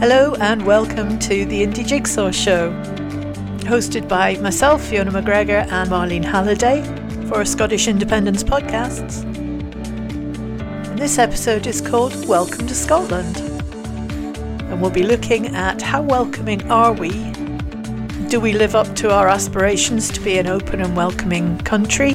Hello 0.00 0.34
and 0.36 0.64
welcome 0.64 1.18
to 1.18 1.44
the 1.44 1.60
Indie 1.60 1.86
Jigsaw 1.86 2.30
Show, 2.30 2.72
hosted 3.64 4.08
by 4.08 4.34
myself, 4.38 4.82
Fiona 4.82 5.10
McGregor, 5.10 5.70
and 5.70 5.90
Marlene 5.90 6.24
Halliday 6.24 6.82
for 7.28 7.44
Scottish 7.44 7.86
Independence 7.86 8.42
Podcasts. 8.42 9.22
And 9.24 10.98
this 10.98 11.18
episode 11.18 11.66
is 11.66 11.82
called 11.82 12.26
Welcome 12.26 12.66
to 12.66 12.74
Scotland. 12.74 13.40
And 14.70 14.80
we'll 14.80 14.90
be 14.90 15.02
looking 15.02 15.54
at 15.54 15.82
how 15.82 16.00
welcoming 16.00 16.72
are 16.72 16.94
we? 16.94 17.10
Do 18.30 18.40
we 18.40 18.54
live 18.54 18.74
up 18.74 18.96
to 18.96 19.12
our 19.12 19.28
aspirations 19.28 20.08
to 20.12 20.20
be 20.22 20.38
an 20.38 20.46
open 20.46 20.80
and 20.80 20.96
welcoming 20.96 21.58
country? 21.58 22.12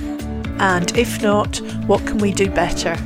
And 0.58 0.98
if 0.98 1.22
not, 1.22 1.58
what 1.86 2.04
can 2.08 2.18
we 2.18 2.32
do 2.32 2.50
better? 2.50 2.98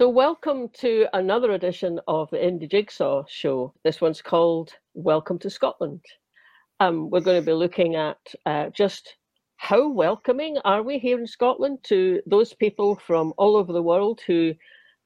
So, 0.00 0.08
welcome 0.08 0.70
to 0.78 1.06
another 1.12 1.50
edition 1.50 2.00
of 2.08 2.30
the 2.30 2.38
Indie 2.38 2.70
Jigsaw 2.70 3.24
Show. 3.28 3.74
This 3.84 4.00
one's 4.00 4.22
called 4.22 4.72
Welcome 4.94 5.38
to 5.40 5.50
Scotland. 5.50 6.00
Um, 6.80 7.10
we're 7.10 7.20
going 7.20 7.38
to 7.38 7.44
be 7.44 7.52
looking 7.52 7.96
at 7.96 8.16
uh, 8.46 8.70
just 8.70 9.16
how 9.58 9.90
welcoming 9.90 10.56
are 10.64 10.82
we 10.82 10.98
here 10.98 11.18
in 11.18 11.26
Scotland 11.26 11.80
to 11.88 12.22
those 12.24 12.54
people 12.54 12.96
from 13.06 13.34
all 13.36 13.56
over 13.56 13.74
the 13.74 13.82
world 13.82 14.22
who 14.26 14.54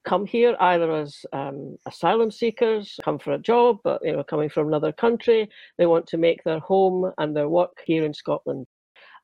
come 0.05 0.25
here 0.25 0.55
either 0.61 0.89
as 0.93 1.25
um, 1.33 1.75
asylum 1.85 2.31
seekers, 2.31 2.97
come 3.03 3.19
for 3.19 3.33
a 3.33 3.37
job, 3.37 3.79
but 3.83 3.99
you 4.01 4.13
know, 4.13 4.23
coming 4.23 4.47
from 4.47 4.69
another 4.69 4.93
country, 4.93 5.49
they 5.77 5.87
want 5.87 6.07
to 6.07 6.17
make 6.17 6.41
their 6.45 6.59
home 6.59 7.11
and 7.17 7.35
their 7.35 7.49
work 7.49 7.83
here 7.85 8.05
in 8.05 8.13
Scotland. 8.13 8.65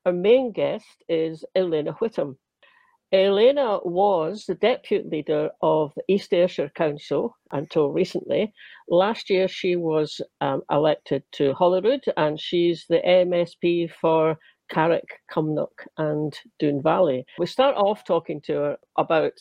Our 0.04 0.12
main 0.12 0.52
guest 0.52 1.02
is 1.08 1.46
Elena 1.54 1.94
Whitham. 1.94 2.36
Elena 3.12 3.78
was 3.84 4.46
the 4.46 4.54
deputy 4.54 5.06
leader 5.06 5.50
of 5.60 5.92
the 5.94 6.02
East 6.08 6.32
Ayrshire 6.32 6.70
Council 6.74 7.36
until 7.50 7.90
recently. 7.90 8.54
Last 8.88 9.28
year, 9.28 9.48
she 9.48 9.76
was 9.76 10.20
um, 10.40 10.62
elected 10.70 11.22
to 11.32 11.52
Holyrood, 11.52 12.04
and 12.16 12.40
she's 12.40 12.86
the 12.88 13.02
MSP 13.06 13.90
for 14.00 14.38
Carrick, 14.70 15.20
Cumnock, 15.30 15.86
and 15.98 16.32
Doon 16.58 16.80
Valley. 16.82 17.26
We 17.38 17.44
start 17.44 17.76
off 17.76 18.02
talking 18.04 18.40
to 18.46 18.54
her 18.54 18.76
about 18.96 19.34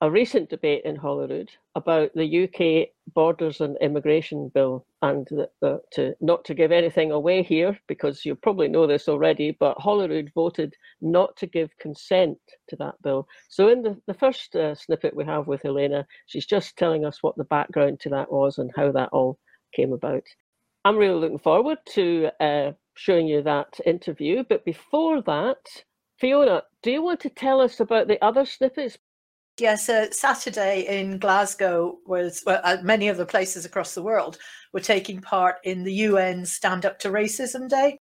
a 0.00 0.10
recent 0.10 0.48
debate 0.48 0.82
in 0.84 0.94
Holyrood 0.94 1.50
about 1.74 2.14
the 2.14 2.44
UK 2.44 2.90
Borders 3.14 3.60
and 3.60 3.76
Immigration 3.80 4.48
Bill, 4.54 4.86
and 5.02 5.26
the, 5.28 5.50
the, 5.60 5.80
to 5.92 6.14
not 6.20 6.44
to 6.44 6.54
give 6.54 6.70
anything 6.70 7.10
away 7.10 7.42
here 7.42 7.76
because 7.88 8.24
you 8.24 8.36
probably 8.36 8.68
know 8.68 8.86
this 8.86 9.08
already, 9.08 9.56
but 9.58 9.76
Holyrood 9.78 10.30
voted 10.34 10.74
not 11.00 11.36
to 11.38 11.46
give 11.46 11.76
consent 11.78 12.38
to 12.68 12.76
that 12.76 13.00
bill. 13.02 13.26
So 13.48 13.68
in 13.68 13.82
the, 13.82 14.00
the 14.06 14.14
first 14.14 14.54
uh, 14.54 14.76
snippet 14.76 15.16
we 15.16 15.24
have 15.24 15.48
with 15.48 15.64
Elena, 15.64 16.06
she's 16.26 16.46
just 16.46 16.76
telling 16.76 17.04
us 17.04 17.22
what 17.22 17.36
the 17.36 17.44
background 17.44 17.98
to 18.00 18.08
that 18.10 18.30
was 18.30 18.58
and 18.58 18.70
how 18.76 18.92
that 18.92 19.08
all 19.10 19.38
came 19.74 19.92
about. 19.92 20.22
I'm 20.84 20.96
really 20.96 21.18
looking 21.18 21.38
forward 21.38 21.78
to 21.94 22.30
uh, 22.40 22.72
showing 22.94 23.26
you 23.26 23.42
that 23.42 23.80
interview, 23.84 24.44
but 24.48 24.64
before 24.64 25.22
that, 25.22 25.58
Fiona, 26.18 26.62
do 26.82 26.90
you 26.90 27.02
want 27.02 27.20
to 27.20 27.30
tell 27.30 27.60
us 27.60 27.80
about 27.80 28.08
the 28.08 28.22
other 28.24 28.44
snippets 28.44 28.98
Yes, 29.60 29.88
uh, 29.88 30.10
Saturday 30.12 30.86
in 30.86 31.18
Glasgow 31.18 31.98
was 32.06 32.42
well, 32.46 32.62
many 32.82 33.08
other 33.08 33.24
places 33.24 33.64
across 33.64 33.94
the 33.94 34.02
world 34.02 34.38
were 34.72 34.80
taking 34.80 35.20
part 35.20 35.56
in 35.64 35.82
the 35.82 35.92
UN 35.94 36.46
Stand 36.46 36.86
Up 36.86 36.98
to 37.00 37.08
Racism 37.08 37.68
Day. 37.68 37.98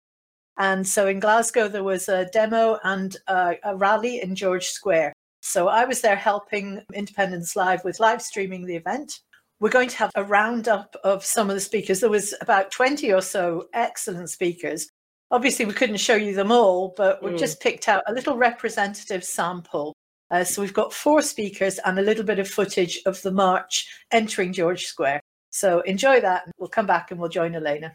And 0.59 0.87
so 0.87 1.09
in 1.09 1.21
Glasgow, 1.21 1.69
there 1.69 1.85
was 1.85 2.09
a 2.09 2.27
demo 2.27 2.79
and 2.85 3.17
uh, 3.27 3.55
a 3.65 3.77
rally 3.77 4.23
in 4.23 4.35
George 4.35 4.69
Square. 4.69 5.13
So 5.41 5.69
I 5.69 5.85
was 5.85 6.01
there 6.01 6.17
helping 6.17 6.81
Independence 6.95 7.55
Live 7.57 7.85
with 7.85 8.01
live 8.01 8.23
streaming 8.23 8.65
the 8.65 8.77
event. 8.77 9.21
We're 9.61 9.71
going 9.71 9.89
to 9.89 9.97
have 9.97 10.13
a 10.15 10.25
roundup 10.25 10.97
of 11.05 11.25
some 11.25 11.51
of 11.51 11.55
the 11.55 11.61
speakers. 11.61 12.01
There 12.01 12.11
was 12.11 12.35
about 12.41 12.71
20 12.71 13.13
or 13.13 13.21
so 13.21 13.67
excellent 13.75 14.31
speakers. 14.31 14.89
Obviously, 15.31 15.65
we 15.65 15.73
couldn't 15.73 15.97
show 15.97 16.17
you 16.17 16.35
them 16.35 16.53
all, 16.53 16.95
but 16.97 17.23
we've 17.23 17.35
mm. 17.35 17.39
just 17.39 17.61
picked 17.61 17.89
out 17.89 18.05
a 18.07 18.13
little 18.13 18.37
representative 18.37 19.25
sample 19.25 19.92
uh, 20.33 20.43
so 20.43 20.63
we've 20.63 20.73
got 20.73 20.95
four 20.95 21.21
speakers 21.21 21.79
and 21.85 21.99
a 21.99 22.03
little 22.03 22.25
bit 22.25 22.39
of 22.39 22.49
footage 22.49 23.01
of 23.05 23.21
the 23.21 23.31
march 23.31 23.87
entering 24.11 24.53
George 24.53 24.85
Square. 24.85 25.21
So 25.51 25.81
enjoy 25.81 26.23
that. 26.23 26.45
We'll 26.59 26.71
come 26.71 26.87
back 26.87 27.11
and 27.11 27.21
we'll 27.21 27.29
join 27.29 27.55
Elena. 27.55 27.95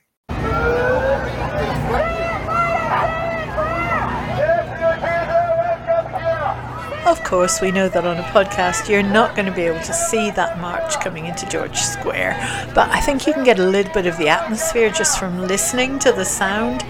Of 7.07 7.23
course, 7.23 7.61
we 7.61 7.71
know 7.71 7.89
that 7.89 8.05
on 8.05 8.17
a 8.17 8.23
podcast 8.23 8.87
you're 8.87 9.01
not 9.01 9.35
going 9.35 9.45
to 9.45 9.51
be 9.51 9.61
able 9.61 9.79
to 9.79 9.93
see 9.93 10.29
that 10.31 10.59
march 10.59 10.99
coming 10.99 11.25
into 11.25 11.47
George 11.47 11.77
Square, 11.77 12.35
but 12.75 12.89
I 12.89 12.99
think 12.99 13.25
you 13.25 13.33
can 13.33 13.45
get 13.45 13.59
a 13.59 13.65
little 13.65 13.93
bit 13.93 14.05
of 14.05 14.17
the 14.17 14.27
atmosphere 14.27 14.91
just 14.91 15.17
from 15.17 15.47
listening 15.47 15.97
to 15.99 16.11
the 16.11 16.25
sound 16.25 16.83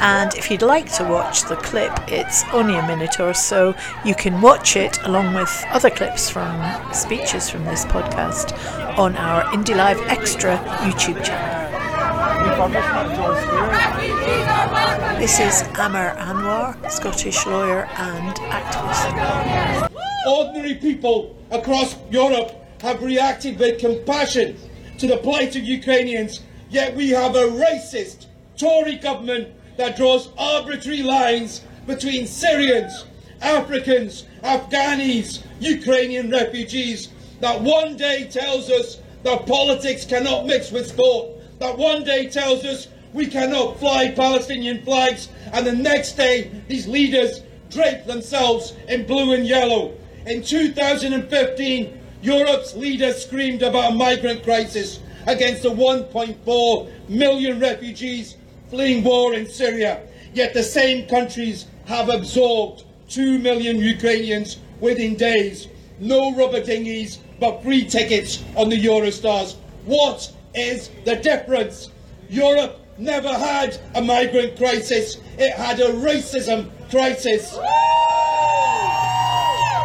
and 0.00 0.34
if 0.34 0.50
you'd 0.50 0.62
like 0.62 0.92
to 0.94 1.04
watch 1.04 1.42
the 1.42 1.56
clip, 1.56 1.92
it's 2.06 2.44
only 2.52 2.76
a 2.76 2.86
minute 2.86 3.18
or 3.18 3.34
so. 3.34 3.74
You 4.04 4.14
can 4.14 4.40
watch 4.40 4.76
it 4.76 4.98
along 5.04 5.34
with 5.34 5.64
other 5.70 5.90
clips 5.90 6.30
from 6.30 6.62
speeches 6.92 7.50
from 7.50 7.64
this 7.64 7.84
podcast 7.84 8.52
on 8.96 9.16
our 9.16 9.42
Indie 9.54 9.76
Live 9.76 9.98
Extra 10.08 10.56
YouTube 10.82 11.22
channel. 11.24 11.68
This 15.18 15.40
is 15.40 15.62
Aamer 15.74 16.16
Anwar, 16.16 16.90
Scottish 16.90 17.44
lawyer 17.46 17.88
and 17.96 18.34
activist. 18.36 19.90
Ordinary 20.28 20.74
people 20.74 21.36
across 21.50 21.96
Europe 22.10 22.52
have 22.80 23.02
reacted 23.02 23.58
with 23.58 23.80
compassion 23.80 24.56
to 24.98 25.06
the 25.08 25.16
plight 25.16 25.56
of 25.56 25.64
Ukrainians, 25.64 26.40
yet 26.70 26.94
we 26.94 27.10
have 27.10 27.34
a 27.34 27.48
racist 27.48 28.26
Tory 28.56 28.96
government 28.96 29.48
that 29.78 29.96
draws 29.96 30.28
arbitrary 30.36 31.02
lines 31.02 31.62
between 31.86 32.26
Syrians, 32.26 33.06
Africans, 33.40 34.24
Afghanis, 34.42 35.42
Ukrainian 35.60 36.30
refugees, 36.30 37.08
that 37.40 37.60
one 37.60 37.96
day 37.96 38.28
tells 38.28 38.68
us 38.70 38.98
that 39.22 39.46
politics 39.46 40.04
cannot 40.04 40.46
mix 40.46 40.72
with 40.72 40.88
sport, 40.88 41.28
that 41.60 41.78
one 41.78 42.02
day 42.02 42.28
tells 42.28 42.64
us 42.64 42.88
we 43.12 43.26
cannot 43.26 43.78
fly 43.78 44.10
Palestinian 44.10 44.82
flags, 44.82 45.28
and 45.52 45.64
the 45.64 45.72
next 45.72 46.14
day 46.14 46.50
these 46.66 46.88
leaders 46.88 47.42
drape 47.70 48.04
themselves 48.04 48.74
in 48.88 49.06
blue 49.06 49.32
and 49.32 49.46
yellow. 49.46 49.94
In 50.26 50.42
2015, 50.42 52.00
Europe's 52.20 52.74
leaders 52.74 53.24
screamed 53.24 53.62
about 53.62 53.92
a 53.92 53.94
migrant 53.94 54.42
crisis 54.42 54.98
against 55.28 55.62
the 55.62 55.70
1.4 55.70 56.90
million 57.08 57.60
refugees 57.60 58.36
fleeing 58.70 59.02
war 59.02 59.34
in 59.34 59.48
Syria, 59.48 60.02
yet 60.34 60.54
the 60.54 60.62
same 60.62 61.06
countries 61.08 61.66
have 61.86 62.08
absorbed 62.08 62.84
2 63.08 63.38
million 63.38 63.78
Ukrainians 63.78 64.58
within 64.80 65.16
days. 65.16 65.68
No 65.98 66.34
rubber 66.34 66.60
dinghies, 66.62 67.18
but 67.40 67.62
free 67.62 67.84
tickets 67.84 68.44
on 68.56 68.68
the 68.68 68.76
Eurostars. 68.84 69.56
What 69.84 70.30
is 70.54 70.90
the 71.04 71.16
difference? 71.16 71.90
Europe 72.28 72.80
never 72.98 73.32
had 73.32 73.78
a 73.94 74.02
migrant 74.02 74.56
crisis, 74.56 75.18
it 75.38 75.52
had 75.54 75.80
a 75.80 75.92
racism 75.92 76.70
crisis. 76.90 77.58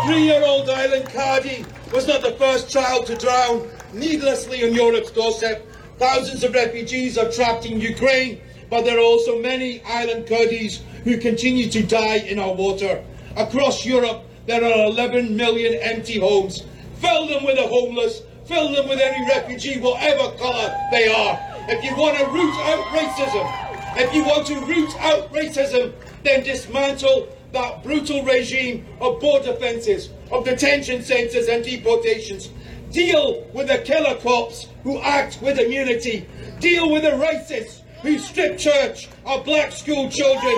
Three 0.05 0.23
year 0.23 0.43
old 0.43 0.67
Aylan 0.67 1.05
Kurdi 1.05 1.65
was 1.93 2.07
not 2.07 2.21
the 2.21 2.33
first 2.33 2.69
child 2.69 3.05
to 3.05 3.15
drown 3.15 3.69
needlessly 3.93 4.67
on 4.67 4.73
Europe's 4.73 5.11
doorstep. 5.11 5.65
Thousands 5.97 6.43
of 6.43 6.53
refugees 6.53 7.17
are 7.17 7.31
trapped 7.31 7.65
in 7.65 7.79
Ukraine 7.79 8.41
but 8.73 8.85
there 8.85 8.97
are 8.97 9.03
also 9.03 9.39
many 9.39 9.81
Aylan 9.81 10.27
Kurdis 10.27 10.81
who 11.03 11.19
continue 11.19 11.69
to 11.69 11.83
die 11.83 12.15
in 12.15 12.39
our 12.39 12.55
water. 12.55 13.03
Across 13.35 13.85
Europe, 13.85 14.23
there 14.47 14.63
are 14.63 14.87
11 14.87 15.37
million 15.37 15.75
empty 15.75 16.19
homes. 16.19 16.63
Fill 16.95 17.27
them 17.27 17.45
with 17.45 17.57
the 17.57 17.67
homeless, 17.67 18.23
fill 18.45 18.71
them 18.71 18.89
with 18.89 18.99
any 18.99 19.27
refugee, 19.27 19.79
whatever 19.79 20.35
colour 20.39 20.75
they 20.89 21.07
are. 21.07 21.39
If 21.69 21.83
you 21.83 21.95
want 21.95 22.17
to 22.17 22.25
root 22.25 22.55
out 22.65 22.83
racism, 22.85 23.95
if 23.95 24.11
you 24.11 24.23
want 24.23 24.47
to 24.47 24.59
root 24.65 24.89
out 25.01 25.31
racism, 25.31 25.93
then 26.23 26.41
dismantle 26.43 27.27
that 27.51 27.83
brutal 27.83 28.23
regime 28.23 28.87
of 28.99 29.19
border 29.19 29.53
fences, 29.53 30.09
of 30.31 30.45
detention 30.45 31.03
centres 31.03 31.47
and 31.47 31.63
deportations. 31.63 32.49
Deal 32.89 33.47
with 33.53 33.67
the 33.67 33.77
killer 33.85 34.15
cops 34.15 34.67
who 34.81 34.97
act 34.97 35.43
with 35.43 35.59
immunity. 35.59 36.27
Deal 36.59 36.91
with 36.91 37.03
the 37.03 37.11
racists 37.11 37.82
who 38.03 38.19
strip 38.19 38.57
church 38.57 39.09
of 39.25 39.45
black 39.45 39.71
school 39.71 40.09
children. 40.09 40.55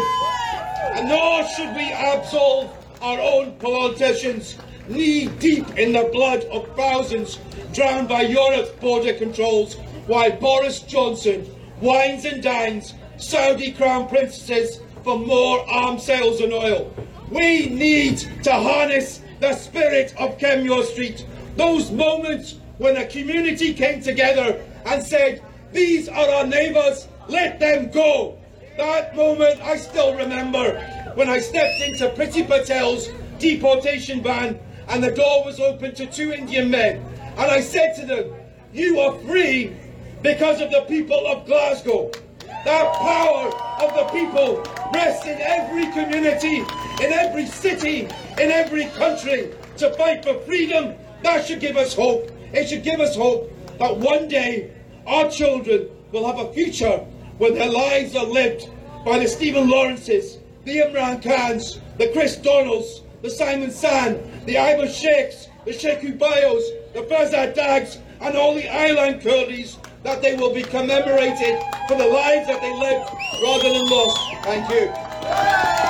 And 0.95 1.07
nor 1.07 1.47
should 1.47 1.75
we 1.75 1.91
absolve 1.93 2.71
our 3.01 3.19
own 3.19 3.53
politicians, 3.59 4.57
knee 4.89 5.27
deep 5.39 5.77
in 5.77 5.93
the 5.93 6.09
blood 6.11 6.43
of 6.45 6.75
thousands 6.75 7.39
drowned 7.71 8.09
by 8.09 8.23
Europe's 8.23 8.71
border 8.81 9.13
controls, 9.13 9.75
while 10.07 10.31
Boris 10.31 10.79
Johnson 10.81 11.47
wines 11.81 12.25
and 12.25 12.41
dines 12.41 12.93
Saudi 13.17 13.71
crown 13.71 14.07
princesses 14.07 14.79
for 15.03 15.19
more 15.19 15.69
arms 15.69 16.03
sales 16.03 16.41
and 16.41 16.51
oil. 16.51 16.93
We 17.29 17.67
need 17.67 18.17
to 18.43 18.51
harness 18.51 19.21
the 19.39 19.53
spirit 19.53 20.13
of 20.17 20.37
Kenmure 20.37 20.83
Street. 20.83 21.25
Those 21.57 21.91
moments 21.91 22.55
when 22.77 22.97
a 22.97 23.05
community 23.05 23.73
came 23.73 24.01
together 24.01 24.63
and 24.85 25.03
said, 25.03 25.41
These 25.71 26.09
are 26.09 26.29
our 26.29 26.47
neighbours, 26.47 27.07
let 27.27 27.59
them 27.59 27.91
go. 27.91 28.37
That 28.77 29.15
moment 29.15 29.61
I 29.61 29.77
still 29.77 30.15
remember 30.15 30.79
when 31.15 31.29
I 31.29 31.39
stepped 31.39 31.81
into 31.81 32.09
Priti 32.09 32.45
Patel's 32.45 33.09
deportation 33.39 34.21
van 34.21 34.59
and 34.87 35.03
the 35.03 35.11
door 35.11 35.45
was 35.45 35.59
open 35.59 35.95
to 35.95 36.05
two 36.05 36.31
Indian 36.31 36.69
men. 36.69 36.97
And 37.37 37.51
I 37.51 37.61
said 37.61 37.95
to 37.95 38.05
them, 38.05 38.33
You 38.73 38.99
are 38.99 39.17
free 39.19 39.75
because 40.21 40.61
of 40.61 40.71
the 40.71 40.81
people 40.87 41.25
of 41.27 41.45
Glasgow. 41.45 42.11
That 42.65 42.93
power 42.95 43.53
of 43.83 43.95
the 43.95 44.05
people 44.11 44.63
rests 44.93 45.25
in 45.25 45.39
every 45.39 45.85
community, 45.91 46.57
in 47.03 47.13
every 47.13 47.45
city, 47.45 48.07
in 48.39 48.51
every 48.51 48.85
country 48.87 49.51
to 49.77 49.93
fight 49.93 50.23
for 50.23 50.39
freedom. 50.41 50.95
That 51.23 51.45
should 51.45 51.59
give 51.59 51.77
us 51.77 51.93
hope. 51.93 52.31
It 52.53 52.67
should 52.69 52.83
give 52.83 52.99
us 52.99 53.15
hope 53.15 53.51
that 53.77 53.97
one 53.97 54.27
day 54.27 54.71
our 55.05 55.29
children 55.29 55.89
will 56.11 56.25
have 56.25 56.39
a 56.39 56.51
future 56.53 57.05
where 57.37 57.51
their 57.51 57.69
lives 57.69 58.15
are 58.15 58.25
lived 58.25 58.69
by 59.05 59.19
the 59.19 59.27
Stephen 59.27 59.69
Lawrences, 59.69 60.39
the 60.63 60.77
Imran 60.77 61.21
Khans, 61.21 61.79
the 61.97 62.07
Kriss 62.07 62.41
Donalds, 62.41 63.01
the 63.21 63.29
Simon 63.29 63.71
San, 63.71 64.19
the 64.45 64.57
Ivan 64.57 64.87
Sheikhs, 64.87 65.47
the 65.65 65.71
Sheku 65.71 66.17
Bayohs, 66.17 66.93
the 66.93 67.01
Firsat 67.01 67.55
Dags, 67.55 67.97
and 68.21 68.35
all 68.35 68.55
the 68.55 68.63
Aylan 68.63 69.21
Kurdis 69.21 69.77
that 70.03 70.21
they 70.21 70.35
will 70.35 70.53
be 70.53 70.61
commemorated 70.61 71.59
for 71.87 71.97
the 71.97 72.07
lives 72.07 72.47
that 72.47 72.61
they 72.61 72.73
lived 72.77 73.09
rather 73.43 73.73
than 73.73 73.85
lost. 73.85 74.19
Thank 74.43 74.69
you. 74.69 75.85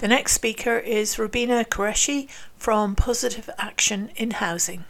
The 0.00 0.08
next 0.08 0.32
speaker 0.32 0.78
is 0.78 1.18
Robina 1.18 1.64
Qureshi 1.64 2.28
from 2.56 2.94
Positive 2.94 3.50
Action 3.58 4.10
in 4.16 4.30
Housing. 4.32 4.84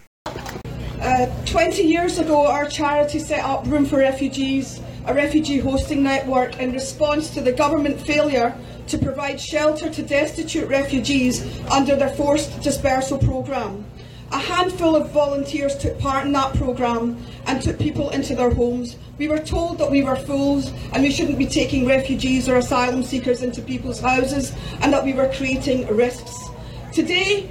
Uh, 1.06 1.30
20 1.44 1.84
years 1.84 2.18
ago, 2.18 2.48
our 2.48 2.66
charity 2.68 3.20
set 3.20 3.38
up 3.44 3.64
Room 3.68 3.86
for 3.86 3.98
Refugees, 3.98 4.80
a 5.06 5.14
refugee 5.14 5.60
hosting 5.60 6.02
network, 6.02 6.58
in 6.58 6.72
response 6.72 7.30
to 7.30 7.40
the 7.40 7.52
government 7.52 8.00
failure 8.00 8.52
to 8.88 8.98
provide 8.98 9.40
shelter 9.40 9.88
to 9.88 10.02
destitute 10.02 10.68
refugees 10.68 11.46
under 11.70 11.94
their 11.94 12.08
forced 12.08 12.60
dispersal 12.60 13.18
programme. 13.18 13.86
A 14.32 14.38
handful 14.38 14.96
of 14.96 15.12
volunteers 15.12 15.78
took 15.78 15.96
part 16.00 16.26
in 16.26 16.32
that 16.32 16.54
programme 16.56 17.24
and 17.46 17.62
took 17.62 17.78
people 17.78 18.10
into 18.10 18.34
their 18.34 18.50
homes. 18.50 18.96
We 19.16 19.28
were 19.28 19.38
told 19.38 19.78
that 19.78 19.92
we 19.92 20.02
were 20.02 20.16
fools 20.16 20.72
and 20.92 21.04
we 21.04 21.12
shouldn't 21.12 21.38
be 21.38 21.46
taking 21.46 21.86
refugees 21.86 22.48
or 22.48 22.56
asylum 22.56 23.04
seekers 23.04 23.44
into 23.44 23.62
people's 23.62 24.00
houses 24.00 24.52
and 24.80 24.92
that 24.92 25.04
we 25.04 25.12
were 25.12 25.32
creating 25.32 25.86
risks. 25.86 26.48
Today, 26.92 27.48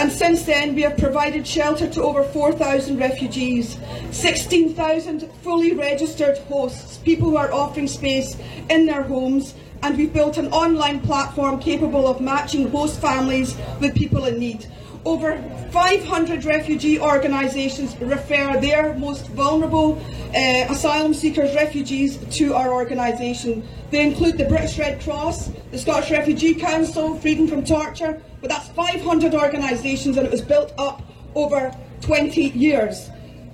and 0.00 0.10
since 0.10 0.44
then, 0.44 0.74
we 0.74 0.80
have 0.80 0.96
provided 0.96 1.46
shelter 1.46 1.86
to 1.90 2.02
over 2.02 2.24
4,000 2.24 2.98
refugees, 2.98 3.76
16,000 4.12 5.30
fully 5.42 5.74
registered 5.74 6.38
hosts, 6.48 6.96
people 6.96 7.28
who 7.28 7.36
are 7.36 7.52
offering 7.52 7.86
space 7.86 8.34
in 8.70 8.86
their 8.86 9.02
homes, 9.02 9.52
and 9.82 9.98
we've 9.98 10.10
built 10.10 10.38
an 10.38 10.50
online 10.54 11.00
platform 11.00 11.60
capable 11.60 12.06
of 12.06 12.18
matching 12.18 12.70
host 12.70 12.98
families 12.98 13.54
with 13.78 13.94
people 13.94 14.24
in 14.24 14.38
need. 14.38 14.66
Over 15.04 15.36
500 15.70 16.46
refugee 16.46 16.98
organisations 16.98 17.94
refer 18.00 18.58
their 18.58 18.94
most 18.94 19.28
vulnerable 19.28 20.02
uh, 20.34 20.72
asylum 20.72 21.12
seekers, 21.12 21.54
refugees, 21.54 22.16
to 22.38 22.54
our 22.54 22.72
organisation. 22.72 23.68
They 23.90 24.02
include 24.06 24.38
the 24.38 24.46
British 24.46 24.78
Red 24.78 25.02
Cross, 25.02 25.50
the 25.72 25.78
Scottish 25.78 26.10
Refugee 26.10 26.54
Council, 26.54 27.16
Freedom 27.16 27.46
from 27.46 27.66
Torture, 27.66 28.22
but 28.40 28.50
that's 28.50 28.68
500 28.68 29.34
organisations 29.34 30.16
and 30.16 30.26
it 30.26 30.32
was 30.32 30.42
built 30.42 30.72
up 30.78 31.02
over 31.34 31.72
20 32.00 32.50
years. 32.50 33.10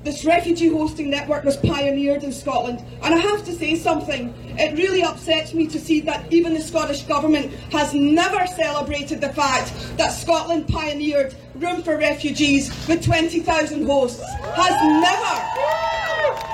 This 0.06 0.25
refugee 0.25 0.69
hosting 0.69 1.11
network 1.11 1.43
was 1.43 1.56
pioneered 1.56 2.23
in 2.23 2.31
Scotland, 2.31 2.79
and 3.03 3.12
I 3.12 3.19
have 3.19 3.44
to 3.44 3.53
say 3.53 3.75
something. 3.75 4.33
It 4.56 4.79
really 4.79 5.03
upsets 5.03 5.53
me 5.53 5.67
to 5.67 5.81
see 5.81 6.00
that 6.03 6.33
even 6.33 6.55
the 6.55 6.61
Scottish 6.61 7.03
Government 7.03 7.53
has 7.73 7.93
never 7.93 8.47
celebrated 8.47 9.21
the 9.21 9.33
fact 9.33 9.73
that 9.97 10.11
Scotland 10.11 10.69
pioneered 10.69 11.35
Room 11.56 11.82
for 11.82 11.97
Refugees 11.97 12.71
with 12.87 13.05
20,000 13.05 13.85
hosts. 13.85 14.23
Has 14.55 14.81
never. 15.03 16.45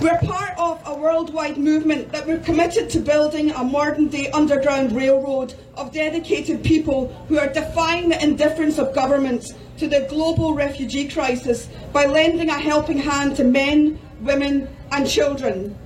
We're 0.00 0.18
part 0.18 0.56
of 0.56 0.80
a 0.86 0.94
worldwide 0.94 1.58
movement 1.58 2.12
that 2.12 2.24
we're 2.24 2.38
committed 2.38 2.88
to 2.90 3.00
building 3.00 3.50
a 3.50 3.64
modern 3.64 4.06
day 4.06 4.30
underground 4.30 4.92
railroad 4.92 5.54
of 5.74 5.92
dedicated 5.92 6.62
people 6.62 7.08
who 7.26 7.36
are 7.36 7.48
defying 7.48 8.08
the 8.08 8.22
indifference 8.22 8.78
of 8.78 8.94
governments 8.94 9.54
to 9.78 9.88
the 9.88 10.06
global 10.08 10.54
refugee 10.54 11.08
crisis 11.08 11.68
by 11.92 12.06
lending 12.06 12.48
a 12.48 12.56
helping 12.56 12.98
hand 12.98 13.34
to 13.38 13.44
men, 13.44 13.98
women 14.20 14.68
and 14.92 15.08
children. 15.08 15.76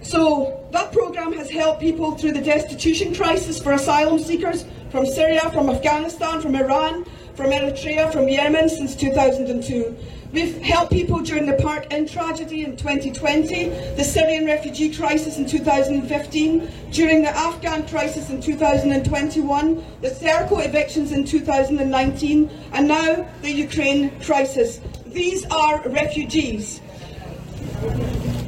So 0.00 0.66
that 0.72 0.90
programme 0.90 1.34
has 1.34 1.50
helped 1.50 1.82
people 1.82 2.12
through 2.12 2.32
the 2.32 2.40
destitution 2.40 3.14
crisis 3.14 3.62
for 3.62 3.72
asylum 3.72 4.18
seekers 4.18 4.64
from 4.90 5.04
Syria, 5.04 5.50
from 5.52 5.68
Afghanistan, 5.68 6.40
from 6.40 6.54
Iran, 6.54 7.04
from 7.34 7.50
Eritrea, 7.50 8.10
from 8.12 8.28
Yemen 8.28 8.70
since 8.70 8.96
2002. 8.96 9.94
We've 10.32 10.62
helped 10.62 10.92
people 10.92 11.18
during 11.18 11.44
the 11.44 11.52
Park 11.62 11.92
Inn 11.92 12.08
tragedy 12.08 12.64
in 12.64 12.74
2020, 12.78 13.68
the 13.96 14.02
Syrian 14.02 14.46
refugee 14.46 14.90
crisis 14.90 15.36
in 15.36 15.46
2015, 15.46 16.70
during 16.90 17.20
the 17.20 17.28
Afghan 17.28 17.86
crisis 17.86 18.30
in 18.30 18.40
2021, 18.40 19.84
the 20.00 20.08
Serco 20.08 20.64
evictions 20.64 21.12
in 21.12 21.26
2019, 21.26 22.50
and 22.72 22.88
now 22.88 23.28
the 23.42 23.50
Ukraine 23.50 24.18
crisis. 24.20 24.80
These 25.04 25.44
are 25.50 25.86
refugees. 25.90 26.80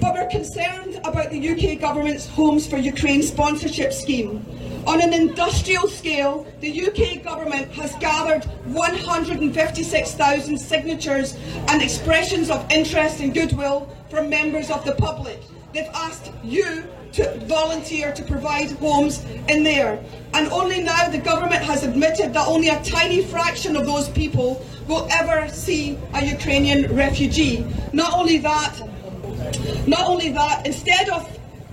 But 0.00 0.14
we're 0.14 0.28
concerned 0.30 1.00
about 1.04 1.30
the 1.30 1.50
UK 1.50 1.78
government's 1.78 2.26
Homes 2.26 2.66
for 2.66 2.78
Ukraine 2.78 3.22
sponsorship 3.22 3.92
scheme. 3.92 4.42
On 4.86 5.00
an 5.00 5.14
industrial 5.14 5.88
scale, 5.88 6.46
the 6.60 6.86
UK 6.86 7.22
government 7.24 7.72
has 7.72 7.94
gathered 7.94 8.44
156,000 8.66 10.58
signatures 10.58 11.38
and 11.68 11.80
expressions 11.82 12.50
of 12.50 12.70
interest 12.70 13.20
and 13.20 13.32
goodwill 13.32 13.88
from 14.10 14.28
members 14.28 14.70
of 14.70 14.84
the 14.84 14.94
public. 14.96 15.40
They've 15.72 15.88
asked 15.94 16.30
you 16.42 16.84
to 17.12 17.38
volunteer 17.46 18.12
to 18.12 18.22
provide 18.24 18.72
homes 18.72 19.24
in 19.48 19.64
there. 19.64 20.04
And 20.34 20.48
only 20.52 20.82
now 20.82 21.08
the 21.08 21.18
government 21.18 21.62
has 21.62 21.82
admitted 21.82 22.34
that 22.34 22.46
only 22.46 22.68
a 22.68 22.82
tiny 22.84 23.24
fraction 23.24 23.76
of 23.76 23.86
those 23.86 24.10
people 24.10 24.64
will 24.86 25.08
ever 25.10 25.48
see 25.48 25.98
a 26.12 26.24
Ukrainian 26.24 26.94
refugee. 26.94 27.64
Not 27.94 28.12
only 28.12 28.38
that, 28.38 28.78
not 29.86 30.06
only 30.06 30.28
that, 30.30 30.66
instead 30.66 31.08
of 31.08 31.26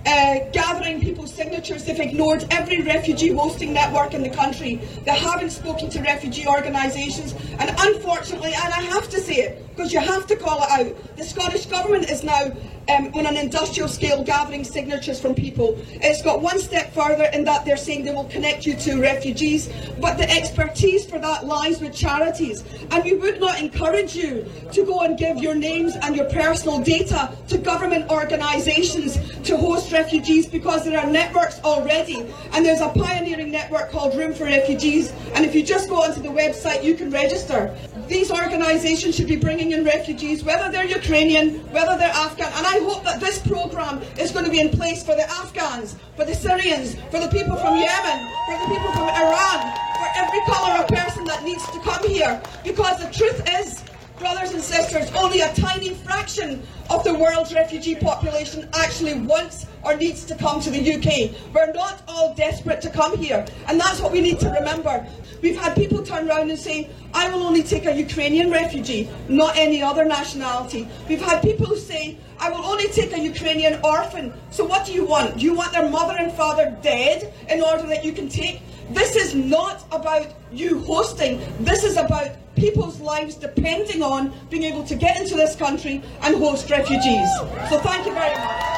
uh, 0.06 0.38
gathering 0.52 1.00
people's 1.00 1.32
signatures. 1.32 1.84
They've 1.84 2.00
ignored 2.00 2.46
every 2.50 2.82
refugee 2.82 3.28
hosting 3.28 3.72
network 3.72 4.14
in 4.14 4.22
the 4.22 4.30
country. 4.30 4.76
They 5.04 5.12
haven't 5.12 5.50
spoken 5.50 5.90
to 5.90 6.00
refugee 6.00 6.46
organisations. 6.46 7.34
And 7.58 7.74
unfortunately, 7.78 8.52
and 8.54 8.72
I 8.72 8.82
have 8.82 9.08
to 9.10 9.20
say 9.20 9.34
it, 9.34 9.68
because 9.70 9.92
you 9.92 10.00
have 10.00 10.26
to 10.26 10.36
call 10.36 10.62
it 10.62 10.70
out, 10.70 11.16
the 11.16 11.24
Scottish 11.24 11.66
Government 11.66 12.10
is 12.10 12.22
now 12.22 12.52
um, 12.88 13.12
on 13.14 13.26
an 13.26 13.36
industrial 13.36 13.88
scale 13.88 14.22
gathering 14.24 14.64
signatures 14.64 15.20
from 15.20 15.34
people. 15.34 15.78
It's 15.92 16.22
got 16.22 16.42
one 16.42 16.58
step 16.58 16.92
further 16.92 17.24
in 17.32 17.44
that 17.44 17.64
they're 17.64 17.76
saying 17.76 18.04
they 18.04 18.12
will 18.12 18.24
connect 18.24 18.66
you 18.66 18.74
to 18.76 19.00
refugees, 19.00 19.70
but 20.00 20.18
the 20.18 20.28
expertise 20.30 21.06
for 21.06 21.18
that 21.18 21.46
lies 21.46 21.80
with 21.80 21.94
charities. 21.94 22.64
And 22.90 23.04
we 23.04 23.14
would 23.14 23.40
not 23.40 23.60
encourage 23.60 24.14
you 24.14 24.46
to 24.72 24.84
go 24.84 25.00
and 25.00 25.16
give 25.16 25.38
your 25.38 25.54
names 25.54 25.94
and 26.02 26.16
your 26.16 26.28
personal 26.30 26.80
data 26.80 27.36
to 27.48 27.58
government 27.58 28.10
organisations 28.10 29.18
to 29.44 29.56
host 29.56 29.91
refugees 29.92 30.46
because 30.46 30.84
there 30.84 30.98
are 30.98 31.06
networks 31.06 31.60
already. 31.60 32.26
And 32.52 32.64
there's 32.64 32.80
a 32.80 32.88
pioneering 32.88 33.50
network 33.50 33.90
called 33.90 34.16
Room 34.16 34.34
for 34.34 34.44
Refugees. 34.44 35.12
And 35.34 35.44
if 35.44 35.54
you 35.54 35.62
just 35.62 35.88
go 35.88 36.02
onto 36.02 36.20
the 36.20 36.28
website, 36.28 36.82
you 36.82 36.94
can 36.94 37.10
register. 37.10 37.76
These 38.08 38.30
organisations 38.30 39.14
should 39.14 39.28
be 39.28 39.36
bringing 39.36 39.72
in 39.72 39.84
refugees, 39.84 40.44
whether 40.44 40.70
they're 40.70 40.84
Ukrainian, 40.84 41.60
whether 41.72 41.96
they're 41.96 42.12
Afghan. 42.12 42.52
And 42.56 42.66
I 42.66 42.80
hope 42.80 43.04
that 43.04 43.20
this 43.20 43.38
programme 43.38 44.02
is 44.18 44.32
going 44.32 44.44
to 44.44 44.50
be 44.50 44.60
in 44.60 44.70
place 44.70 45.04
for 45.04 45.14
the 45.14 45.28
Afghans, 45.30 45.96
for 46.16 46.24
the 46.24 46.34
Syrians, 46.34 46.96
for 47.10 47.20
the 47.20 47.28
people 47.28 47.56
from 47.56 47.76
Yemen, 47.76 48.28
for 48.46 48.58
the 48.62 48.74
people 48.74 48.92
from 48.92 49.08
Iran, 49.08 49.60
for 49.96 50.08
every 50.16 50.40
colour 50.52 50.82
of 50.82 50.88
person 50.88 51.24
that 51.24 51.44
needs 51.44 51.64
to 51.70 51.78
come 51.80 52.06
here. 52.08 52.42
Because 52.64 52.98
the 52.98 53.10
truth 53.12 53.40
is, 53.60 53.84
brothers 54.22 54.52
and 54.52 54.62
sisters, 54.62 55.10
only 55.16 55.40
a 55.40 55.52
tiny 55.54 55.90
fraction 55.94 56.62
of 56.90 57.02
the 57.02 57.12
world's 57.12 57.52
refugee 57.52 57.96
population 57.96 58.68
actually 58.72 59.14
wants 59.14 59.66
or 59.82 59.96
needs 59.96 60.24
to 60.24 60.36
come 60.36 60.60
to 60.60 60.70
the 60.70 60.78
UK. 60.94 61.34
We're 61.52 61.72
not 61.72 62.02
all 62.06 62.32
desperate 62.34 62.80
to 62.82 62.90
come 62.90 63.18
here, 63.18 63.44
and 63.66 63.80
that's 63.80 64.00
what 64.00 64.12
we 64.12 64.20
need 64.20 64.38
to 64.38 64.48
remember. 64.50 65.04
We've 65.42 65.60
had 65.60 65.74
people 65.74 66.04
turn 66.04 66.28
around 66.30 66.50
and 66.50 66.58
say, 66.58 66.88
I 67.12 67.28
will 67.30 67.42
only 67.42 67.64
take 67.64 67.84
a 67.84 67.96
Ukrainian 67.96 68.48
refugee, 68.48 69.10
not 69.28 69.56
any 69.56 69.82
other 69.82 70.04
nationality. 70.04 70.88
We've 71.08 71.20
had 71.20 71.42
people 71.42 71.74
say, 71.74 72.16
I 72.38 72.48
will 72.48 72.64
only 72.64 72.86
take 72.90 73.12
a 73.12 73.18
Ukrainian 73.18 73.80
orphan. 73.82 74.32
So 74.52 74.64
what 74.64 74.86
do 74.86 74.92
you 74.92 75.04
want? 75.04 75.38
Do 75.38 75.44
you 75.44 75.54
want 75.54 75.72
their 75.72 75.88
mother 75.90 76.14
and 76.16 76.30
father 76.32 76.76
dead 76.80 77.34
in 77.48 77.60
order 77.60 77.88
that 77.88 78.04
you 78.04 78.12
can 78.12 78.28
take? 78.28 78.62
This 78.90 79.16
is 79.16 79.34
not 79.34 79.84
about 79.92 80.28
you 80.52 80.80
hosting. 80.80 81.40
This 81.60 81.84
is 81.84 81.96
about 81.96 82.30
people's 82.56 83.00
lives 83.00 83.34
depending 83.34 84.02
on 84.02 84.32
being 84.50 84.64
able 84.64 84.84
to 84.84 84.94
get 84.94 85.20
into 85.20 85.34
this 85.34 85.56
country 85.56 86.02
and 86.22 86.36
host 86.36 86.70
refugees. 86.70 87.28
So 87.70 87.78
thank 87.78 88.06
you 88.06 88.12
very 88.12 88.34
much. 88.34 88.72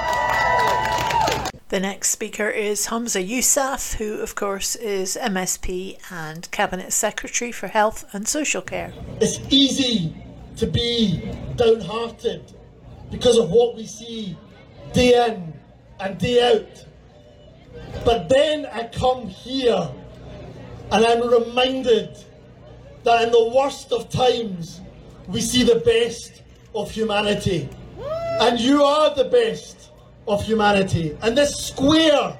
The 1.71 1.81
next 1.81 2.11
speaker 2.11 2.49
is 2.49 2.87
Humza 2.87 3.27
Yousaf, 3.27 3.95
who, 3.95 4.21
of 4.21 4.37
course, 4.37 4.77
is 4.77 5.19
MSP 5.21 5.99
and 6.13 6.49
Cabinet 6.53 6.93
Secretary 6.93 7.51
for 7.51 7.67
Health 7.67 8.05
and 8.13 8.29
Social 8.29 8.63
Care. 8.63 8.93
It's 9.21 9.41
easy 9.51 10.15
to 10.57 10.67
be 10.69 11.33
downhearted 11.57 12.53
because 13.11 13.39
of 13.39 13.51
what 13.51 13.75
we 13.75 13.87
see 13.87 14.37
day 14.93 15.27
in 15.27 15.53
and 15.99 16.19
day 16.19 16.53
out. 16.53 16.85
But 18.05 18.29
then 18.29 18.67
I 18.67 18.85
come 18.89 19.29
here 19.29 19.91
and 20.91 21.05
I'm 21.05 21.29
reminded 21.29 22.17
that 23.05 23.23
in 23.23 23.31
the 23.31 23.53
worst 23.55 23.93
of 23.93 24.09
times, 24.09 24.81
we 25.29 25.41
see 25.41 25.63
the 25.63 25.81
best 25.81 26.43
of 26.75 26.91
humanity. 26.91 27.69
And 28.41 28.59
you 28.59 28.83
are 28.83 29.15
the 29.15 29.25
best 29.25 29.91
of 30.27 30.43
humanity. 30.43 31.17
And 31.23 31.37
this 31.37 31.55
square 31.55 32.39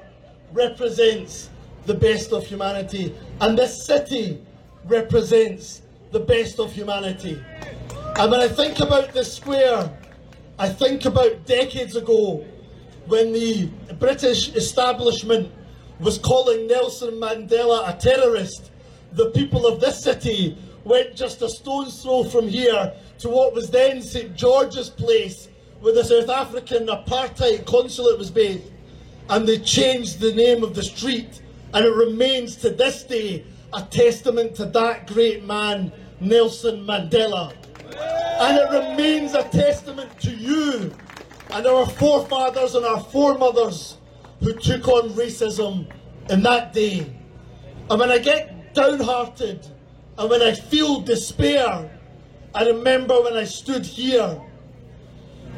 represents 0.51 1.49
the 1.85 1.93
best 1.93 2.31
of 2.33 2.45
humanity. 2.45 3.13
And 3.41 3.57
this 3.57 3.85
city 3.85 4.41
represents 4.85 5.81
the 6.11 6.19
best 6.19 6.59
of 6.59 6.71
humanity. 6.71 7.41
And 8.17 8.31
when 8.31 8.39
I 8.39 8.47
think 8.47 8.79
about 8.79 9.13
this 9.13 9.33
square, 9.35 9.89
I 10.57 10.69
think 10.69 11.05
about 11.05 11.45
decades 11.45 11.95
ago 11.95 12.45
when 13.07 13.33
the 13.33 13.69
British 13.99 14.49
establishment 14.55 15.51
was 15.99 16.17
calling 16.17 16.67
Nelson 16.67 17.15
Mandela 17.15 17.89
a 17.89 17.97
terrorist 17.97 18.71
the 19.15 19.31
people 19.31 19.65
of 19.65 19.79
this 19.79 20.03
city 20.03 20.57
went 20.83 21.15
just 21.15 21.41
a 21.41 21.49
stone's 21.49 22.03
throw 22.03 22.23
from 22.25 22.47
here 22.49 22.93
to 23.19 23.29
what 23.29 23.53
was 23.53 23.69
then 23.69 24.01
St 24.01 24.35
George's 24.35 24.89
Place, 24.89 25.47
where 25.79 25.93
the 25.93 26.03
South 26.03 26.29
African 26.29 26.87
apartheid 26.87 27.65
consulate 27.65 28.19
was 28.19 28.29
based. 28.29 28.71
And 29.29 29.47
they 29.47 29.57
changed 29.59 30.19
the 30.19 30.33
name 30.33 30.63
of 30.63 30.75
the 30.75 30.83
street, 30.83 31.41
and 31.73 31.85
it 31.85 31.95
remains 31.95 32.57
to 32.57 32.69
this 32.69 33.03
day 33.03 33.45
a 33.73 33.81
testament 33.83 34.55
to 34.55 34.65
that 34.65 35.07
great 35.07 35.45
man, 35.45 35.91
Nelson 36.19 36.85
Mandela. 36.85 37.53
And 38.41 38.57
it 38.57 38.89
remains 38.89 39.33
a 39.33 39.43
testament 39.43 40.19
to 40.21 40.31
you 40.31 40.91
and 41.55 41.65
our 41.65 41.85
forefathers 41.85 42.75
and 42.75 42.85
our 42.85 42.99
foremothers 42.99 43.97
who 44.41 44.51
took 44.51 44.89
on 44.89 45.09
racism 45.11 45.89
in 46.29 46.43
that 46.43 46.73
day. 46.73 47.09
And 47.89 47.97
when 47.97 48.11
I 48.11 48.17
get 48.17 48.73
downhearted 48.73 49.65
and 50.17 50.29
when 50.29 50.41
I 50.41 50.53
feel 50.53 50.99
despair, 50.99 51.89
I 52.53 52.65
remember 52.65 53.21
when 53.21 53.37
I 53.37 53.45
stood 53.45 53.85
here 53.85 54.41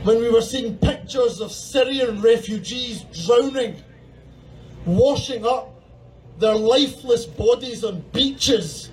when 0.03 0.19
we 0.19 0.29
were 0.29 0.41
seeing 0.41 0.77
pictures 0.77 1.41
of 1.41 1.51
Syrian 1.51 2.21
refugees 2.21 3.03
drowning, 3.25 3.81
washing 4.85 5.47
up 5.47 5.81
their 6.37 6.53
lifeless 6.53 7.25
bodies 7.25 7.83
on 7.83 8.01
beaches, 8.13 8.91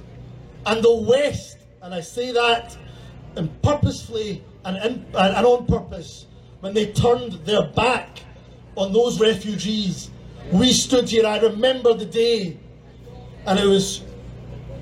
and 0.65 0.83
the 0.83 0.95
West, 0.95 1.59
and 1.83 1.93
I 1.93 2.01
say 2.01 2.33
that 2.33 2.75
and 3.37 3.61
purposefully 3.61 4.43
and, 4.65 4.79
in, 4.79 5.07
and 5.15 5.47
on 5.47 5.67
purpose, 5.67 6.25
when 6.65 6.73
they 6.73 6.91
turned 6.93 7.33
their 7.45 7.63
back 7.63 8.21
on 8.75 8.91
those 8.91 9.21
refugees, 9.21 10.11
we 10.51 10.73
stood 10.73 11.07
here. 11.07 11.27
I 11.27 11.39
remember 11.39 11.93
the 11.93 12.07
day, 12.07 12.59
and 13.45 13.61
it 13.61 13.67
was 13.67 14.01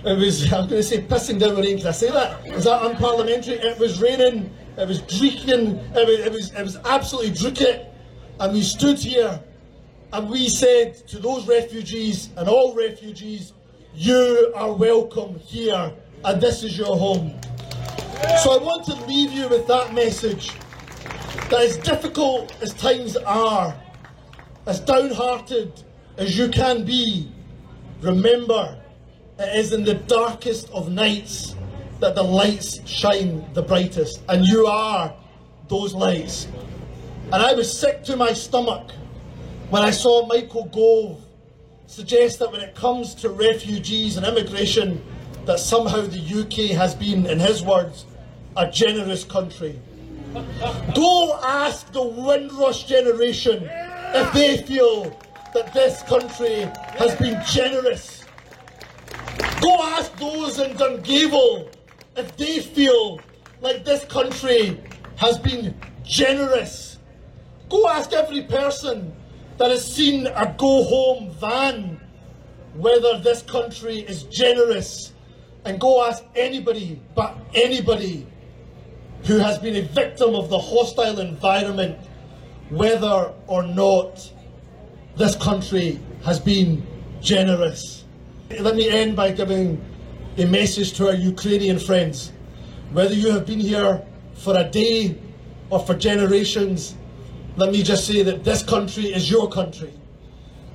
it 0.05 0.17
was, 0.17 0.53
I 0.53 0.59
was 0.61 0.69
going 0.69 0.81
to 0.81 0.83
say 0.85 1.03
pissing 1.03 1.41
down 1.41 1.57
rain, 1.57 1.79
can 1.79 1.89
I 1.89 1.91
say 1.91 2.09
that? 2.12 2.45
That 2.45 2.83
unparliamentary? 2.83 3.55
It 3.55 3.81
was 3.81 4.01
raining, 4.01 4.55
it 4.79 4.87
was 4.87 5.03
dreeking, 5.03 5.85
it 5.97 6.07
was, 6.07 6.21
it 6.21 6.33
was, 6.33 6.53
it 6.53 6.62
was 6.62 6.77
absolutely 6.85 7.33
drookit. 7.33 7.87
And 8.39 8.53
we 8.53 8.62
stood 8.62 9.01
here 9.01 9.43
and 10.12 10.31
we 10.31 10.49
said 10.51 10.95
to 11.09 11.19
those 11.19 11.49
refugees 11.49 12.31
and 12.37 12.49
all 12.49 12.77
refugees, 12.77 13.55
you 13.93 14.53
are 14.55 14.73
welcome 14.73 15.37
here 15.41 15.93
and 16.25 16.41
this 16.41 16.62
is 16.62 16.79
your 16.79 16.97
home. 16.97 17.41
So 18.45 18.53
I 18.53 18.62
want 18.62 18.85
to 18.85 18.95
leave 19.07 19.33
you 19.33 19.49
with 19.49 19.67
that 19.67 19.93
message 19.95 20.53
that 21.52 21.66
as 21.66 21.76
difficult 21.76 22.56
as 22.62 22.73
times 22.73 23.14
are, 23.14 23.78
as 24.64 24.80
downhearted 24.80 25.71
as 26.16 26.38
you 26.38 26.49
can 26.49 26.82
be, 26.82 27.30
remember 28.00 28.80
it 29.38 29.56
is 29.56 29.75
in 29.75 29.85
the 29.85 29.92
darkest 29.92 30.71
of 30.71 30.90
nights 30.90 31.54
that 32.00 32.14
the 32.14 32.23
lights 32.23 32.80
shine 32.88 33.44
the 33.52 33.61
brightest, 33.61 34.23
and 34.30 34.47
you 34.47 34.66
are 34.66 35.14
those 35.68 35.92
lights. 35.92 36.49
And 37.25 37.42
I 37.42 37.52
was 37.52 37.71
sick 37.71 38.02
to 38.04 38.16
my 38.16 38.32
stomach 38.32 38.90
when 39.68 39.82
I 39.82 39.90
saw 39.90 40.26
Michael 40.26 40.64
Gove 40.64 41.23
suggest 41.87 42.38
that 42.38 42.50
when 42.50 42.62
it 42.62 42.75
comes 42.75 43.14
to 43.16 43.28
refugees 43.28 44.16
and 44.16 44.25
immigration, 44.25 45.04
that 45.44 45.61
somehow 45.61 46.00
the 46.00 46.18
UK 46.18 46.75
has 46.75 46.94
been, 46.94 47.26
in 47.26 47.38
his 47.38 47.62
words, 47.62 48.06
a 48.56 48.71
generous 48.71 49.23
country. 49.23 49.78
Go 50.95 51.39
ask 51.45 51.93
the 51.93 52.03
Windrush 52.03 52.85
generation 52.85 53.69
if 54.15 54.33
they 54.33 54.59
feel 54.62 55.17
that 55.55 55.73
this 55.75 56.03
country 56.03 56.69
has 56.99 57.15
been 57.17 57.41
generous 57.47 58.23
Go 59.62 59.81
ask 59.81 60.17
those 60.17 60.59
in 60.59 60.77
Dungavel 60.77 61.71
if 62.17 62.37
they 62.37 62.59
feel 62.59 63.21
like 63.61 63.85
this 63.85 64.05
country 64.07 64.81
has 65.17 65.39
been 65.39 65.75
generous. 66.03 66.99
Go 67.69 67.89
ask 67.89 68.12
every 68.12 68.43
person 68.43 69.15
that 69.59 69.71
has 69.71 69.85
seen 69.85 70.27
a 70.27 70.53
go 70.59 70.83
home 70.83 71.31
van 71.31 72.01
whether 72.75 73.19
this 73.19 73.43
country 73.43 74.01
is 74.01 74.25
generous. 74.25 75.12
And 75.65 75.79
go 75.79 76.05
ask 76.05 76.25
anybody, 76.35 77.01
but 77.15 77.37
anybody, 77.55 78.27
who 79.25 79.38
has 79.38 79.59
been 79.59 79.76
a 79.76 79.83
victim 79.83 80.35
of 80.35 80.49
the 80.49 80.59
hostile 80.59 81.21
environment 81.21 81.99
whether 82.71 83.33
or 83.47 83.62
not 83.62 84.33
this 85.17 85.37
country 85.37 86.00
has 86.25 86.41
been 86.41 86.85
generous. 87.21 88.05
Let 88.50 88.76
me 88.76 88.88
end 88.88 89.14
by 89.14 89.33
giving 89.33 89.83
a 90.38 90.47
message 90.47 90.95
to 90.95 91.09
our 91.09 91.14
Ukrainian 91.14 91.79
friends. 91.79 92.33
Whether 92.93 93.14
you 93.14 93.31
have 93.31 93.47
been 93.47 93.61
here 93.61 94.02
for 94.35 94.57
a 94.57 94.64
day 94.64 95.17
or 95.71 95.81
for 95.81 95.95
generations, 95.95 96.97
let 97.57 97.71
me 97.71 97.83
just 97.83 98.07
say 98.07 98.23
that 98.23 98.45
this 98.45 98.62
country 98.62 99.05
is 99.05 99.31
your 99.31 99.49
country. 99.50 99.93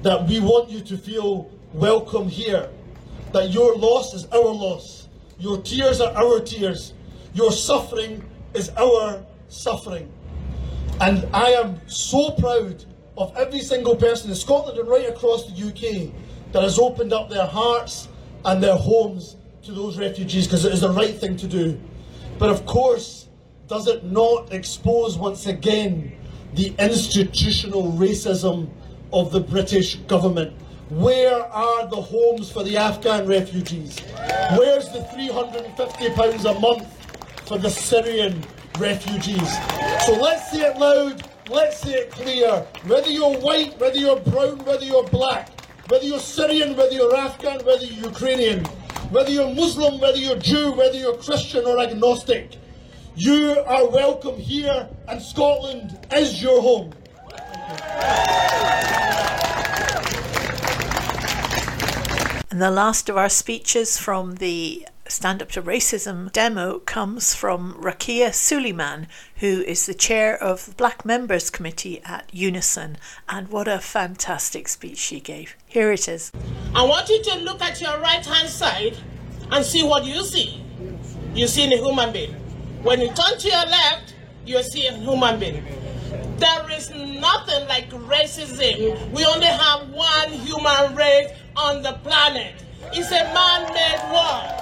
That 0.04 0.28
we 0.28 0.40
want 0.40 0.70
you 0.70 0.82
to 0.82 0.98
feel 0.98 1.50
welcome 1.74 2.30
here. 2.30 2.70
That 3.34 3.50
your 3.50 3.76
loss 3.76 4.14
is 4.14 4.28
our 4.28 4.54
loss. 4.54 5.08
Your 5.40 5.62
tears 5.62 6.00
are 6.00 6.16
our 6.16 6.40
tears. 6.40 6.94
Your 7.34 7.52
suffering 7.52 8.24
is 8.58 8.72
our 8.72 9.24
suffering. 9.48 10.12
And 11.00 11.28
I 11.34 11.52
am 11.52 11.80
so 11.88 12.32
proud 12.32 12.84
of 13.18 13.36
every 13.38 13.60
single 13.60 13.96
person 13.96 14.32
in 14.32 14.36
Scotland 14.36 14.80
and 14.80 14.90
right 14.90 15.08
across 15.08 15.46
the 15.46 15.68
UK 15.68 16.12
that 16.52 16.64
has 16.64 16.80
opened 16.80 17.14
up 17.14 17.30
their 17.30 17.46
hearts 17.46 18.08
and 18.46 18.62
their 18.62 18.76
homes 18.76 19.36
to 19.64 19.72
those 19.72 19.98
refugees 19.98 20.48
because 20.48 20.66
it 20.66 20.74
is 20.74 20.82
the 20.82 20.90
right 20.90 21.16
thing 21.16 21.38
to 21.38 21.48
do. 21.48 21.80
But 22.40 22.50
of 22.50 22.66
course, 22.66 23.28
does 23.68 23.88
it 23.88 24.04
not 24.06 24.52
expose 24.54 25.18
once 25.18 25.46
again 25.46 26.14
the 26.54 26.74
institutional 26.80 27.92
racism 27.92 28.70
of 29.14 29.32
the 29.32 29.40
British 29.40 29.96
government? 30.08 30.54
Where 30.90 31.44
are 31.44 31.88
the 31.88 32.02
homes 32.02 32.50
for 32.50 32.64
the 32.64 32.78
Afghan 32.78 33.28
refugees? 33.28 34.00
Where's 34.58 34.90
the 34.90 35.00
£350 35.00 36.56
a 36.56 36.60
month 36.60 36.97
for 37.48 37.58
the 37.58 37.70
Syrian 37.70 38.44
refugees? 38.78 39.50
So 40.06 40.14
let's 40.20 40.52
say 40.52 40.62
it 40.68 40.78
loud, 40.78 41.28
let's 41.50 41.80
say 41.80 41.94
it 41.94 42.12
clear. 42.12 42.68
Whether 42.86 43.10
you're 43.10 43.38
white, 43.40 43.80
whether 43.80 43.98
you're 43.98 44.20
brown, 44.20 44.60
whether 44.66 44.84
you're 44.84 45.08
black, 45.08 45.50
whether 45.90 46.04
you're 46.04 46.20
Syrian, 46.20 46.76
whether 46.76 46.92
you're 46.92 47.16
Afghan, 47.16 47.64
whether 47.66 47.86
you're 47.86 48.10
Ukrainian, 48.10 48.66
whether 49.12 49.32
you're 49.32 49.54
Muslim, 49.54 50.02
whether 50.02 50.18
you're 50.18 50.38
Jew, 50.38 50.74
whether 50.74 50.98
you're 50.98 51.18
Christian 51.18 51.66
or 51.66 51.80
agnostic, 51.80 52.58
You 53.16 53.64
are 53.66 53.90
welcome 53.90 54.36
here, 54.36 54.88
and 55.08 55.20
Scotland 55.20 55.98
is 56.14 56.44
your 56.44 56.62
home. 56.62 56.94
And 62.52 62.62
the 62.62 62.70
last 62.70 63.10
of 63.10 63.18
our 63.18 63.30
speeches 63.30 63.98
from 63.98 64.36
the 64.36 64.86
Stand 65.10 65.42
Up 65.42 65.52
to 65.52 65.62
Racism 65.62 66.32
demo 66.32 66.80
comes 66.80 67.34
from 67.34 67.76
Rakia 67.76 68.34
Suleiman, 68.34 69.08
who 69.38 69.62
is 69.62 69.86
the 69.86 69.94
chair 69.94 70.42
of 70.42 70.66
the 70.66 70.76
Black 70.76 71.06
Members 71.06 71.50
Committee 71.50 72.02
at 72.04 72.30
Unison. 72.34 72.98
And 73.30 73.48
what 73.50 73.68
a 73.68 73.80
fantastic 73.80 74.68
speech 74.68 74.98
she 74.98 75.20
gave. 75.20 75.56
Here 75.66 75.92
it 75.92 76.08
is. 76.08 76.32
I 76.76 76.84
want 76.84 77.10
you 77.10 77.24
to 77.24 77.40
look 77.40 77.62
at 77.62 77.80
your 77.80 77.98
right 78.00 78.26
hand 78.26 78.50
side 78.50 78.98
and 79.52 79.66
see 79.66 79.84
what 79.84 80.06
you 80.06 80.24
see. 80.24 80.64
You 81.34 81.48
see 81.48 81.74
a 81.74 81.78
human 81.78 82.12
being. 82.12 82.34
When 82.84 83.00
you 83.00 83.08
turn 83.08 83.38
to 83.40 83.48
your 83.48 83.66
left, 83.66 84.14
you 84.46 84.62
see 84.64 84.88
a 84.88 84.94
human 84.94 85.40
being. 85.40 85.66
There 86.38 86.72
is 86.72 86.90
nothing 86.92 87.68
like 87.68 87.90
racism. 87.90 89.12
We 89.12 89.26
only 89.26 89.48
have 89.48 89.90
one 89.90 90.32
human 90.32 90.96
race 90.96 91.32
on 91.56 91.82
the 91.82 91.94
planet. 92.04 92.64
It's 92.94 93.12
a 93.12 93.24
man-made 93.34 94.02
world. 94.12 94.58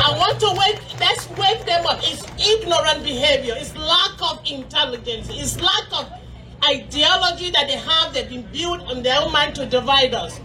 I 0.00 0.16
want 0.18 0.40
to 0.40 0.50
wake, 0.58 0.80
let's 1.00 1.28
wake 1.30 1.64
them 1.64 1.86
up. 1.86 1.98
It's 2.02 2.22
ignorant 2.38 3.04
behavior. 3.04 3.54
It's 3.56 3.76
lack 3.76 4.20
of 4.20 4.40
intelligence. 4.50 5.28
It's 5.30 5.60
lack 5.60 5.92
of 5.92 6.10
ideology 6.64 7.50
that 7.50 7.68
they 7.68 7.76
have. 7.78 8.14
They've 8.14 8.28
been 8.28 8.46
built 8.52 8.80
on 8.82 9.02
their 9.02 9.20
own 9.20 9.32
mind 9.32 9.54
to 9.56 9.66
divide 9.66 10.14
us. 10.14 10.40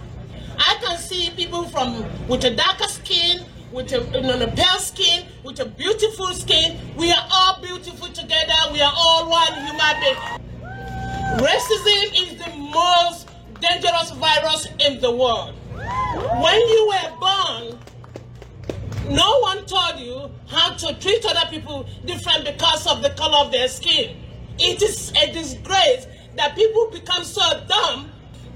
I 0.57 0.77
can 0.81 0.97
see 0.97 1.31
people 1.35 1.63
from 1.65 2.05
with 2.27 2.43
a 2.45 2.55
darker 2.55 2.87
skin, 2.87 3.45
with 3.71 3.91
a, 3.91 4.03
you 4.13 4.21
know, 4.21 4.39
a 4.39 4.47
pale 4.47 4.79
skin, 4.79 5.25
with 5.43 5.59
a 5.59 5.65
beautiful 5.65 6.27
skin. 6.27 6.77
We 6.95 7.11
are 7.11 7.27
all 7.31 7.59
beautiful 7.61 8.07
together. 8.09 8.53
We 8.71 8.81
are 8.81 8.93
all 8.95 9.29
one 9.29 9.53
human 9.53 9.99
being. 9.99 10.17
Racism 11.39 12.13
is 12.21 12.45
the 12.45 12.55
most 12.57 13.27
dangerous 13.59 14.11
virus 14.11 14.67
in 14.79 14.99
the 15.01 15.11
world. 15.11 15.55
When 15.75 16.59
you 16.67 16.87
were 16.93 17.17
born, 17.19 17.79
no 19.09 19.39
one 19.39 19.65
told 19.65 19.99
you 19.99 20.29
how 20.47 20.73
to 20.73 20.99
treat 20.99 21.25
other 21.25 21.49
people 21.49 21.85
different 22.05 22.45
because 22.45 22.87
of 22.87 23.01
the 23.01 23.09
color 23.11 23.37
of 23.45 23.51
their 23.51 23.67
skin. 23.67 24.17
It 24.59 24.81
is 24.81 25.11
a 25.11 25.31
disgrace 25.33 26.07
that 26.35 26.55
people 26.55 26.89
become 26.91 27.23
so 27.23 27.41
dumb, 27.67 28.11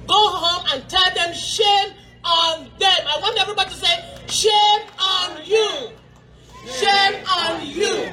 go 0.07 0.27
home 0.29 0.65
and 0.73 0.89
tell 0.89 1.13
them 1.15 1.33
shame 1.33 1.93
on 2.23 2.69
them. 2.79 2.97
I 3.07 3.19
want 3.21 3.39
everybody 3.39 3.69
to 3.69 3.75
say, 3.75 4.17
shame 4.27 4.87
on 4.99 5.45
you. 5.45 5.89
Shame 6.67 7.23
on 7.25 7.65
you. 7.65 8.11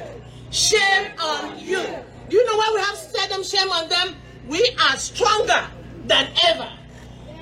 Shame 0.51 1.11
on 1.19 1.59
you. 1.59 1.83
Do 2.29 2.37
you 2.37 2.45
know 2.45 2.57
why 2.57 2.71
we 2.73 2.81
have 2.81 2.99
to 2.99 3.13
tell 3.13 3.27
them 3.27 3.43
shame 3.43 3.69
on 3.69 3.89
them? 3.89 4.15
We 4.47 4.75
are 4.81 4.97
stronger 4.97 5.67
than 6.05 6.29
ever. 6.47 6.69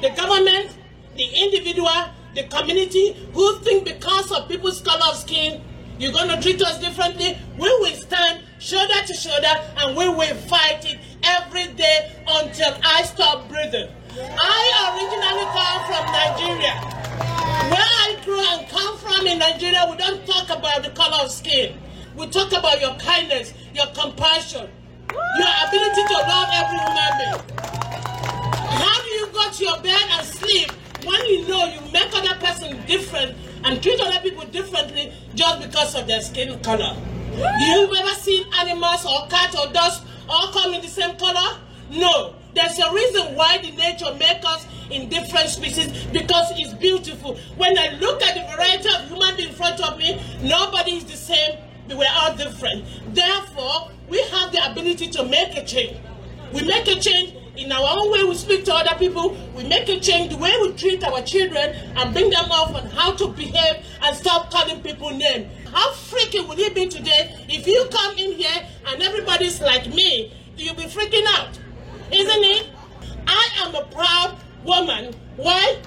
The 0.02 0.10
government, 0.12 0.76
the 1.16 1.26
individual, 1.36 2.10
the 2.36 2.44
community 2.44 3.14
who 3.34 3.58
think 3.60 3.86
because 3.86 4.32
of 4.32 4.48
people's 4.48 4.82
color 4.82 5.06
of 5.12 5.18
skin, 5.18 5.62
you're 6.00 6.12
going 6.12 6.30
to 6.30 6.42
treat 6.42 6.62
us 6.62 6.80
differently. 6.80 7.38
We 7.58 7.68
will 7.68 7.96
stand 7.96 8.44
shoulder 8.60 8.94
to 9.06 9.14
shoulder 9.14 9.54
and 9.78 9.96
we 9.96 10.08
will 10.10 10.36
fight 10.48 10.86
it 10.86 11.00
every 11.24 11.68
day 11.74 12.12
until 12.28 12.74
I 12.84 13.04
stop 13.04 13.48
breathing. 13.48 13.90
I 14.20 14.64
originally 14.90 15.48
come 15.54 15.80
from 15.86 16.04
Nigeria. 16.12 16.74
Where 17.70 17.80
I 17.82 18.18
grew 18.26 18.40
and 18.40 18.68
come 18.70 18.98
from 18.98 19.28
in 19.28 19.40
Nigeria, 19.40 19.88
we 19.90 19.98
don't 19.98 20.26
talk 20.26 20.50
about 20.50 20.84
the 20.84 20.90
color 20.92 21.24
of 21.24 21.32
skin. 21.32 21.78
We 22.16 22.28
talk 22.28 22.52
about 22.52 22.82
your 22.82 22.96
kindness, 22.96 23.54
your 23.74 23.88
compassion, 23.88 24.70
your 25.12 25.54
ability 25.68 26.04
to 26.08 26.14
love 26.14 26.50
every 26.54 26.78
human 26.78 27.14
being. 27.18 27.64
How 28.70 29.02
do 29.02 29.10
you 29.10 29.28
go 29.28 29.50
to 29.52 29.64
your 29.64 29.80
bed 29.82 30.02
and 30.12 30.26
sleep 30.28 30.72
when 31.06 31.26
you 31.26 31.48
know 31.48 31.66
you 31.66 31.82
make 31.92 32.14
other 32.16 32.36
person 32.36 32.84
different 32.86 33.36
and 33.64 33.82
treat 33.82 34.00
other 34.00 34.20
people 34.20 34.46
differently 34.46 35.14
just 35.36 35.62
because 35.62 35.96
of 35.96 36.08
their 36.08 36.22
skin 36.22 36.60
color? 36.62 36.96
You 37.36 37.94
ever 37.96 38.16
seen 38.16 38.46
animals 38.60 39.06
or 39.06 39.28
cat 39.28 39.56
or 39.58 39.72
dogs 39.74 40.02
all 40.30 40.52
come 40.52 40.74
in 40.74 40.82
the 40.82 40.88
same 40.88 41.16
color? 41.18 41.60
No. 41.90 42.36
There's 42.54 42.78
a 42.78 42.94
reason 42.94 43.36
why 43.36 43.58
the 43.58 43.72
nature 43.72 44.14
makes 44.20 44.46
us 44.46 44.68
in 44.92 45.10
different 45.10 45.50
species 45.50 46.06
because 46.12 46.52
it's 46.56 46.74
beautiful. 46.74 47.36
When 47.58 47.78
I 47.78 47.98
look 48.00 48.22
at 48.22 48.36
the 48.36 48.56
variety 48.56 48.90
of 48.90 49.10
human 49.10 49.36
beings 49.36 49.50
in 49.50 49.56
front 49.56 49.82
of 49.82 49.98
me, 49.98 50.22
nobody 50.44 50.98
is 50.98 51.06
the 51.06 51.18
same. 51.18 51.58
We're 51.90 52.06
all 52.12 52.36
different. 52.36 52.86
Therefore, 53.14 53.90
we 54.08 54.22
have 54.22 54.52
the 54.52 54.72
ability 54.72 55.10
to 55.10 55.26
make 55.26 55.56
a 55.58 55.66
change. 55.66 55.98
We 56.54 56.64
make 56.64 56.88
a 56.88 57.00
change 57.00 57.34
in 57.56 57.72
our 57.72 57.98
own 57.98 58.12
way 58.12 58.24
we 58.24 58.36
speak 58.36 58.66
to 58.66 58.74
other 58.74 58.96
people, 58.98 59.38
we 59.56 59.64
make 59.64 59.88
a 59.88 60.00
change 60.00 60.32
the 60.32 60.38
way 60.38 60.52
we 60.62 60.74
treat 60.74 61.04
our 61.04 61.22
children 61.22 61.76
and 61.96 62.14
bring 62.14 62.30
them 62.30 62.52
off 62.52 62.74
on 62.74 62.88
how 62.88 63.14
to 63.14 63.28
behave 63.28 63.86
and 64.02 64.16
stop 64.16 64.50
calling 64.50 64.82
people 64.82 65.12
names. 65.12 65.52
How 65.72 65.94
freaky 65.94 66.40
would 66.42 66.60
it 66.60 66.74
be 66.74 66.88
today 66.88 67.36
if 67.48 67.68
you 67.68 67.88
come 67.92 68.18
in 68.18 68.34
here 68.34 68.68
and 68.88 69.02
everybody's 69.04 69.62
like 69.62 69.88
me? 69.94 70.34
You'll 70.58 70.76
be 70.76 70.84
freaking 70.84 71.26
out, 71.28 71.58
isn't 72.12 72.44
it? 72.44 72.68
I 73.28 73.50
am 73.64 73.76
a 73.76 73.86
proud 73.86 74.38
woman. 74.64 75.14
Why? 75.36 75.78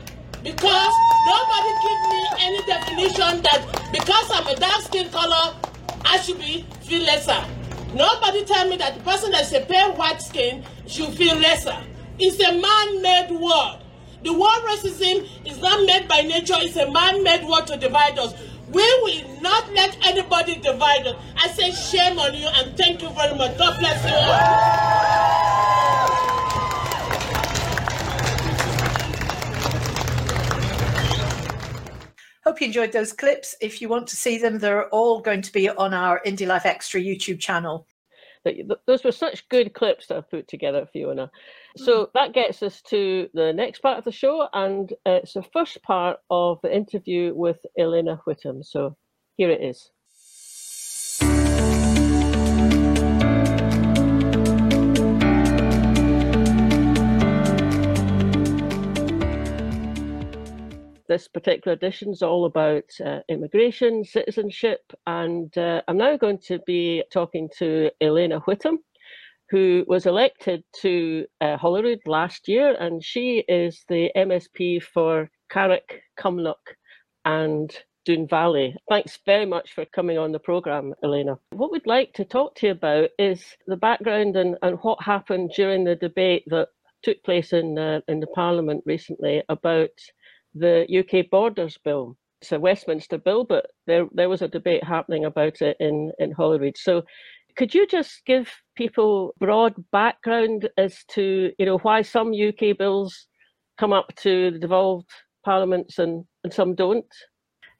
Because 0.42 0.94
nobody 1.26 1.70
give 1.82 2.00
me 2.10 2.26
any 2.40 2.62
definition 2.66 3.42
that 3.42 3.88
because 3.90 4.30
I'm 4.30 4.46
a 4.46 4.54
dark 4.54 4.82
skin 4.82 5.10
color, 5.10 5.54
I 6.04 6.18
should 6.18 6.38
be 6.38 6.64
feel 6.82 7.02
lesser. 7.02 7.44
Nobody 7.94 8.44
tell 8.44 8.68
me 8.68 8.76
that 8.76 8.94
the 8.94 9.00
person 9.00 9.30
that's 9.32 9.52
a 9.52 9.60
pale 9.60 9.94
white 9.94 10.20
skin 10.20 10.64
should 10.86 11.14
feel 11.14 11.36
lesser. 11.36 11.76
It's 12.18 12.40
a 12.40 12.52
man-made 12.60 13.30
word. 13.40 13.80
The 14.22 14.32
word 14.32 14.62
racism 14.64 15.28
is 15.46 15.58
not 15.60 15.84
made 15.86 16.08
by 16.08 16.22
nature, 16.22 16.54
it's 16.56 16.76
a 16.76 16.90
man-made 16.90 17.46
word 17.46 17.66
to 17.68 17.76
divide 17.76 18.18
us. 18.18 18.34
We 18.68 18.82
will 19.02 19.40
not 19.42 19.72
let 19.72 19.96
anybody 20.04 20.56
divide 20.56 21.06
us. 21.06 21.16
I 21.36 21.48
say 21.48 21.70
shame 21.70 22.18
on 22.18 22.34
you 22.34 22.48
and 22.48 22.76
thank 22.76 23.02
you 23.02 23.10
very 23.10 23.36
much. 23.36 23.56
God 23.58 23.78
bless 23.78 24.04
you 24.04 24.16
all. 24.16 25.36
Hope 32.44 32.60
you 32.60 32.66
enjoyed 32.68 32.92
those 32.92 33.12
clips. 33.12 33.54
If 33.60 33.82
you 33.82 33.88
want 33.88 34.06
to 34.08 34.16
see 34.16 34.38
them, 34.38 34.58
they're 34.58 34.88
all 34.90 35.20
going 35.20 35.42
to 35.42 35.52
be 35.52 35.68
on 35.68 35.92
our 35.92 36.20
Indie 36.24 36.46
Life 36.46 36.64
Extra 36.64 37.00
YouTube 37.00 37.40
channel. 37.40 37.86
Those 38.86 39.04
were 39.04 39.12
such 39.12 39.48
good 39.48 39.74
clips 39.74 40.06
that 40.06 40.18
I've 40.18 40.30
put 40.30 40.48
together, 40.48 40.86
Fiona. 40.92 41.30
So 41.76 42.06
mm. 42.06 42.12
that 42.14 42.32
gets 42.32 42.62
us 42.62 42.82
to 42.82 43.28
the 43.34 43.52
next 43.52 43.80
part 43.80 43.98
of 43.98 44.04
the 44.04 44.12
show, 44.12 44.48
and 44.52 44.92
it's 45.04 45.34
the 45.34 45.42
first 45.42 45.82
part 45.82 46.18
of 46.30 46.58
the 46.62 46.74
interview 46.74 47.34
with 47.34 47.58
Elena 47.78 48.20
Whitham. 48.26 48.64
So 48.64 48.96
here 49.36 49.50
it 49.50 49.62
is. 49.62 49.90
This 61.08 61.28
particular 61.28 61.74
edition 61.74 62.10
is 62.10 62.22
all 62.22 62.46
about 62.46 62.84
uh, 63.04 63.20
immigration, 63.28 64.04
citizenship, 64.04 64.80
and 65.06 65.56
uh, 65.56 65.82
I'm 65.86 65.96
now 65.96 66.16
going 66.16 66.38
to 66.46 66.58
be 66.66 67.04
talking 67.12 67.48
to 67.58 67.90
Elena 68.00 68.40
Whitham, 68.40 68.78
who 69.50 69.84
was 69.86 70.06
elected 70.06 70.64
to 70.80 71.26
uh, 71.40 71.56
Holyrood 71.56 72.00
last 72.06 72.48
year, 72.48 72.74
and 72.80 73.04
she 73.04 73.44
is 73.48 73.84
the 73.88 74.10
MSP 74.16 74.82
for 74.82 75.30
Carrick, 75.48 76.02
Cumnock, 76.18 76.74
and 77.24 77.72
Doon 78.04 78.26
Valley. 78.28 78.76
Thanks 78.88 79.18
very 79.24 79.46
much 79.46 79.72
for 79.74 79.84
coming 79.86 80.18
on 80.18 80.32
the 80.32 80.40
programme, 80.40 80.92
Elena. 81.04 81.38
What 81.50 81.70
we'd 81.70 81.86
like 81.86 82.14
to 82.14 82.24
talk 82.24 82.56
to 82.56 82.66
you 82.66 82.72
about 82.72 83.10
is 83.18 83.44
the 83.68 83.76
background 83.76 84.36
and, 84.36 84.56
and 84.62 84.78
what 84.82 85.02
happened 85.02 85.52
during 85.54 85.84
the 85.84 85.96
debate 85.96 86.44
that 86.48 86.68
took 87.02 87.22
place 87.22 87.52
in 87.52 87.78
uh, 87.78 88.00
in 88.08 88.18
the 88.20 88.26
Parliament 88.28 88.82
recently 88.86 89.42
about 89.48 89.90
the 90.58 90.86
UK 90.98 91.30
Borders 91.30 91.78
Bill. 91.84 92.16
It's 92.42 92.52
a 92.52 92.60
Westminster 92.60 93.18
bill, 93.18 93.44
but 93.44 93.66
there 93.86 94.06
there 94.12 94.28
was 94.28 94.42
a 94.42 94.48
debate 94.48 94.84
happening 94.84 95.24
about 95.24 95.62
it 95.62 95.76
in 95.80 96.12
in 96.18 96.32
Holyrood. 96.32 96.76
So, 96.76 97.02
could 97.56 97.74
you 97.74 97.86
just 97.86 98.24
give 98.26 98.50
people 98.76 99.34
broad 99.38 99.74
background 99.90 100.68
as 100.76 101.04
to 101.12 101.52
you 101.58 101.66
know 101.66 101.78
why 101.78 102.02
some 102.02 102.32
UK 102.32 102.76
bills 102.76 103.26
come 103.78 103.92
up 103.92 104.14
to 104.16 104.50
the 104.50 104.58
devolved 104.58 105.10
parliaments 105.44 105.98
and 105.98 106.24
and 106.44 106.52
some 106.52 106.74
don't? 106.74 107.06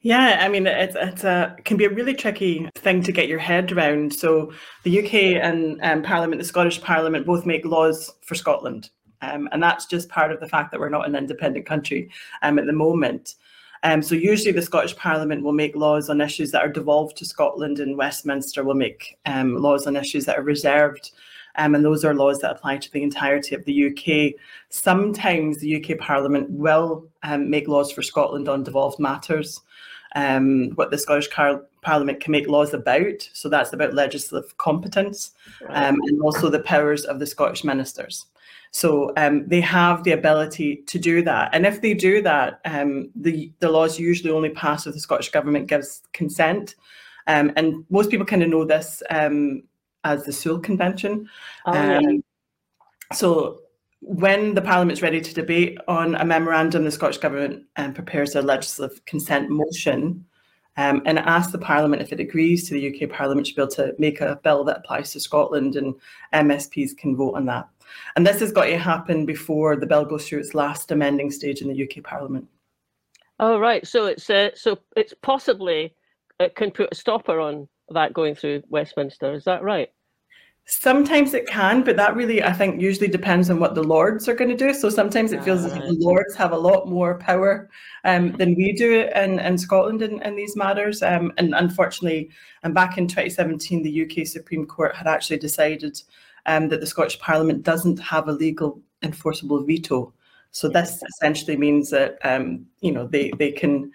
Yeah, 0.01 0.37
I 0.41 0.47
mean, 0.47 0.67
it's, 0.67 0.95
it's 0.95 1.23
a 1.23 1.55
can 1.65 1.77
be 1.77 1.85
a 1.85 1.89
really 1.89 2.13
tricky 2.13 2.69
thing 2.75 3.01
to 3.03 3.11
get 3.11 3.27
your 3.27 3.39
head 3.39 3.71
around. 3.71 4.13
So 4.13 4.53
the 4.83 5.03
UK 5.03 5.13
and 5.43 5.79
um, 5.81 6.03
Parliament, 6.03 6.39
the 6.39 6.47
Scottish 6.47 6.81
Parliament, 6.81 7.25
both 7.25 7.45
make 7.45 7.65
laws 7.65 8.13
for 8.21 8.35
Scotland. 8.35 8.89
Um, 9.21 9.49
and 9.51 9.61
that's 9.61 9.85
just 9.85 10.09
part 10.09 10.31
of 10.31 10.39
the 10.39 10.47
fact 10.47 10.71
that 10.71 10.79
we're 10.79 10.89
not 10.89 11.07
an 11.07 11.15
independent 11.15 11.65
country 11.65 12.09
um, 12.41 12.59
at 12.59 12.65
the 12.65 12.73
moment. 12.73 13.35
Um, 13.83 14.01
so 14.01 14.15
usually 14.15 14.51
the 14.51 14.61
Scottish 14.61 14.95
Parliament 14.95 15.43
will 15.43 15.53
make 15.53 15.75
laws 15.75 16.09
on 16.09 16.21
issues 16.21 16.51
that 16.51 16.63
are 16.63 16.71
devolved 16.71 17.17
to 17.17 17.25
Scotland, 17.25 17.79
and 17.79 17.97
Westminster 17.97 18.63
will 18.63 18.75
make 18.75 19.17
um, 19.25 19.55
laws 19.55 19.87
on 19.87 19.95
issues 19.95 20.25
that 20.25 20.37
are 20.37 20.43
reserved. 20.43 21.11
Um, 21.55 21.73
and 21.73 21.83
those 21.83 22.05
are 22.05 22.13
laws 22.13 22.39
that 22.39 22.51
apply 22.51 22.77
to 22.77 22.91
the 22.91 23.01
entirety 23.01 23.55
of 23.55 23.65
the 23.65 23.87
UK. 23.87 24.39
Sometimes 24.69 25.57
the 25.57 25.83
UK 25.83 25.97
Parliament 25.97 26.49
will 26.51 27.07
um, 27.23 27.49
make 27.49 27.67
laws 27.67 27.91
for 27.91 28.03
Scotland 28.03 28.47
on 28.47 28.63
devolved 28.63 28.99
matters 28.99 29.61
um, 30.15 30.71
what 30.75 30.91
the 30.91 30.97
Scottish 30.97 31.27
Car- 31.27 31.65
Parliament 31.81 32.19
can 32.19 32.31
make 32.31 32.47
laws 32.47 32.73
about. 32.73 33.29
So 33.33 33.49
that's 33.49 33.73
about 33.73 33.93
legislative 33.93 34.57
competence 34.57 35.31
um, 35.69 35.99
and 36.03 36.21
also 36.21 36.49
the 36.49 36.59
powers 36.59 37.05
of 37.05 37.19
the 37.19 37.27
Scottish 37.27 37.63
ministers. 37.63 38.25
So 38.77 39.11
um, 39.17 39.47
they 39.47 39.59
have 39.61 40.03
the 40.03 40.11
ability 40.11 40.83
to 40.85 40.99
do 40.99 41.23
that. 41.23 41.49
And 41.51 41.65
if 41.65 41.81
they 41.81 41.95
do 41.95 42.21
that, 42.21 42.61
um, 42.63 43.09
the, 43.15 43.51
the 43.57 43.71
laws 43.71 43.97
usually 43.97 44.29
only 44.29 44.51
pass 44.51 44.85
if 44.85 44.93
the 44.93 44.99
Scottish 44.99 45.31
Government 45.31 45.65
gives 45.65 46.03
consent. 46.13 46.75
Um, 47.25 47.51
and 47.55 47.85
most 47.89 48.11
people 48.11 48.27
kind 48.27 48.43
of 48.43 48.49
know 48.49 48.65
this 48.65 49.01
um, 49.09 49.63
as 50.03 50.25
the 50.25 50.31
Sewel 50.31 50.59
Convention. 50.59 51.27
Oh, 51.65 51.73
yeah. 51.73 52.01
So 53.13 53.61
when 54.01 54.53
the 54.53 54.61
Parliament's 54.61 55.01
ready 55.01 55.21
to 55.21 55.33
debate 55.33 55.79
on 55.87 56.13
a 56.13 56.23
memorandum, 56.23 56.83
the 56.83 56.91
Scottish 56.91 57.17
Government 57.17 57.63
um, 57.77 57.95
prepares 57.95 58.35
a 58.35 58.43
legislative 58.43 59.03
consent 59.05 59.49
motion 59.49 60.23
um, 60.77 61.01
and 61.07 61.17
asks 61.17 61.51
the 61.51 61.57
Parliament 61.57 62.03
if 62.03 62.13
it 62.13 62.19
agrees 62.19 62.69
to 62.69 62.75
the 62.75 62.93
UK 62.93 63.09
Parliament 63.09 63.47
to 63.47 63.55
be 63.55 63.61
able 63.63 63.71
to 63.71 63.95
make 63.97 64.21
a 64.21 64.39
bill 64.43 64.63
that 64.65 64.77
applies 64.77 65.13
to 65.13 65.19
Scotland, 65.19 65.75
and 65.75 65.95
MSPs 66.31 66.95
can 66.95 67.15
vote 67.15 67.33
on 67.33 67.47
that. 67.47 67.67
And 68.15 68.25
this 68.25 68.39
has 68.39 68.51
got 68.51 68.65
to 68.65 68.77
happen 68.77 69.25
before 69.25 69.75
the 69.75 69.87
bill 69.87 70.05
goes 70.05 70.27
through 70.27 70.39
its 70.39 70.53
last 70.53 70.91
amending 70.91 71.31
stage 71.31 71.61
in 71.61 71.67
the 71.67 71.83
UK 71.83 72.03
Parliament. 72.03 72.47
Oh, 73.39 73.59
right. 73.59 73.85
So 73.85 74.07
it's 74.07 74.29
uh, 74.29 74.49
so 74.55 74.79
it's 74.95 75.13
possibly 75.21 75.93
it 76.39 76.55
can 76.55 76.71
put 76.71 76.89
a 76.91 76.95
stopper 76.95 77.39
on 77.39 77.67
that 77.89 78.13
going 78.13 78.35
through 78.35 78.63
Westminster. 78.69 79.33
Is 79.33 79.43
that 79.45 79.63
right? 79.63 79.89
Sometimes 80.69 81.33
it 81.33 81.47
can, 81.47 81.81
but 81.81 81.95
that 81.95 82.13
really, 82.17 82.43
I 82.43 82.51
think, 82.51 82.81
usually 82.81 83.07
depends 83.07 83.49
on 83.49 83.57
what 83.57 83.73
the 83.73 83.83
Lords 83.83 84.27
are 84.27 84.35
going 84.35 84.49
to 84.49 84.57
do. 84.57 84.73
So 84.73 84.89
sometimes 84.89 85.31
it 85.31 85.41
feels 85.41 85.63
as 85.63 85.71
if 85.71 85.81
the 85.81 85.95
Lords 85.97 86.35
have 86.35 86.51
a 86.51 86.57
lot 86.57 86.89
more 86.89 87.17
power 87.19 87.69
um, 88.03 88.33
than 88.33 88.53
we 88.53 88.73
do 88.73 89.07
in, 89.15 89.39
in 89.39 89.57
Scotland 89.57 90.01
in, 90.01 90.21
in 90.23 90.35
these 90.35 90.57
matters. 90.57 91.01
Um, 91.01 91.31
and 91.37 91.55
unfortunately, 91.55 92.31
and 92.63 92.73
back 92.73 92.97
in 92.97 93.07
2017, 93.07 93.81
the 93.81 94.03
UK 94.03 94.27
Supreme 94.27 94.65
Court 94.65 94.93
had 94.93 95.07
actually 95.07 95.37
decided 95.37 96.01
um, 96.47 96.69
that 96.69 96.79
the 96.79 96.87
Scottish 96.87 97.19
Parliament 97.19 97.63
doesn't 97.63 97.99
have 97.99 98.27
a 98.27 98.33
legal 98.33 98.81
enforceable 99.03 99.63
veto. 99.63 100.13
So 100.51 100.67
this 100.69 101.03
essentially 101.03 101.57
means 101.57 101.89
that 101.91 102.17
um, 102.23 102.65
you 102.81 102.91
know 102.91 103.07
they 103.07 103.31
they 103.37 103.51
can 103.51 103.91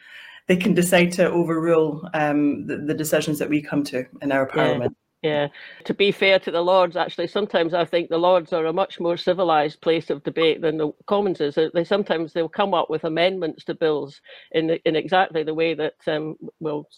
they 0.47 0.57
can 0.57 0.75
decide 0.75 1.12
to 1.12 1.31
overrule 1.31 2.09
um, 2.15 2.67
the, 2.67 2.77
the 2.77 2.95
decisions 2.95 3.38
that 3.38 3.49
we 3.49 3.62
come 3.62 3.83
to 3.85 4.05
in 4.21 4.33
our 4.33 4.47
Parliament. 4.47 4.97
Yeah, 5.23 5.49
to 5.85 5.95
be 5.95 6.11
fair 6.11 6.41
to 6.41 6.51
the 6.51 6.61
Lords, 6.61 6.97
actually, 6.97 7.29
sometimes 7.29 7.75
I 7.75 7.85
think 7.85 8.09
the 8.09 8.19
Lords 8.19 8.53
are 8.53 8.67
a 8.67 8.73
much 8.73 8.99
more 8.99 9.17
civilised 9.17 9.81
place 9.81 10.11
of 10.11 10.25
debate 10.25 10.61
than 10.61 10.79
the 10.79 10.93
Commons 11.07 11.41
is. 11.41 11.57
They 11.73 11.85
sometimes 11.85 12.33
they'll 12.33 12.49
come 12.49 12.75
up 12.75 12.91
with 12.91 13.05
amendments 13.05 13.62
to 13.65 13.75
bills 13.75 14.21
in 14.51 14.71
in 14.85 14.97
exactly 14.97 15.45
the 15.45 15.55
way 15.55 15.75
that 15.75 15.95
um, 16.09 16.37
well, 16.59 16.88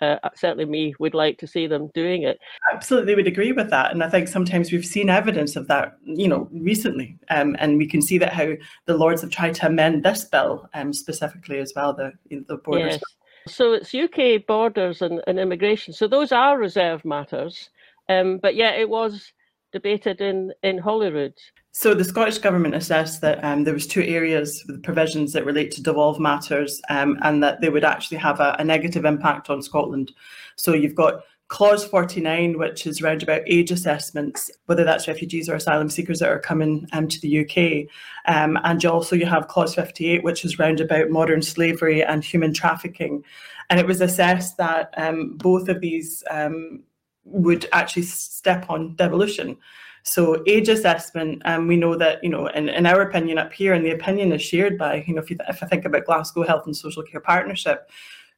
uh, 0.00 0.16
certainly 0.34 0.64
me 0.64 0.94
would 0.98 1.14
like 1.14 1.38
to 1.38 1.46
see 1.46 1.66
them 1.66 1.90
doing 1.94 2.22
it. 2.22 2.38
Absolutely, 2.72 3.14
would 3.14 3.26
agree 3.26 3.52
with 3.52 3.70
that, 3.70 3.92
and 3.92 4.02
I 4.02 4.08
think 4.08 4.28
sometimes 4.28 4.70
we've 4.70 4.84
seen 4.84 5.10
evidence 5.10 5.56
of 5.56 5.66
that, 5.68 5.98
you 6.04 6.28
know, 6.28 6.48
recently, 6.52 7.18
um, 7.30 7.56
and 7.58 7.78
we 7.78 7.86
can 7.86 8.02
see 8.02 8.18
that 8.18 8.32
how 8.32 8.52
the 8.86 8.96
Lords 8.96 9.22
have 9.22 9.30
tried 9.30 9.54
to 9.56 9.66
amend 9.66 10.04
this 10.04 10.24
bill 10.24 10.68
um, 10.74 10.92
specifically 10.92 11.58
as 11.58 11.72
well, 11.74 11.92
the 11.92 12.12
the 12.30 12.56
borders. 12.58 12.94
Yes. 12.94 13.02
So 13.48 13.72
it's 13.72 13.94
UK 13.94 14.46
borders 14.46 15.02
and, 15.02 15.22
and 15.26 15.38
immigration. 15.38 15.92
So 15.92 16.06
those 16.06 16.32
are 16.32 16.58
reserved 16.58 17.04
matters. 17.04 17.70
Um, 18.08 18.38
but 18.38 18.54
yeah, 18.54 18.72
it 18.72 18.88
was 18.88 19.32
debated 19.72 20.20
in, 20.20 20.52
in 20.62 20.78
Holyrood. 20.78 21.34
So 21.78 21.94
the 21.94 22.02
Scottish 22.02 22.38
Government 22.38 22.74
assessed 22.74 23.20
that 23.20 23.38
um, 23.44 23.62
there 23.62 23.72
was 23.72 23.86
two 23.86 24.02
areas 24.02 24.64
with 24.66 24.82
provisions 24.82 25.32
that 25.32 25.44
relate 25.44 25.70
to 25.70 25.80
devolved 25.80 26.18
matters 26.18 26.82
um, 26.88 27.16
and 27.22 27.40
that 27.40 27.60
they 27.60 27.68
would 27.68 27.84
actually 27.84 28.16
have 28.16 28.40
a, 28.40 28.56
a, 28.58 28.64
negative 28.64 29.04
impact 29.04 29.48
on 29.48 29.62
Scotland. 29.62 30.10
So 30.56 30.74
you've 30.74 30.96
got 30.96 31.22
Clause 31.46 31.84
49, 31.84 32.58
which 32.58 32.84
is 32.84 33.00
around 33.00 33.22
about 33.22 33.42
age 33.46 33.70
assessments, 33.70 34.50
whether 34.66 34.82
that's 34.82 35.06
refugees 35.06 35.48
or 35.48 35.54
asylum 35.54 35.88
seekers 35.88 36.18
that 36.18 36.30
are 36.30 36.40
coming 36.40 36.88
um, 36.94 37.06
to 37.06 37.20
the 37.20 37.44
UK. 37.44 37.88
Um, 38.26 38.58
and 38.64 38.82
you 38.82 38.90
also 38.90 39.14
you 39.14 39.26
have 39.26 39.46
Clause 39.46 39.76
58, 39.76 40.24
which 40.24 40.44
is 40.44 40.58
round 40.58 40.80
about 40.80 41.10
modern 41.10 41.42
slavery 41.42 42.02
and 42.02 42.24
human 42.24 42.52
trafficking. 42.52 43.22
And 43.70 43.78
it 43.78 43.86
was 43.86 44.00
assessed 44.00 44.56
that 44.56 44.92
um, 44.96 45.36
both 45.36 45.68
of 45.68 45.80
these 45.80 46.24
um, 46.28 46.82
would 47.22 47.68
actually 47.72 48.02
step 48.02 48.66
on 48.68 48.96
devolution. 48.96 49.56
So 50.02 50.42
age 50.46 50.68
assessment, 50.68 51.42
um, 51.44 51.66
we 51.66 51.76
know 51.76 51.96
that, 51.96 52.22
you 52.22 52.30
know, 52.30 52.46
in, 52.48 52.68
in 52.68 52.86
our 52.86 53.02
opinion 53.02 53.38
up 53.38 53.52
here, 53.52 53.74
and 53.74 53.84
the 53.84 53.90
opinion 53.90 54.32
is 54.32 54.42
shared 54.42 54.78
by, 54.78 55.04
you 55.06 55.14
know, 55.14 55.22
if, 55.22 55.30
you, 55.30 55.36
if 55.48 55.62
I 55.62 55.66
think 55.66 55.84
about 55.84 56.06
Glasgow 56.06 56.44
Health 56.44 56.66
and 56.66 56.76
Social 56.76 57.02
Care 57.02 57.20
Partnership, 57.20 57.90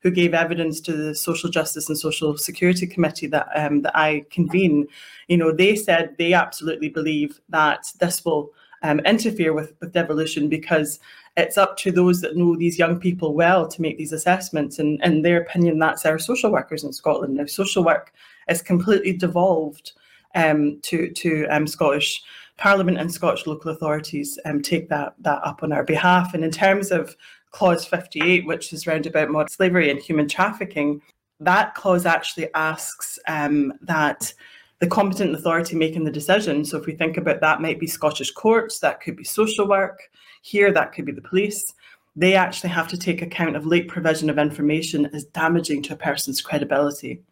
who 0.03 0.11
gave 0.11 0.35
evidence 0.35 0.81
to 0.81 0.93
the 0.93 1.15
Social 1.15 1.51
Justice 1.51 1.89
and 1.89 1.99
Social 1.99 2.37
Security 2.37 2.87
Committee 2.87 3.27
that 3.29 3.49
um, 3.55 3.83
that 3.83 3.97
I 3.97 4.25
convene, 4.31 4.87
you 5.29 5.37
know, 5.37 5.53
they 5.53 5.77
said 5.77 6.17
they 6.19 6.33
absolutely 6.33 6.89
believe 6.89 7.41
that 7.51 7.93
this 8.01 8.25
will 8.25 8.51
um, 8.83 9.01
interfere 9.01 9.53
with, 9.53 9.75
with 9.81 9.93
devolution 9.93 10.49
because 10.49 11.01
it's 11.37 11.59
up 11.59 11.77
to 11.79 11.93
those 11.93 12.21
that 12.23 12.37
know 12.37 12.57
these 12.57 12.79
young 12.79 12.99
people 12.99 13.35
well 13.35 13.69
to 13.69 13.83
make 13.83 13.99
these 13.99 14.13
assessments. 14.13 14.79
And 14.79 15.01
in 15.05 15.23
their 15.23 15.41
opinion, 15.41 15.79
that's 15.79 16.07
our 16.07 16.19
social 16.19 16.51
workers 16.51 16.83
in 16.83 16.93
Scotland. 16.93 17.35
Now, 17.35 17.47
social 17.47 17.85
work 17.85 18.13
is 18.49 18.63
completely 18.63 19.13
devolved 19.13 19.93
um, 20.35 20.81
to 20.83 21.11
to 21.11 21.47
um, 21.47 21.67
Scottish 21.67 22.23
Parliament 22.57 22.99
and 22.99 23.13
Scottish 23.13 23.47
local 23.47 23.71
authorities 23.71 24.39
um, 24.45 24.63
take 24.63 24.89
that 24.89 25.15
that 25.21 25.41
up 25.45 25.63
on 25.63 25.73
our 25.73 25.85
behalf. 25.85 26.35
And 26.35 26.45
in 26.45 26.51
terms 26.51 26.91
of 26.91 27.17
Clause 27.53 27.85
58, 27.85 28.47
which 28.47 28.73
is 28.73 28.87
round 28.87 29.07
about 29.07 29.31
modern 29.31 29.49
slavery 29.49 29.91
and 29.91 30.01
human 30.01 30.29
trafficking, 30.29 31.01
that 31.41 31.75
clause 31.75 32.07
actually 32.07 32.53
asks 32.55 33.19
um, 33.27 33.73
that 33.83 34.33
the 34.79 34.87
competent 34.87 35.35
authority 35.35 35.77
making 35.77 36.05
the 36.05 36.11
decision, 36.11 36.65
so 36.65 36.79
if 36.79 36.87
we 36.87 36.95
think 36.95 37.17
about 37.17 37.41
that, 37.41 37.61
might 37.61 37.79
be 37.79 37.87
Scottish 37.87 38.31
courts, 38.31 38.79
that 38.79 39.01
could 39.01 39.17
be 39.17 39.25
social 39.25 39.69
work, 39.69 40.11
here 40.43 40.73
that 40.73 40.93
could 40.93 41.05
be 41.05 41.13
the 41.13 41.21
police, 41.21 41.75
they 42.17 42.35
actually 42.35 42.71
have 42.71 42.89
to 42.89 42.99
take 42.99 43.23
account 43.23 43.57
of 43.57 43.67
late 43.67 43.89
provision 43.89 44.31
of 44.31 44.39
information 44.39 45.07
as 45.15 45.25
damaging 45.27 45.83
to 45.83 45.95
a 45.95 45.97
person's 45.97 46.41
credibility. 46.41 47.23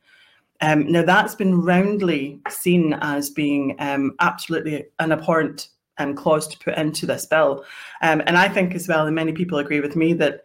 Um, 0.61 0.91
now, 0.91 1.03
that's 1.03 1.35
been 1.35 1.61
roundly 1.61 2.41
seen 2.49 2.95
as 2.95 3.31
being 3.31 3.77
um, 3.79 4.15
absolutely 4.21 4.87
an 4.99 5.13
abhorrent 5.13 5.69
um, 5.99 6.15
clause 6.15 6.49
to 6.49 6.59
put 6.59 6.77
into 6.77 7.07
this 7.07 7.27
bill. 7.27 7.65
Um, 8.03 8.23
and 8.27 8.37
I 8.37 8.49
think 8.49 8.75
as 8.75 8.89
well, 8.89 9.07
and 9.07 9.15
many 9.15 9.33
people 9.33 9.59
agree 9.59 9.81
with 9.81 9.97
me, 9.97 10.13
that 10.15 10.43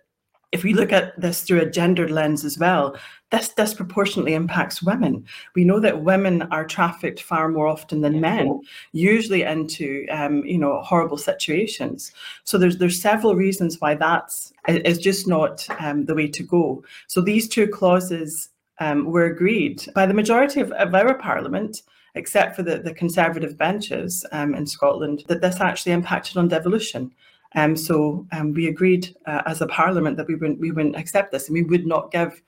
if 0.53 0.63
we 0.63 0.75
look 0.75 0.93
at 0.93 1.19
this 1.19 1.41
through 1.41 1.61
a 1.61 1.69
gendered 1.69 2.11
lens 2.11 2.45
as 2.45 2.59
well, 2.59 2.95
this 3.31 3.49
disproportionately 3.49 4.35
impacts 4.35 4.83
women. 4.83 5.25
We 5.55 5.63
know 5.63 5.79
that 5.79 6.03
women 6.03 6.43
are 6.43 6.63
trafficked 6.63 7.23
far 7.23 7.49
more 7.49 7.67
often 7.67 8.01
than 8.01 8.21
men, 8.21 8.61
usually 8.91 9.41
into 9.41 10.05
um, 10.11 10.45
you 10.45 10.59
know 10.59 10.79
horrible 10.81 11.17
situations. 11.17 12.11
So 12.43 12.59
there's 12.59 12.77
there's 12.77 13.01
several 13.01 13.33
reasons 13.33 13.81
why 13.81 13.95
that's 13.95 14.53
is 14.67 14.99
just 14.99 15.27
not 15.27 15.67
um, 15.79 16.05
the 16.05 16.13
way 16.13 16.27
to 16.27 16.43
go. 16.43 16.83
So 17.07 17.19
these 17.19 17.49
two 17.49 17.67
clauses 17.67 18.49
um, 18.79 19.05
were 19.05 19.25
agreed 19.25 19.85
by 19.93 20.05
the 20.05 20.13
majority 20.13 20.59
of, 20.61 20.71
of 20.73 20.93
our 20.93 21.15
parliament 21.15 21.81
except 22.15 22.55
for 22.55 22.63
the, 22.63 22.77
the 22.77 22.93
Conservative 22.93 23.57
benches 23.57 24.25
um, 24.31 24.53
in 24.53 24.67
Scotland, 24.67 25.23
that 25.27 25.41
this 25.41 25.59
actually 25.59 25.93
impacted 25.93 26.37
on 26.37 26.47
devolution. 26.47 27.11
Um, 27.55 27.75
so 27.75 28.25
um, 28.31 28.53
we 28.53 28.67
agreed 28.67 29.15
uh, 29.25 29.41
as 29.45 29.61
a 29.61 29.67
parliament 29.67 30.17
that 30.17 30.27
we 30.27 30.35
wouldn't, 30.35 30.59
we 30.59 30.71
wouldn't 30.71 30.95
accept 30.95 31.31
this 31.31 31.47
and 31.47 31.53
we 31.53 31.63
would 31.63 31.85
not 31.85 32.11
give 32.11 32.41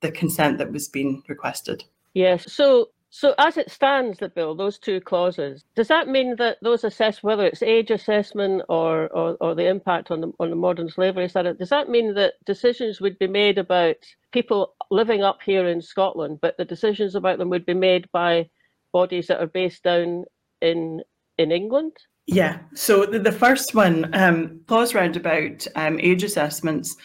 the 0.00 0.10
consent 0.10 0.58
that 0.58 0.72
was 0.72 0.88
being 0.88 1.22
requested. 1.28 1.84
Yes. 2.14 2.50
So 2.52 2.90
so 3.12 3.34
as 3.38 3.56
it 3.56 3.70
stands, 3.70 4.18
the 4.18 4.28
bill, 4.28 4.54
those 4.54 4.78
two 4.78 5.00
clauses, 5.00 5.64
does 5.74 5.88
that 5.88 6.06
mean 6.06 6.36
that 6.36 6.58
those 6.62 6.84
assess 6.84 7.24
whether 7.24 7.44
it's 7.44 7.62
age 7.62 7.90
assessment 7.90 8.62
or, 8.68 9.08
or, 9.08 9.36
or 9.40 9.56
the 9.56 9.66
impact 9.66 10.12
on 10.12 10.20
the 10.20 10.32
on 10.38 10.50
the 10.50 10.56
modern 10.56 10.88
slavery 10.88 11.28
side, 11.28 11.58
does 11.58 11.70
that 11.70 11.88
mean 11.88 12.14
that 12.14 12.34
decisions 12.46 13.00
would 13.00 13.18
be 13.18 13.26
made 13.26 13.58
about 13.58 13.96
people 14.30 14.74
living 14.92 15.24
up 15.24 15.40
here 15.44 15.68
in 15.68 15.82
Scotland, 15.82 16.38
but 16.40 16.56
the 16.56 16.64
decisions 16.64 17.16
about 17.16 17.38
them 17.38 17.50
would 17.50 17.66
be 17.66 17.74
made 17.74 18.08
by 18.12 18.48
bodies 18.92 19.26
that 19.26 19.40
are 19.40 19.48
based 19.48 19.82
down 19.82 20.24
in 20.62 21.02
in 21.36 21.50
England? 21.50 21.96
Yeah. 22.26 22.60
So 22.74 23.06
the, 23.06 23.18
the 23.18 23.32
first 23.32 23.74
one, 23.74 24.08
um, 24.14 24.60
clause 24.68 24.94
round 24.94 25.16
about 25.16 25.66
um, 25.74 25.98
age 25.98 26.22
assessments. 26.22 26.96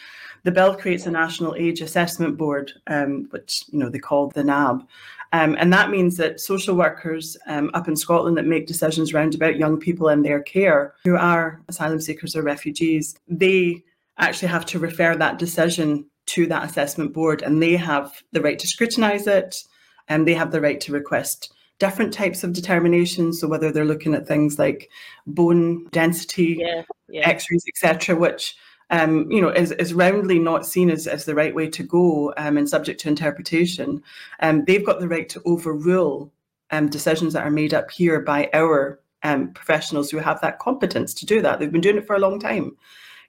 The 0.44 0.52
bill 0.52 0.76
creates 0.76 1.06
a 1.06 1.10
national 1.10 1.56
age 1.56 1.80
assessment 1.80 2.36
board, 2.36 2.70
um, 2.86 3.26
which 3.30 3.64
you 3.72 3.80
know 3.80 3.88
they 3.88 3.98
call 3.98 4.28
the 4.28 4.44
NAB, 4.44 4.86
um, 5.32 5.56
and 5.58 5.72
that 5.72 5.90
means 5.90 6.16
that 6.16 6.40
social 6.40 6.76
workers 6.76 7.36
um, 7.46 7.70
up 7.74 7.88
in 7.88 7.96
Scotland 7.96 8.36
that 8.36 8.46
make 8.46 8.66
decisions 8.66 9.12
round 9.12 9.34
about 9.34 9.56
young 9.56 9.78
people 9.78 10.08
in 10.08 10.22
their 10.22 10.40
care 10.40 10.94
who 11.04 11.16
are 11.16 11.60
asylum 11.68 12.00
seekers 12.00 12.36
or 12.36 12.42
refugees, 12.42 13.16
they 13.28 13.82
actually 14.18 14.48
have 14.48 14.64
to 14.66 14.78
refer 14.78 15.14
that 15.16 15.38
decision 15.38 16.06
to 16.26 16.46
that 16.46 16.64
assessment 16.64 17.12
board 17.12 17.42
and 17.42 17.62
they 17.62 17.76
have 17.76 18.22
the 18.32 18.40
right 18.40 18.58
to 18.58 18.66
scrutinise 18.66 19.26
it 19.26 19.62
and 20.08 20.26
they 20.26 20.34
have 20.34 20.50
the 20.50 20.60
right 20.60 20.80
to 20.80 20.92
request 20.92 21.52
different 21.78 22.12
types 22.12 22.42
of 22.42 22.52
determinations. 22.52 23.40
So 23.40 23.48
whether 23.48 23.70
they're 23.70 23.84
looking 23.84 24.14
at 24.14 24.26
things 24.26 24.58
like 24.58 24.90
bone 25.26 25.86
density, 25.92 26.56
yeah, 26.60 26.82
yeah. 27.08 27.28
X-rays, 27.28 27.64
etc., 27.68 28.16
which 28.16 28.56
um, 28.90 29.30
you 29.30 29.40
know 29.40 29.48
is, 29.48 29.72
is 29.72 29.94
roundly 29.94 30.38
not 30.38 30.66
seen 30.66 30.90
as, 30.90 31.06
as 31.06 31.24
the 31.24 31.34
right 31.34 31.54
way 31.54 31.68
to 31.68 31.82
go 31.82 32.32
um, 32.36 32.56
and 32.56 32.68
subject 32.68 33.00
to 33.00 33.08
interpretation. 33.08 34.02
Um, 34.40 34.64
they've 34.64 34.86
got 34.86 35.00
the 35.00 35.08
right 35.08 35.28
to 35.30 35.42
overrule 35.44 36.32
um, 36.70 36.88
decisions 36.88 37.32
that 37.32 37.44
are 37.44 37.50
made 37.50 37.74
up 37.74 37.90
here 37.90 38.20
by 38.20 38.50
our 38.52 39.00
um, 39.22 39.52
professionals 39.52 40.10
who 40.10 40.18
have 40.18 40.40
that 40.40 40.58
competence 40.58 41.14
to 41.14 41.26
do 41.26 41.40
that. 41.42 41.58
They've 41.58 41.72
been 41.72 41.80
doing 41.80 41.96
it 41.96 42.06
for 42.06 42.16
a 42.16 42.20
long 42.20 42.38
time. 42.38 42.76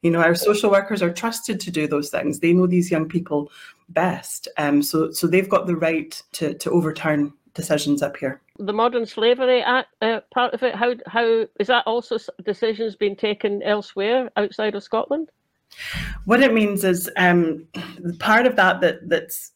You 0.03 0.11
know, 0.11 0.21
our 0.21 0.35
social 0.35 0.69
workers 0.69 1.01
are 1.01 1.11
trusted 1.11 1.59
to 1.61 1.71
do 1.71 1.87
those 1.87 2.09
things. 2.09 2.39
They 2.39 2.53
know 2.53 2.67
these 2.67 2.91
young 2.91 3.07
people 3.07 3.51
best. 3.89 4.47
Um, 4.57 4.83
so, 4.83 5.11
so 5.11 5.25
they've 5.25 5.49
got 5.49 5.65
the 5.65 5.75
right 5.75 6.21
to, 6.33 6.53
to 6.53 6.71
overturn 6.71 7.33
decisions 7.55 8.03
up 8.03 8.15
here. 8.17 8.39
The 8.59 8.73
Modern 8.73 9.05
Slavery 9.05 9.61
Act, 9.63 9.89
uh, 10.01 10.19
part 10.31 10.53
of 10.53 10.61
it, 10.63 10.75
how 10.75 10.93
how 11.07 11.45
is 11.59 11.67
that 11.67 11.85
also 11.87 12.17
decisions 12.43 12.95
being 12.95 13.15
taken 13.15 13.63
elsewhere 13.63 14.29
outside 14.37 14.75
of 14.75 14.83
Scotland? 14.83 15.29
What 16.25 16.41
it 16.41 16.53
means 16.53 16.83
is 16.83 17.09
um, 17.17 17.67
part 18.19 18.45
of 18.45 18.55
that 18.55 18.81
that 18.81 19.07
that's 19.09 19.51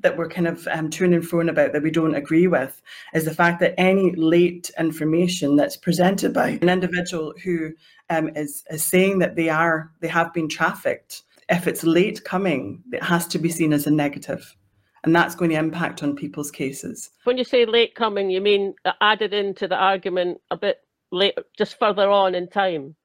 that 0.00 0.16
we're 0.16 0.28
kind 0.28 0.48
of 0.48 0.66
um, 0.68 0.90
to 0.90 1.04
and 1.04 1.14
froing 1.22 1.48
about 1.48 1.72
that 1.72 1.82
we 1.82 1.90
don't 1.90 2.16
agree 2.16 2.48
with 2.48 2.82
is 3.14 3.24
the 3.24 3.34
fact 3.34 3.60
that 3.60 3.78
any 3.78 4.12
late 4.16 4.70
information 4.78 5.54
that's 5.54 5.76
presented 5.76 6.32
by 6.32 6.58
an 6.60 6.68
individual 6.68 7.32
who 7.44 7.72
um, 8.10 8.28
is 8.34 8.64
is 8.70 8.82
saying 8.82 9.18
that 9.20 9.36
they 9.36 9.48
are 9.48 9.92
they 10.00 10.08
have 10.08 10.32
been 10.32 10.48
trafficked, 10.48 11.22
if 11.48 11.66
it's 11.66 11.84
late 11.84 12.24
coming, 12.24 12.82
it 12.92 13.02
has 13.02 13.26
to 13.28 13.38
be 13.38 13.48
seen 13.48 13.72
as 13.72 13.86
a 13.86 13.90
negative, 13.90 14.56
and 15.04 15.14
that's 15.14 15.34
going 15.34 15.50
to 15.50 15.56
impact 15.56 16.02
on 16.02 16.16
people's 16.16 16.50
cases. 16.50 17.10
When 17.24 17.38
you 17.38 17.44
say 17.44 17.64
late 17.64 17.94
coming, 17.94 18.30
you 18.30 18.40
mean 18.40 18.74
added 19.00 19.32
into 19.32 19.68
the 19.68 19.76
argument 19.76 20.40
a 20.50 20.56
bit 20.56 20.78
later, 21.12 21.44
just 21.56 21.78
further 21.78 22.10
on 22.10 22.34
in 22.34 22.48
time. 22.48 22.96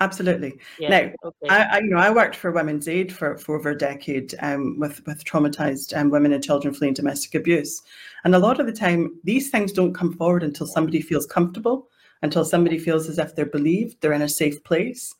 Absolutely. 0.00 0.58
Yeah, 0.78 0.88
now, 0.88 1.12
okay. 1.24 1.48
I, 1.48 1.62
I, 1.62 1.78
you 1.78 1.88
know, 1.88 1.96
I 1.96 2.10
worked 2.10 2.36
for 2.36 2.50
Women's 2.50 2.86
Aid 2.86 3.10
for, 3.10 3.38
for 3.38 3.56
over 3.56 3.70
a 3.70 3.78
decade 3.78 4.34
um, 4.40 4.78
with 4.78 5.04
with 5.06 5.24
traumatized 5.24 5.96
um, 5.96 6.10
women 6.10 6.32
and 6.32 6.44
children 6.44 6.74
fleeing 6.74 6.92
domestic 6.92 7.34
abuse, 7.34 7.82
and 8.24 8.34
a 8.34 8.38
lot 8.38 8.60
of 8.60 8.66
the 8.66 8.72
time, 8.72 9.18
these 9.24 9.48
things 9.48 9.72
don't 9.72 9.94
come 9.94 10.12
forward 10.12 10.42
until 10.42 10.66
somebody 10.66 11.00
feels 11.00 11.26
comfortable, 11.26 11.88
until 12.22 12.44
somebody 12.44 12.78
feels 12.78 13.08
as 13.08 13.18
if 13.18 13.34
they're 13.34 13.46
believed, 13.46 13.96
they're 14.00 14.12
in 14.12 14.22
a 14.22 14.28
safe 14.28 14.62
place. 14.64 15.14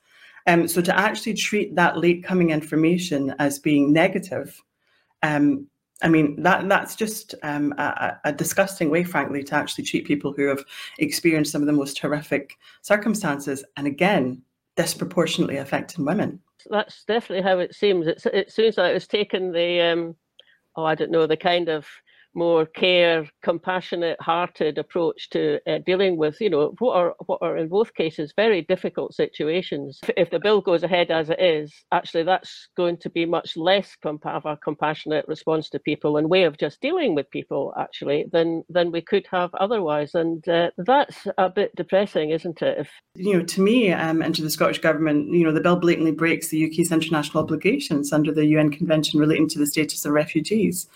Um, 0.47 0.69
so 0.69 0.81
to 0.83 0.97
actually 0.97 1.35
treat 1.35 1.75
that 1.75 1.99
late 1.99 2.23
coming 2.23 2.51
information 2.51 3.35
as 3.39 3.59
being 3.59 3.93
negative, 3.93 4.63
um, 5.23 5.67
I 6.03 6.09
mean 6.09 6.43
that 6.43 6.69
that's 6.69 6.95
just 6.95 7.35
um, 7.43 7.73
a, 7.79 8.19
a, 8.25 8.33
disgusting 8.33 8.91
way, 8.91 9.03
frankly, 9.05 9.43
to 9.45 9.55
actually 9.55 9.85
treat 9.85 10.07
people 10.07 10.33
who 10.33 10.47
have 10.49 10.63
experienced 10.99 11.53
some 11.53 11.63
of 11.63 11.67
the 11.67 11.73
most 11.73 11.99
horrific 11.99 12.59
circumstances. 12.83 13.65
And 13.77 13.87
again, 13.87 14.43
disproportionately 14.77 15.57
affecting 15.57 16.05
women. 16.05 16.41
That's 16.71 17.05
definitely 17.05 17.43
how 17.43 17.59
it 17.59 17.75
seems. 17.75 18.07
It's, 18.07 18.27
it 18.27 18.53
seems 18.53 18.77
like 18.77 18.95
it's 18.95 19.07
taken 19.07 19.53
the, 19.53 19.81
um, 19.81 20.17
oh, 20.77 20.85
I 20.85 20.95
don't 20.95 21.11
know, 21.11 21.27
the 21.27 21.37
kind 21.37 21.69
of 21.69 21.87
more 22.37 22.67
care, 22.67 23.29
compassionate 23.43 24.21
hearted 24.21 24.77
approach 24.77 25.31
to 25.31 25.59
uh, 25.67 25.79
dealing 25.87 26.19
with, 26.19 26.41
you 26.41 26.51
know, 26.51 26.75
what 26.79 26.95
are 26.95 27.15
what 27.25 27.39
are 27.41 27.57
in 27.57 27.69
both 27.69 27.95
cases 27.95 28.35
very 28.37 28.63
difficult 28.63 29.15
situations. 29.15 29.99
If 30.17 30.31
the 30.31 30.39
bill 30.39 30.61
goes 30.61 30.83
ahead 30.83 31.11
as 31.11 31.31
it 31.31 31.41
is, 31.41 31.73
actually 31.93 32.25
that's 32.25 32.69
going 32.77 32.99
to 32.99 33.11
be 33.11 33.25
much 33.25 33.57
less 33.57 33.97
comp- 34.03 34.27
of 34.27 34.45
a 34.45 34.59
compassionate 34.59 35.27
response 35.27 35.71
to 35.71 35.79
people 35.79 36.19
and 36.19 36.29
way 36.29 36.45
of 36.45 36.59
just 36.59 36.81
dealing 36.81 37.15
with 37.15 37.31
people 37.31 37.73
actually 37.79 38.27
than 38.33 38.63
than 38.69 38.93
we 38.93 39.01
could 39.01 39.27
have 39.31 39.51
otherwise. 39.55 40.15
And 40.15 40.47
uh, 40.49 40.71
that's 40.77 41.27
a 41.39 41.49
bit 41.49 41.75
depressing, 41.75 42.31
isn't 42.31 42.61
it? 42.61 42.79
If 42.79 42.91
you 43.15 43.39
know, 43.39 43.45
to 43.45 43.61
me 43.63 43.93
um, 43.93 44.21
and 44.21 44.35
to 44.35 44.43
the 44.43 44.51
Scottish 44.51 44.81
government, 44.81 45.33
you 45.33 45.45
know, 45.45 45.53
the 45.53 45.61
bill 45.61 45.77
blatantly 45.77 46.13
breaks 46.13 46.49
the 46.49 46.67
UK's 46.67 46.93
international 46.93 47.43
obligations 47.43 48.13
under 48.13 48.31
the 48.31 48.45
UN 48.47 48.71
Convention 48.71 49.19
relating 49.19 49.49
to 49.49 49.59
the 49.59 49.67
status 49.67 50.05
of 50.05 50.13
refugees, 50.13 50.87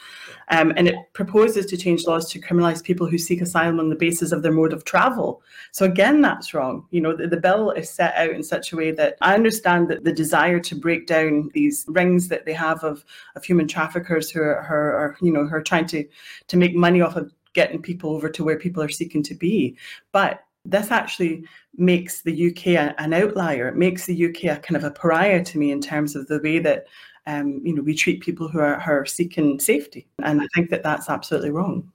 um, 0.48 0.74
and 0.76 0.86
it 0.86 0.96
proposes 1.30 1.66
to 1.66 1.76
change 1.76 2.06
laws 2.06 2.28
to 2.30 2.40
criminalise 2.40 2.82
people 2.82 3.06
who 3.06 3.18
seek 3.18 3.40
asylum 3.40 3.78
on 3.78 3.88
the 3.88 3.96
basis 3.96 4.32
of 4.32 4.42
their 4.42 4.52
mode 4.52 4.72
of 4.72 4.84
travel. 4.84 5.42
So 5.72 5.84
again, 5.84 6.20
that's 6.20 6.52
wrong. 6.54 6.86
You 6.90 7.00
know, 7.00 7.16
the, 7.16 7.28
the, 7.28 7.36
bill 7.36 7.70
is 7.70 7.88
set 7.88 8.14
out 8.16 8.30
in 8.30 8.42
such 8.42 8.72
a 8.72 8.76
way 8.76 8.90
that 8.92 9.16
I 9.20 9.34
understand 9.34 9.88
that 9.88 10.04
the 10.04 10.12
desire 10.12 10.60
to 10.60 10.74
break 10.74 11.06
down 11.06 11.50
these 11.54 11.84
rings 11.88 12.28
that 12.28 12.46
they 12.46 12.52
have 12.52 12.82
of, 12.82 13.04
of 13.36 13.44
human 13.44 13.68
traffickers 13.68 14.30
who 14.30 14.40
are, 14.42 14.62
who 14.62 14.74
are, 14.74 15.16
you 15.20 15.32
know, 15.32 15.46
who 15.46 15.54
are 15.54 15.62
trying 15.62 15.86
to 15.86 16.04
to 16.48 16.56
make 16.56 16.74
money 16.74 17.00
off 17.00 17.16
of 17.16 17.32
getting 17.52 17.80
people 17.80 18.10
over 18.10 18.28
to 18.28 18.44
where 18.44 18.58
people 18.58 18.82
are 18.82 18.88
seeking 18.88 19.22
to 19.22 19.34
be. 19.34 19.76
But 20.12 20.44
this 20.64 20.90
actually 20.90 21.44
makes 21.76 22.22
the 22.22 22.50
UK 22.50 22.94
an 22.98 23.12
outlier. 23.12 23.68
It 23.68 23.76
makes 23.76 24.06
the 24.06 24.26
UK 24.26 24.44
a 24.44 24.60
kind 24.60 24.76
of 24.76 24.84
a 24.84 24.90
pariah 24.90 25.44
to 25.44 25.58
me 25.58 25.70
in 25.70 25.80
terms 25.80 26.14
of 26.14 26.26
the 26.26 26.40
way 26.42 26.58
that 26.58 26.86
um, 27.30 27.60
you 27.64 27.74
know, 27.74 27.82
we 27.82 27.94
treat 27.94 28.20
people 28.20 28.48
who 28.48 28.58
are, 28.58 28.80
who 28.80 28.92
are 28.92 29.06
seeking 29.06 29.60
safety. 29.60 30.08
And 30.22 30.40
I 30.40 30.46
think 30.54 30.70
that 30.70 30.82
that's 30.82 31.08
absolutely 31.08 31.50
wrong. 31.50 31.92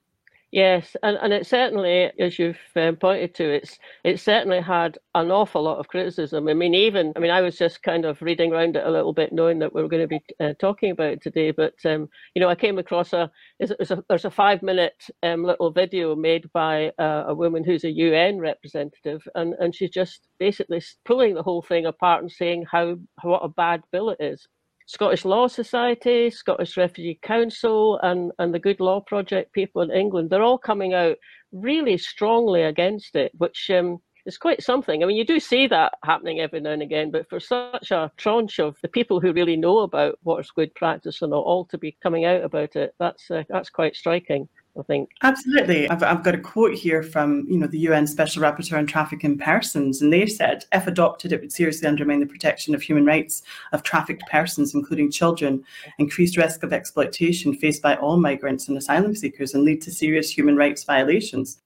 Yes, 0.55 0.95
and, 1.03 1.17
and 1.17 1.33
it 1.33 1.45
certainly, 1.45 2.11
as 2.17 2.39
you've 2.39 2.57
um, 2.77 2.95
pointed 2.95 3.35
to, 3.35 3.55
it's 3.55 3.77
it 4.05 4.21
certainly 4.21 4.61
had 4.61 4.97
an 5.13 5.29
awful 5.29 5.61
lot 5.61 5.79
of 5.79 5.89
criticism. 5.89 6.47
I 6.47 6.53
mean, 6.53 6.73
even 6.73 7.11
I 7.17 7.19
mean, 7.19 7.31
I 7.31 7.41
was 7.41 7.57
just 7.57 7.83
kind 7.83 8.05
of 8.05 8.21
reading 8.21 8.53
around 8.53 8.77
it 8.77 8.85
a 8.85 8.89
little 8.89 9.11
bit, 9.11 9.33
knowing 9.33 9.59
that 9.59 9.75
we 9.75 9.81
were 9.81 9.89
going 9.89 10.03
to 10.03 10.07
be 10.07 10.21
uh, 10.39 10.53
talking 10.57 10.91
about 10.91 11.11
it 11.11 11.21
today. 11.21 11.51
But 11.51 11.73
um, 11.83 12.07
you 12.35 12.39
know, 12.39 12.47
I 12.47 12.55
came 12.55 12.77
across 12.77 13.11
a 13.11 13.29
there's 13.59 13.91
a, 13.91 14.01
a 14.09 14.31
five 14.31 14.63
minute 14.63 15.03
um, 15.23 15.43
little 15.43 15.71
video 15.71 16.15
made 16.15 16.49
by 16.53 16.93
uh, 16.99 17.25
a 17.27 17.35
woman 17.35 17.65
who's 17.65 17.83
a 17.83 17.91
UN 17.91 18.39
representative, 18.39 19.27
and 19.35 19.55
and 19.59 19.75
she's 19.75 19.91
just 19.91 20.21
basically 20.39 20.81
pulling 21.03 21.33
the 21.33 21.43
whole 21.43 21.63
thing 21.63 21.85
apart 21.85 22.21
and 22.21 22.31
saying 22.31 22.63
how 22.71 22.95
what 23.23 23.43
a 23.43 23.49
bad 23.49 23.83
bill 23.91 24.11
it 24.11 24.21
is. 24.21 24.47
Scottish 24.87 25.25
Law 25.25 25.47
Society, 25.47 26.29
Scottish 26.29 26.77
Refugee 26.77 27.19
Council, 27.21 27.99
and, 28.03 28.31
and 28.37 28.53
the 28.53 28.59
Good 28.59 28.79
Law 28.79 29.01
Project 29.01 29.51
people 29.53 29.81
in 29.81 29.91
England, 29.91 30.29
they're 30.29 30.43
all 30.43 30.57
coming 30.57 30.93
out 30.93 31.17
really 31.51 31.97
strongly 31.97 32.63
against 32.63 33.15
it, 33.15 33.31
which 33.37 33.69
um, 33.71 33.99
is 34.25 34.37
quite 34.37 34.61
something. 34.61 35.03
I 35.03 35.07
mean, 35.07 35.17
you 35.17 35.25
do 35.25 35.39
see 35.39 35.67
that 35.67 35.93
happening 36.03 36.39
every 36.39 36.59
now 36.59 36.71
and 36.71 36.81
again, 36.81 37.11
but 37.11 37.29
for 37.29 37.39
such 37.39 37.91
a 37.91 38.11
tranche 38.17 38.59
of 38.59 38.77
the 38.81 38.87
people 38.87 39.19
who 39.19 39.33
really 39.33 39.55
know 39.55 39.79
about 39.79 40.19
what 40.23 40.39
is 40.39 40.51
good 40.51 40.73
practice 40.75 41.21
and 41.21 41.33
all 41.33 41.65
to 41.65 41.77
be 41.77 41.97
coming 42.03 42.25
out 42.25 42.43
about 42.43 42.75
it, 42.75 42.93
that's 42.99 43.29
uh, 43.31 43.43
that's 43.49 43.69
quite 43.69 43.95
striking. 43.95 44.47
I 44.77 44.83
think. 44.83 45.09
Absolutely. 45.23 45.89
I've, 45.89 46.03
I've 46.03 46.23
got 46.23 46.35
a 46.35 46.39
quote 46.39 46.73
here 46.73 47.01
from, 47.01 47.45
you 47.47 47.57
know, 47.57 47.67
the 47.67 47.79
UN 47.79 48.07
Special 48.07 48.43
Rapporteur 48.43 48.77
on 48.77 48.85
Trafficking 48.85 49.37
Persons, 49.37 50.01
and 50.01 50.11
they 50.11 50.25
said, 50.25 50.65
if 50.73 50.87
adopted, 50.87 51.31
it 51.31 51.41
would 51.41 51.51
seriously 51.51 51.87
undermine 51.87 52.19
the 52.19 52.25
protection 52.25 52.75
of 52.75 52.81
human 52.81 53.05
rights 53.05 53.43
of 53.71 53.83
trafficked 53.83 54.23
persons, 54.29 54.73
including 54.73 55.11
children, 55.11 55.63
increased 55.97 56.37
risk 56.37 56.63
of 56.63 56.73
exploitation 56.73 57.53
faced 57.53 57.81
by 57.81 57.95
all 57.95 58.17
migrants 58.17 58.67
and 58.67 58.77
asylum 58.77 59.15
seekers, 59.15 59.53
and 59.53 59.63
lead 59.63 59.81
to 59.81 59.91
serious 59.91 60.29
human 60.29 60.57
rights 60.57 60.83
violations. 60.83 61.61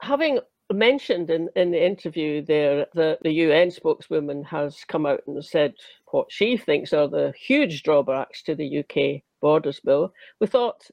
Having 0.00 0.40
mentioned 0.72 1.30
in, 1.30 1.48
in 1.56 1.70
the 1.70 1.84
interview 1.84 2.42
there 2.42 2.86
that 2.94 3.18
the 3.22 3.32
UN 3.32 3.70
spokeswoman 3.70 4.42
has 4.44 4.82
come 4.88 5.04
out 5.04 5.20
and 5.26 5.44
said 5.44 5.74
what 6.10 6.26
she 6.30 6.56
thinks 6.56 6.92
are 6.94 7.08
the 7.08 7.32
huge 7.38 7.82
drawbacks 7.82 8.42
to 8.42 8.54
the 8.54 8.78
UK 8.78 9.22
Borders 9.42 9.80
Bill, 9.80 10.12
we 10.40 10.46
thought 10.46 10.88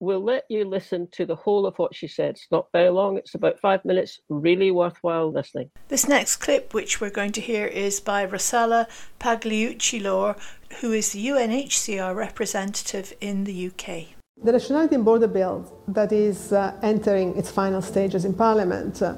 we'll 0.00 0.24
let 0.24 0.44
you 0.48 0.64
listen 0.64 1.08
to 1.12 1.26
the 1.26 1.36
whole 1.36 1.66
of 1.66 1.76
what 1.76 1.94
she 1.94 2.08
said. 2.08 2.30
It's 2.30 2.46
not 2.50 2.68
very 2.72 2.90
long, 2.90 3.16
it's 3.16 3.34
about 3.34 3.60
five 3.60 3.84
minutes, 3.84 4.20
really 4.28 4.70
worthwhile 4.70 5.32
listening. 5.32 5.70
This 5.88 6.08
next 6.08 6.36
clip, 6.36 6.74
which 6.74 7.00
we're 7.00 7.10
going 7.10 7.32
to 7.32 7.40
hear, 7.40 7.66
is 7.66 8.00
by 8.00 8.26
Rossella 8.26 8.86
Pagliuchi-Lor, 9.20 10.36
who 10.80 10.92
is 10.92 11.12
the 11.12 11.26
UNHCR 11.26 12.14
representative 12.14 13.14
in 13.20 13.44
the 13.44 13.68
UK. 13.68 14.16
The 14.42 14.52
Nationality 14.52 14.96
and 14.96 15.04
Border 15.04 15.28
Bill 15.28 15.82
that 15.88 16.12
is 16.12 16.52
uh, 16.52 16.74
entering 16.82 17.36
its 17.38 17.50
final 17.50 17.80
stages 17.80 18.26
in 18.26 18.34
Parliament 18.34 19.00
uh, 19.00 19.16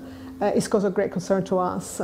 is 0.54 0.68
cause 0.68 0.84
of 0.84 0.94
great 0.94 1.10
concern 1.10 1.44
to 1.46 1.58
us. 1.58 2.00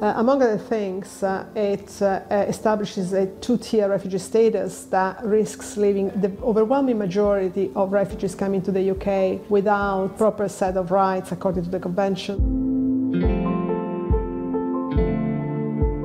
Uh, 0.00 0.14
among 0.16 0.42
other 0.42 0.56
things, 0.56 1.22
uh, 1.22 1.44
it 1.54 2.00
uh, 2.00 2.22
establishes 2.48 3.12
a 3.12 3.26
two-tier 3.42 3.86
refugee 3.86 4.16
status 4.16 4.84
that 4.84 5.22
risks 5.22 5.76
leaving 5.76 6.08
the 6.22 6.32
overwhelming 6.42 6.96
majority 6.96 7.70
of 7.76 7.92
refugees 7.92 8.34
coming 8.34 8.62
to 8.62 8.72
the 8.72 8.92
UK 8.92 9.38
without 9.50 10.16
proper 10.16 10.48
set 10.48 10.78
of 10.78 10.90
rights 10.90 11.32
according 11.32 11.62
to 11.64 11.68
the 11.68 11.78
convention. 11.78 12.38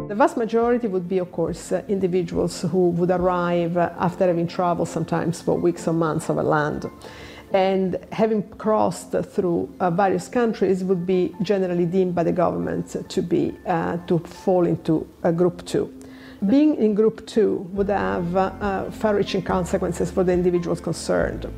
The 0.09 0.15
vast 0.15 0.35
majority 0.35 0.87
would 0.87 1.07
be, 1.07 1.19
of 1.19 1.31
course, 1.31 1.71
uh, 1.71 1.81
individuals 1.87 2.63
who 2.63 2.89
would 2.89 3.11
arrive 3.11 3.77
after 3.77 4.27
having 4.27 4.47
traveled 4.47 4.89
sometimes 4.89 5.41
for 5.41 5.57
weeks 5.57 5.87
or 5.87 5.93
months 5.93 6.29
over 6.29 6.43
land 6.43 6.85
and 7.53 7.97
having 8.11 8.43
crossed 8.57 9.11
through 9.11 9.73
uh, 9.79 9.89
various 9.89 10.27
countries 10.27 10.83
would 10.83 11.05
be 11.05 11.33
generally 11.41 11.85
deemed 11.85 12.15
by 12.15 12.23
the 12.23 12.31
government 12.31 12.95
to 13.09 13.21
be 13.21 13.55
uh, 13.65 13.97
to 14.07 14.19
fall 14.19 14.65
into 14.65 15.07
a 15.23 15.31
group 15.31 15.65
two. 15.65 15.91
Being 16.47 16.75
in 16.75 16.95
group 16.95 17.25
two 17.25 17.67
would 17.71 17.89
have 17.89 18.35
uh, 18.35 18.91
far 18.91 19.15
reaching 19.15 19.41
consequences 19.41 20.11
for 20.11 20.23
the 20.23 20.33
individuals 20.33 20.81
concerned. 20.81 21.51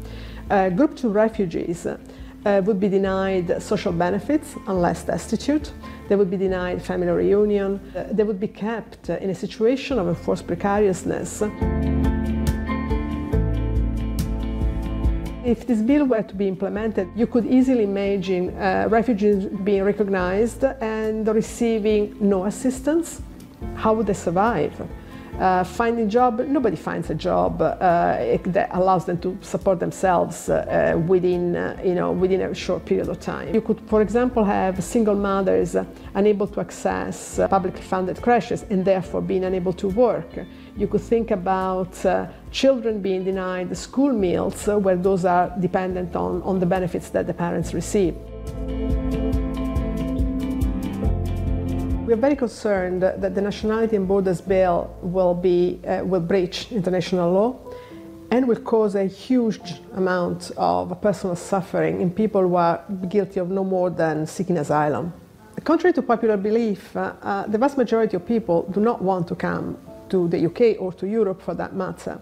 Uh, 0.49 0.69
group 0.69 0.95
two 0.95 1.09
refugees 1.09 1.85
uh, 1.85 2.61
would 2.63 2.79
be 2.79 2.87
denied 2.87 3.61
social 3.61 3.91
benefits 3.91 4.55
unless 4.67 5.03
destitute. 5.03 5.73
They 6.07 6.15
would 6.15 6.29
be 6.29 6.37
denied 6.37 6.81
family 6.81 7.07
reunion. 7.07 7.81
Uh, 7.95 8.07
they 8.11 8.23
would 8.23 8.39
be 8.39 8.47
kept 8.47 9.09
in 9.09 9.29
a 9.29 9.35
situation 9.35 9.99
of 9.99 10.07
enforced 10.07 10.47
precariousness. 10.47 11.43
If 15.47 15.65
this 15.65 15.81
bill 15.81 16.03
were 16.03 16.23
to 16.23 16.35
be 16.35 16.45
implemented, 16.45 17.07
you 17.15 17.25
could 17.25 17.45
easily 17.45 17.85
imagine 17.85 18.49
uh, 18.49 18.87
refugees 18.89 19.45
being 19.45 19.83
recognized 19.83 20.61
and 20.65 21.25
receiving 21.25 22.17
no 22.19 22.43
assistance. 22.43 23.21
How 23.75 23.93
would 23.93 24.07
they 24.07 24.13
survive? 24.13 24.73
Uh, 25.39 25.63
finding 25.63 26.05
a 26.05 26.09
job, 26.09 26.39
nobody 26.47 26.75
finds 26.75 27.09
a 27.11 27.15
job 27.15 27.61
uh, 27.61 27.75
that 28.47 28.69
allows 28.73 29.05
them 29.05 29.17
to 29.19 29.37
support 29.39 29.79
themselves 29.79 30.49
uh, 30.49 31.01
within, 31.07 31.55
uh, 31.55 31.79
you 31.81 31.95
know, 31.95 32.11
within 32.11 32.41
a 32.41 32.53
short 32.53 32.83
period 32.83 33.07
of 33.07 33.17
time. 33.21 33.53
You 33.53 33.61
could, 33.61 33.79
for 33.87 34.01
example, 34.01 34.43
have 34.43 34.83
single 34.83 35.15
mothers 35.15 35.77
unable 36.13 36.47
to 36.47 36.59
access 36.59 37.39
uh, 37.39 37.47
publicly 37.47 37.83
funded 37.83 38.21
creches 38.21 38.65
and 38.69 38.83
therefore 38.83 39.21
being 39.21 39.45
unable 39.45 39.71
to 39.73 39.87
work. 39.87 40.27
You 40.75 40.87
could 40.87 41.01
think 41.01 41.31
about 41.31 42.05
uh, 42.05 42.27
children 42.57 42.99
being 42.99 43.23
denied 43.23 43.77
school 43.77 44.11
meals 44.11 44.67
uh, 44.67 44.79
where 44.79 44.95
those 44.95 45.25
are 45.25 45.53
dependent 45.59 46.15
on, 46.15 46.41
on 46.41 46.59
the 46.59 46.65
benefits 46.65 47.09
that 47.09 47.27
the 47.27 47.33
parents 47.33 47.71
receive. 47.71 48.15
We 52.07 52.13
are 52.13 52.21
very 52.27 52.35
concerned 52.35 53.03
that 53.03 53.35
the 53.35 53.41
Nationality 53.41 53.95
and 53.95 54.07
Borders 54.07 54.41
Bill 54.41 54.91
will, 55.03 55.35
be, 55.35 55.79
uh, 55.85 56.03
will 56.03 56.21
breach 56.21 56.71
international 56.71 57.31
law 57.31 57.59
and 58.31 58.47
will 58.47 58.63
cause 58.73 58.95
a 58.95 59.05
huge 59.05 59.75
amount 59.93 60.49
of 60.57 60.99
personal 60.99 61.35
suffering 61.35 62.01
in 62.01 62.09
people 62.09 62.41
who 62.41 62.55
are 62.55 62.83
guilty 63.07 63.39
of 63.39 63.51
no 63.51 63.63
more 63.63 63.91
than 63.91 64.25
seeking 64.25 64.57
asylum. 64.57 65.13
Contrary 65.63 65.93
to 65.93 66.01
popular 66.01 66.37
belief, 66.37 66.95
uh, 66.97 67.13
uh, 67.21 67.45
the 67.45 67.57
vast 67.59 67.77
majority 67.77 68.15
of 68.15 68.25
people 68.25 68.63
do 68.71 68.79
not 68.79 68.99
want 68.99 69.27
to 69.27 69.35
come 69.35 69.77
to 70.09 70.27
the 70.29 70.45
UK 70.45 70.81
or 70.81 70.93
to 70.93 71.07
Europe 71.07 71.41
for 71.41 71.53
that 71.53 71.75
matter. 71.75 72.19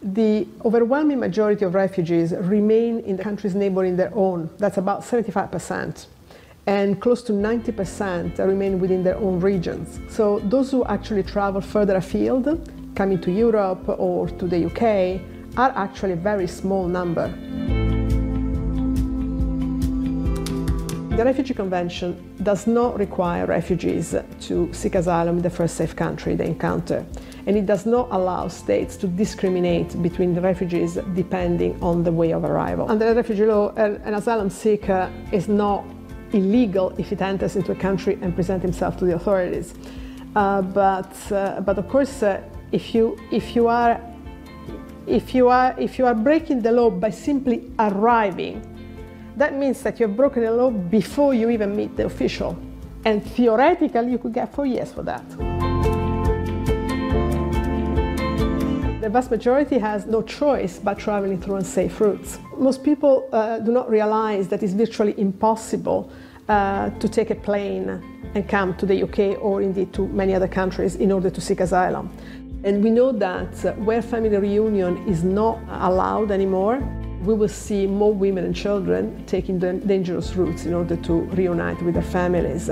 The 0.00 0.46
overwhelming 0.64 1.18
majority 1.18 1.64
of 1.64 1.74
refugees 1.74 2.32
remain 2.32 3.00
in 3.00 3.16
the 3.16 3.22
countries 3.22 3.54
neighboring 3.54 3.96
their 3.96 4.12
own. 4.14 4.48
That's 4.58 4.78
about 4.78 5.02
75%. 5.02 6.06
And 6.66 7.00
close 7.00 7.22
to 7.22 7.32
90% 7.32 8.38
remain 8.38 8.78
within 8.78 9.02
their 9.02 9.16
own 9.16 9.40
regions. 9.40 9.98
So 10.08 10.38
those 10.40 10.70
who 10.70 10.84
actually 10.84 11.24
travel 11.24 11.60
further 11.60 11.96
afield, 11.96 12.70
coming 12.94 13.20
to 13.22 13.32
Europe 13.32 13.88
or 13.88 14.28
to 14.28 14.46
the 14.46 14.66
UK, 14.66 15.20
are 15.56 15.72
actually 15.76 16.12
a 16.12 16.16
very 16.16 16.46
small 16.46 16.86
number. 16.86 17.34
The 21.18 21.24
Refugee 21.24 21.52
Convention 21.52 22.32
does 22.44 22.68
not 22.68 22.96
require 22.96 23.44
refugees 23.44 24.14
to 24.42 24.72
seek 24.72 24.94
asylum 24.94 25.38
in 25.38 25.42
the 25.42 25.50
first 25.50 25.74
safe 25.74 25.96
country 25.96 26.36
they 26.36 26.46
encounter, 26.46 27.04
and 27.44 27.56
it 27.56 27.66
does 27.66 27.86
not 27.86 28.06
allow 28.12 28.46
states 28.46 28.96
to 28.98 29.08
discriminate 29.08 30.00
between 30.00 30.32
the 30.32 30.40
refugees 30.40 30.94
depending 31.16 31.76
on 31.82 32.04
the 32.04 32.12
way 32.12 32.32
of 32.32 32.44
arrival. 32.44 32.88
Under 32.88 33.08
the 33.08 33.16
refugee 33.16 33.46
law, 33.46 33.74
an 33.74 34.14
asylum 34.14 34.48
seeker 34.48 35.12
is 35.32 35.48
not 35.48 35.84
illegal 36.32 36.94
if 36.98 37.10
it 37.10 37.20
enters 37.20 37.56
into 37.56 37.72
a 37.72 37.74
country 37.74 38.16
and 38.22 38.32
presents 38.32 38.62
himself 38.62 38.96
to 38.98 39.04
the 39.04 39.16
authorities. 39.16 39.74
Uh, 40.36 40.62
but, 40.62 41.16
uh, 41.32 41.60
but 41.62 41.78
of 41.78 41.88
course, 41.88 42.22
uh, 42.22 42.40
if, 42.70 42.94
you, 42.94 43.18
if, 43.32 43.56
you 43.56 43.66
are, 43.66 44.00
if, 45.08 45.34
you 45.34 45.48
are, 45.48 45.74
if 45.80 45.98
you 45.98 46.06
are 46.06 46.14
breaking 46.14 46.62
the 46.62 46.70
law 46.70 46.88
by 46.88 47.10
simply 47.10 47.72
arriving 47.80 48.62
that 49.38 49.54
means 49.54 49.82
that 49.82 50.00
you've 50.00 50.16
broken 50.16 50.42
the 50.42 50.50
law 50.50 50.70
before 50.70 51.32
you 51.32 51.48
even 51.50 51.74
meet 51.74 51.96
the 51.96 52.04
official. 52.04 52.58
And 53.04 53.24
theoretically, 53.24 54.10
you 54.10 54.18
could 54.18 54.34
get 54.34 54.52
four 54.52 54.66
years 54.66 54.92
for 54.92 55.04
that. 55.04 55.24
The 59.00 59.08
vast 59.08 59.30
majority 59.30 59.78
has 59.78 60.06
no 60.06 60.22
choice 60.22 60.80
but 60.80 60.98
traveling 60.98 61.40
through 61.40 61.56
unsafe 61.56 62.00
routes. 62.00 62.40
Most 62.56 62.82
people 62.82 63.28
uh, 63.32 63.60
do 63.60 63.70
not 63.70 63.88
realize 63.88 64.48
that 64.48 64.62
it's 64.62 64.72
virtually 64.72 65.14
impossible 65.18 66.10
uh, 66.48 66.90
to 66.90 67.08
take 67.08 67.30
a 67.30 67.36
plane 67.36 68.02
and 68.34 68.48
come 68.48 68.76
to 68.76 68.86
the 68.86 69.04
UK 69.04 69.40
or 69.40 69.62
indeed 69.62 69.92
to 69.92 70.08
many 70.08 70.34
other 70.34 70.48
countries 70.48 70.96
in 70.96 71.12
order 71.12 71.30
to 71.30 71.40
seek 71.40 71.60
asylum. 71.60 72.10
And 72.64 72.82
we 72.82 72.90
know 72.90 73.12
that 73.12 73.64
uh, 73.64 73.72
where 73.74 74.02
family 74.02 74.36
reunion 74.36 75.06
is 75.06 75.22
not 75.22 75.60
allowed 75.68 76.32
anymore, 76.32 76.82
we 77.22 77.34
will 77.34 77.48
see 77.48 77.86
more 77.86 78.12
women 78.12 78.44
and 78.44 78.54
children 78.54 79.24
taking 79.26 79.58
dangerous 79.58 80.34
routes 80.36 80.66
in 80.66 80.74
order 80.74 80.96
to 80.96 81.12
reunite 81.12 81.80
with 81.82 81.94
their 81.94 82.02
families. 82.02 82.70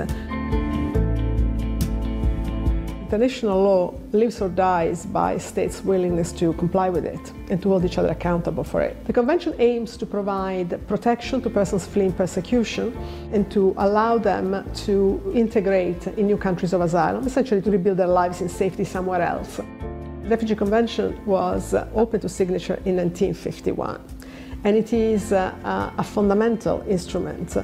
International 3.07 3.63
law 3.63 3.93
lives 4.11 4.41
or 4.41 4.49
dies 4.49 5.05
by 5.05 5.37
states' 5.37 5.81
willingness 5.81 6.33
to 6.33 6.51
comply 6.53 6.89
with 6.89 7.05
it 7.05 7.31
and 7.49 7.61
to 7.61 7.69
hold 7.69 7.85
each 7.85 7.97
other 7.97 8.09
accountable 8.09 8.65
for 8.65 8.81
it. 8.81 9.05
The 9.05 9.13
Convention 9.13 9.55
aims 9.59 9.95
to 9.97 10.05
provide 10.05 10.85
protection 10.89 11.41
to 11.43 11.49
persons 11.49 11.87
fleeing 11.87 12.11
persecution 12.11 12.93
and 13.31 13.49
to 13.51 13.73
allow 13.77 14.17
them 14.17 14.69
to 14.85 15.31
integrate 15.33 16.05
in 16.07 16.27
new 16.27 16.35
countries 16.35 16.73
of 16.73 16.81
asylum, 16.81 17.25
essentially 17.25 17.61
to 17.61 17.71
rebuild 17.71 17.97
their 17.97 18.07
lives 18.07 18.41
in 18.41 18.49
safety 18.49 18.83
somewhere 18.83 19.21
else. 19.21 19.55
The 19.55 20.27
Refugee 20.27 20.55
Convention 20.55 21.25
was 21.25 21.73
open 21.95 22.19
to 22.19 22.27
signature 22.27 22.75
in 22.83 22.97
1951 22.97 24.16
and 24.63 24.75
it 24.75 24.93
is 24.93 25.31
a, 25.31 25.93
fundamental 26.03 26.83
instrument 26.87 27.55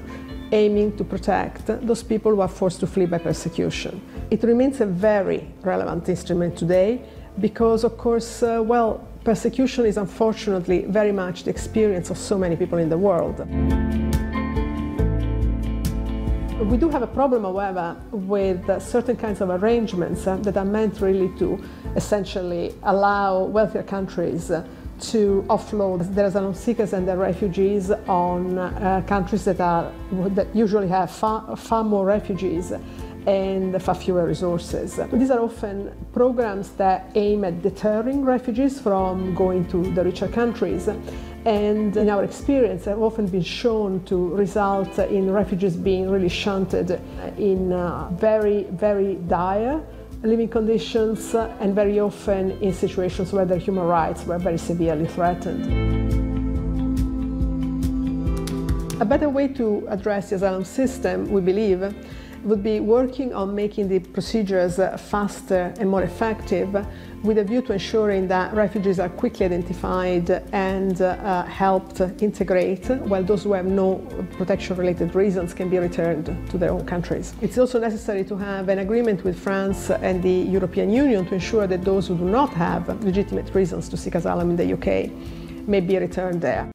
aiming 0.51 0.95
to 0.97 1.03
protect 1.03 1.65
those 1.65 2.03
people 2.03 2.31
who 2.31 2.41
are 2.41 2.47
forced 2.47 2.79
to 2.79 2.87
flee 2.87 3.07
by 3.07 3.17
persecution. 3.17 3.99
It 4.29 4.43
remains 4.43 4.81
a 4.81 4.85
very 4.85 5.47
relevant 5.61 6.07
instrument 6.09 6.55
today 6.57 7.01
because, 7.39 7.83
of 7.83 7.97
course, 7.97 8.43
uh, 8.43 8.61
well, 8.63 9.07
persecution 9.23 9.85
is 9.85 9.97
unfortunately 9.97 10.85
very 10.85 11.11
much 11.11 11.43
the 11.43 11.49
experience 11.49 12.11
of 12.11 12.17
so 12.17 12.37
many 12.37 12.55
people 12.55 12.77
in 12.77 12.89
the 12.89 12.97
world. 12.97 13.39
We 16.69 16.77
do 16.77 16.87
have 16.89 17.01
a 17.01 17.07
problem, 17.07 17.43
however, 17.43 17.97
with 18.11 18.81
certain 18.81 19.15
kinds 19.17 19.41
of 19.41 19.49
arrangements 19.49 20.27
uh, 20.27 20.37
that 20.37 20.55
are 20.55 20.65
meant 20.65 21.01
really 21.01 21.29
to 21.39 21.61
essentially 21.95 22.73
allow 22.83 23.43
wealthier 23.43 23.83
countries 23.83 24.51
uh, 24.51 24.65
to 24.99 25.45
offload 25.49 26.13
the 26.15 26.25
asylum 26.25 26.53
seekers 26.53 26.93
and 26.93 27.07
the 27.07 27.15
refugees 27.15 27.91
on 28.07 28.57
uh, 28.57 29.03
countries 29.07 29.45
that 29.45 29.59
are 29.59 29.91
that 30.11 30.47
usually 30.55 30.87
have 30.87 31.11
far, 31.11 31.55
far 31.57 31.83
more 31.83 32.05
refugees 32.05 32.73
and 33.25 33.81
far 33.81 33.95
fewer 33.95 34.25
resources. 34.25 34.99
These 35.11 35.31
are 35.31 35.39
often 35.39 35.95
programs 36.13 36.69
that 36.71 37.09
aim 37.15 37.43
at 37.45 37.61
deterring 37.61 38.23
refugees 38.23 38.79
from 38.79 39.33
going 39.33 39.65
to 39.69 39.91
the 39.93 40.03
richer 40.03 40.27
countries 40.27 40.89
and 41.45 41.97
in 41.97 42.09
our 42.09 42.23
experience 42.23 42.85
have 42.85 43.01
often 43.01 43.27
been 43.27 43.43
shown 43.43 44.03
to 44.05 44.29
result 44.29 44.97
in 44.99 45.29
refugees 45.29 45.75
being 45.75 46.09
really 46.09 46.29
shunted 46.29 47.01
in 47.37 47.73
uh, 47.73 48.09
very, 48.13 48.63
very 48.71 49.15
dire 49.15 49.81
living 50.23 50.47
conditions 50.47 51.35
uh, 51.35 51.53
and 51.59 51.75
very 51.75 51.99
often 51.99 52.51
in 52.61 52.73
situations 52.73 53.33
where 53.33 53.45
their 53.45 53.57
human 53.57 53.83
rights 53.83 54.25
were 54.25 54.37
very 54.37 54.57
severely 54.57 55.05
threatened. 55.05 55.65
A 59.01 59.05
better 59.05 59.27
way 59.27 59.49
to 59.49 59.85
address 59.89 60.29
the 60.29 60.37
asylum 60.37 60.63
system, 60.63 61.29
we 61.29 61.41
believe, 61.41 61.93
would 62.43 62.63
be 62.63 62.79
working 62.79 63.33
on 63.33 63.53
making 63.53 63.89
the 63.89 63.99
procedures 63.99 64.79
uh, 64.79 64.95
faster 64.97 65.73
and 65.77 65.89
more 65.89 66.03
effective 66.03 66.73
with 67.23 67.37
a 67.37 67.43
view 67.43 67.61
to 67.61 67.73
ensuring 67.73 68.27
that 68.27 68.53
refugees 68.53 68.99
are 68.99 69.09
quickly 69.09 69.45
identified 69.45 70.29
and 70.51 71.01
uh, 71.01 71.43
helped 71.45 72.01
integrate, 72.21 72.85
while 73.07 73.23
those 73.23 73.43
who 73.43 73.53
have 73.53 73.65
no 73.65 73.95
protection-related 74.37 75.15
reasons 75.15 75.53
can 75.53 75.69
be 75.69 75.79
returned 75.79 76.25
to 76.49 76.57
their 76.57 76.71
own 76.71 76.85
countries. 76.85 77.33
It's 77.41 77.57
also 77.57 77.79
necessary 77.79 78.25
to 78.25 78.35
have 78.35 78.67
an 78.67 78.79
agreement 78.79 79.23
with 79.23 79.39
France 79.39 79.89
and 79.89 80.21
the 80.21 80.29
European 80.57 80.91
Union 80.91 81.25
to 81.27 81.35
ensure 81.35 81.65
that 81.65 81.83
those 81.83 82.07
who 82.07 82.17
do 82.17 82.25
not 82.25 82.49
have 82.53 82.87
legitimate 83.03 83.53
reasons 83.55 83.87
to 83.89 83.97
seek 83.97 84.15
asylum 84.15 84.49
in 84.51 84.55
the 84.57 84.73
UK 84.73 85.09
may 85.67 85.79
be 85.79 85.97
returned 85.97 86.41
there. 86.41 86.69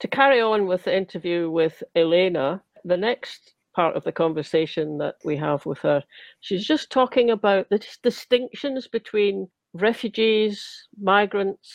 To 0.00 0.08
carry 0.08 0.40
on 0.40 0.66
with 0.66 0.84
the 0.84 0.96
interview 0.96 1.50
with 1.50 1.82
Elena, 1.94 2.62
the 2.84 2.96
next 2.96 3.54
part 3.74 3.96
of 3.96 4.04
the 4.04 4.12
conversation 4.12 4.98
that 4.98 5.16
we 5.24 5.36
have 5.36 5.66
with 5.66 5.78
her. 5.78 6.02
She's 6.40 6.66
just 6.66 6.90
talking 6.90 7.30
about 7.30 7.68
the 7.70 7.84
distinctions 8.02 8.88
between 8.88 9.48
refugees, 9.74 10.88
migrants, 11.00 11.72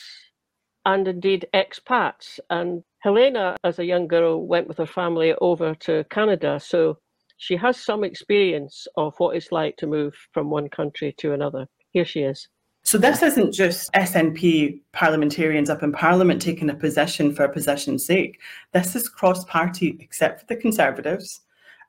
and 0.86 1.08
indeed 1.08 1.48
expats. 1.54 2.40
And 2.50 2.84
Elena, 3.06 3.58
as 3.64 3.80
a 3.80 3.86
young 3.86 4.08
girl, 4.08 4.46
went 4.48 4.68
with 4.68 4.78
her 4.78 4.88
family 4.88 5.34
over 5.42 5.76
to 5.76 6.04
Canada. 6.10 6.60
So 6.60 6.98
she 7.38 7.56
has 7.58 7.78
some 7.78 8.04
experience 8.04 8.88
of 8.98 9.14
what 9.18 9.36
it's 9.36 9.52
like 9.52 9.78
to 9.78 9.88
move 9.88 10.16
from 10.34 10.50
one 10.50 10.70
country 10.70 11.14
to 11.20 11.34
another. 11.34 11.68
Here 11.92 12.06
she 12.06 12.22
is. 12.22 12.48
So 12.84 12.98
this 12.98 13.22
isn't 13.22 13.54
just 13.54 13.92
SNP 13.94 14.82
parliamentarians 14.94 15.70
up 15.70 15.84
in 15.84 15.92
Parliament 15.92 16.42
taking 16.42 16.70
a 16.70 16.76
position 16.76 17.34
for 17.34 17.44
a 17.44 17.54
position's 17.54 18.06
sake. 18.06 18.40
This 18.74 18.96
is 18.96 19.10
cross-party, 19.10 19.98
except 20.00 20.40
for 20.40 20.46
the 20.48 20.56
Conservatives, 20.56 21.42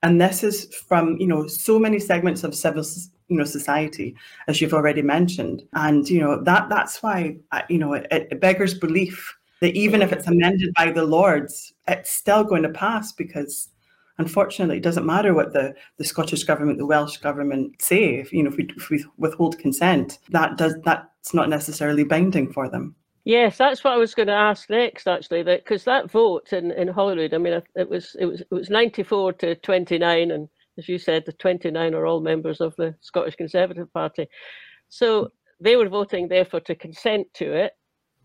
and 0.03 0.21
this 0.21 0.43
is 0.43 0.75
from 0.89 1.17
you 1.19 1.27
know 1.27 1.47
so 1.47 1.79
many 1.79 1.99
segments 1.99 2.45
of 2.45 2.55
civil 2.55 2.85
you 3.31 3.37
know 3.37 3.45
society, 3.45 4.15
as 4.49 4.61
you've 4.61 4.75
already 4.75 5.03
mentioned, 5.03 5.63
and 5.73 6.09
you 6.09 6.21
know 6.21 6.43
that 6.43 6.69
that's 6.69 7.03
why 7.03 7.37
you 7.69 7.79
know 7.79 7.95
it, 7.95 8.07
it 8.11 8.41
beggars 8.41 8.75
belief 8.75 9.37
that 9.61 9.75
even 9.75 10.03
if 10.03 10.13
it's 10.13 10.27
amended 10.27 10.73
by 10.75 10.91
the 10.91 11.05
Lords, 11.05 11.73
it's 11.87 12.13
still 12.13 12.45
going 12.45 12.63
to 12.63 12.71
pass 12.71 13.13
because 13.13 13.69
unfortunately, 14.21 14.77
it 14.77 14.83
doesn't 14.83 15.07
matter 15.07 15.35
what 15.35 15.53
the, 15.53 15.75
the 15.97 16.05
Scottish 16.05 16.45
government, 16.45 16.79
the 16.79 16.87
Welsh 16.87 17.17
government 17.17 17.81
say. 17.81 18.17
If 18.17 18.33
you 18.33 18.43
know, 18.43 18.51
if 18.51 18.57
we, 18.57 18.69
if 18.77 18.91
we 18.91 19.05
withhold 19.17 19.59
consent, 19.59 20.19
that 20.31 20.57
does 20.57 20.75
that's 20.85 21.35
not 21.35 21.49
necessarily 21.49 22.05
binding 22.05 22.53
for 22.53 22.69
them. 22.69 22.95
Yes, 23.25 23.59
that's 23.59 23.85
what 23.85 23.93
I 23.93 23.99
was 23.99 24.15
going 24.15 24.29
to 24.29 24.35
ask 24.35 24.71
next, 24.71 25.07
actually, 25.07 25.43
that 25.43 25.65
because 25.65 25.85
that 25.85 26.11
vote 26.11 26.53
in, 26.53 26.71
in 26.73 26.89
Holyrood, 26.89 27.35
I 27.35 27.39
mean, 27.39 27.63
it 27.75 27.89
was 27.89 28.17
it 28.19 28.25
was 28.27 28.41
it 28.41 28.51
was 28.51 28.71
ninety 28.71 29.03
four 29.03 29.33
to 29.35 29.55
twenty 29.57 29.99
nine, 29.99 30.31
and 30.31 30.49
as 30.81 30.89
you 30.89 30.99
said, 30.99 31.25
the 31.25 31.33
twenty 31.35 31.71
nine 31.71 31.95
are 31.95 32.07
all 32.07 32.21
members 32.21 32.61
of 32.61 32.75
the 32.77 32.95
Scottish 33.01 33.37
Conservative 33.37 33.93
Party, 33.93 34.27
so 34.89 35.31
they 35.61 35.77
were 35.77 35.89
voting 35.89 36.27
therefore 36.27 36.61
to 36.61 36.75
consent 36.75 37.27
to 37.35 37.53
it, 37.53 37.73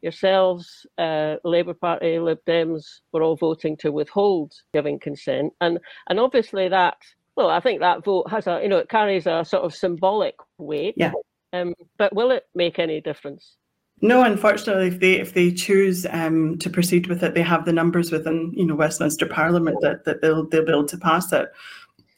yourselves, 0.01 0.85
uh, 0.97 1.35
Labour 1.43 1.73
Party, 1.73 2.17
Lib 2.17 2.39
Dems 2.47 2.85
were 3.11 3.23
all 3.23 3.35
voting 3.35 3.75
to 3.77 3.91
withhold 3.91 4.53
giving 4.73 4.99
consent, 4.99 5.51
and 5.59 5.79
and 6.09 6.19
obviously 6.19 6.69
that. 6.69 6.97
Well, 7.35 7.49
I 7.49 7.59
think 7.59 7.81
that 7.81 8.05
vote 8.05 8.29
has 8.29 8.47
a, 8.47 8.61
you 8.63 8.69
know, 8.69 8.77
it 8.77 8.87
carries 8.87 9.27
a 9.27 9.43
sort 9.43 9.65
of 9.65 9.75
symbolic 9.75 10.35
weight. 10.57 10.93
Yeah. 10.95 11.11
Um, 11.51 11.73
but 11.97 12.15
will 12.15 12.31
it 12.31 12.43
make 12.55 12.79
any 12.79 13.01
difference? 13.01 13.57
No, 14.01 14.23
unfortunately, 14.23 14.87
if 14.87 14.99
they 14.99 15.13
if 15.13 15.33
they 15.33 15.51
choose 15.51 16.05
um, 16.11 16.57
to 16.59 16.69
proceed 16.69 17.07
with 17.07 17.23
it, 17.23 17.33
they 17.33 17.41
have 17.41 17.65
the 17.65 17.71
numbers 17.73 18.11
within 18.11 18.53
you 18.55 18.65
know 18.65 18.75
Westminster 18.75 19.25
Parliament 19.25 19.77
that, 19.81 20.05
that 20.05 20.21
they'll 20.21 20.47
they'll 20.47 20.65
be 20.65 20.71
able 20.71 20.85
to 20.85 20.97
pass 20.97 21.31
it. 21.31 21.49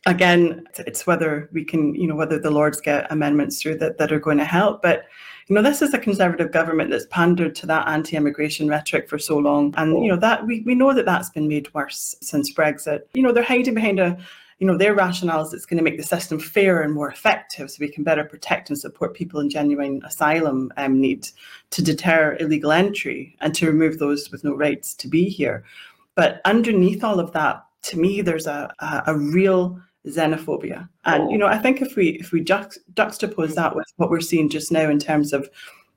Again, 0.08 0.68
it's 0.80 1.06
whether 1.06 1.50
we 1.54 1.64
can 1.64 1.94
you 1.96 2.08
know 2.08 2.16
whether 2.16 2.40
the 2.40 2.52
Lords 2.52 2.82
get 2.82 3.12
amendments 3.12 3.62
through 3.62 3.78
that 3.78 3.98
that 3.98 4.12
are 4.12 4.20
going 4.20 4.38
to 4.38 4.46
help. 4.46 4.82
But 4.82 5.06
you 5.48 5.56
know, 5.56 5.62
this 5.62 5.82
is 5.82 5.94
a 5.94 6.00
Conservative 6.00 6.52
government 6.52 6.90
that's 6.90 7.08
pandered 7.10 7.56
to 7.56 7.66
that 7.68 7.88
anti-immigration 7.88 8.68
rhetoric 8.68 9.08
for 9.08 9.18
so 9.18 9.38
long, 9.38 9.74
and 9.78 10.04
you 10.04 10.10
know 10.10 10.18
that 10.18 10.46
we, 10.46 10.62
we 10.62 10.76
know 10.76 10.94
that 10.94 11.06
that's 11.06 11.30
been 11.30 11.48
made 11.48 11.74
worse 11.74 12.16
since 12.22 12.54
Brexit. 12.54 13.02
You 13.14 13.22
know, 13.22 13.32
they're 13.32 13.44
hiding 13.44 13.76
behind 13.76 14.00
a 14.00 14.18
you 14.60 14.66
know, 14.66 14.78
their 14.78 14.96
rationale 14.96 15.42
is 15.42 15.54
it's 15.54 15.66
going 15.66 15.78
to 15.78 15.84
make 15.84 15.98
the 15.98 16.04
system 16.04 16.40
fairer 16.40 16.82
and 16.82 16.94
more 16.94 17.10
effective 17.10 17.70
so 17.70 17.78
we 17.80 17.92
can 17.92 18.04
better 18.04 18.24
protect 18.24 18.70
and 18.70 18.80
support 18.80 19.14
people 19.14 19.40
in 19.40 19.50
genuine 19.50 20.02
asylum 20.04 20.72
um, 20.78 21.00
need 21.00 21.30
to 21.70 21.84
deter 21.84 22.36
illegal 22.40 22.72
entry 22.72 23.36
and 23.42 23.54
to 23.54 23.68
remove 23.68 24.00
those 24.00 24.32
with 24.32 24.44
no 24.44 24.56
rights 24.56 24.96
to 24.96 25.08
be 25.08 25.30
here. 25.30 25.64
But 26.16 26.42
underneath 26.46 27.04
all 27.04 27.20
of 27.20 27.32
that, 27.34 27.64
to 27.84 28.00
me, 28.00 28.22
there's 28.22 28.48
a, 28.48 28.74
a, 28.80 29.04
a 29.08 29.18
real 29.18 29.80
xenophobia. 30.08 30.88
And 31.06 31.32
you 31.32 31.38
know, 31.38 31.48
I 31.48 31.58
think 31.58 31.82
if 31.82 31.96
we 31.96 32.10
if 32.20 32.32
we 32.32 32.44
juxtapose 32.44 33.56
that 33.56 33.76
with 33.76 33.86
what 33.98 34.10
we're 34.10 34.20
seeing 34.22 34.50
just 34.50 34.72
now 34.72 34.90
in 34.90 35.00
terms 35.00 35.34
of 35.34 35.50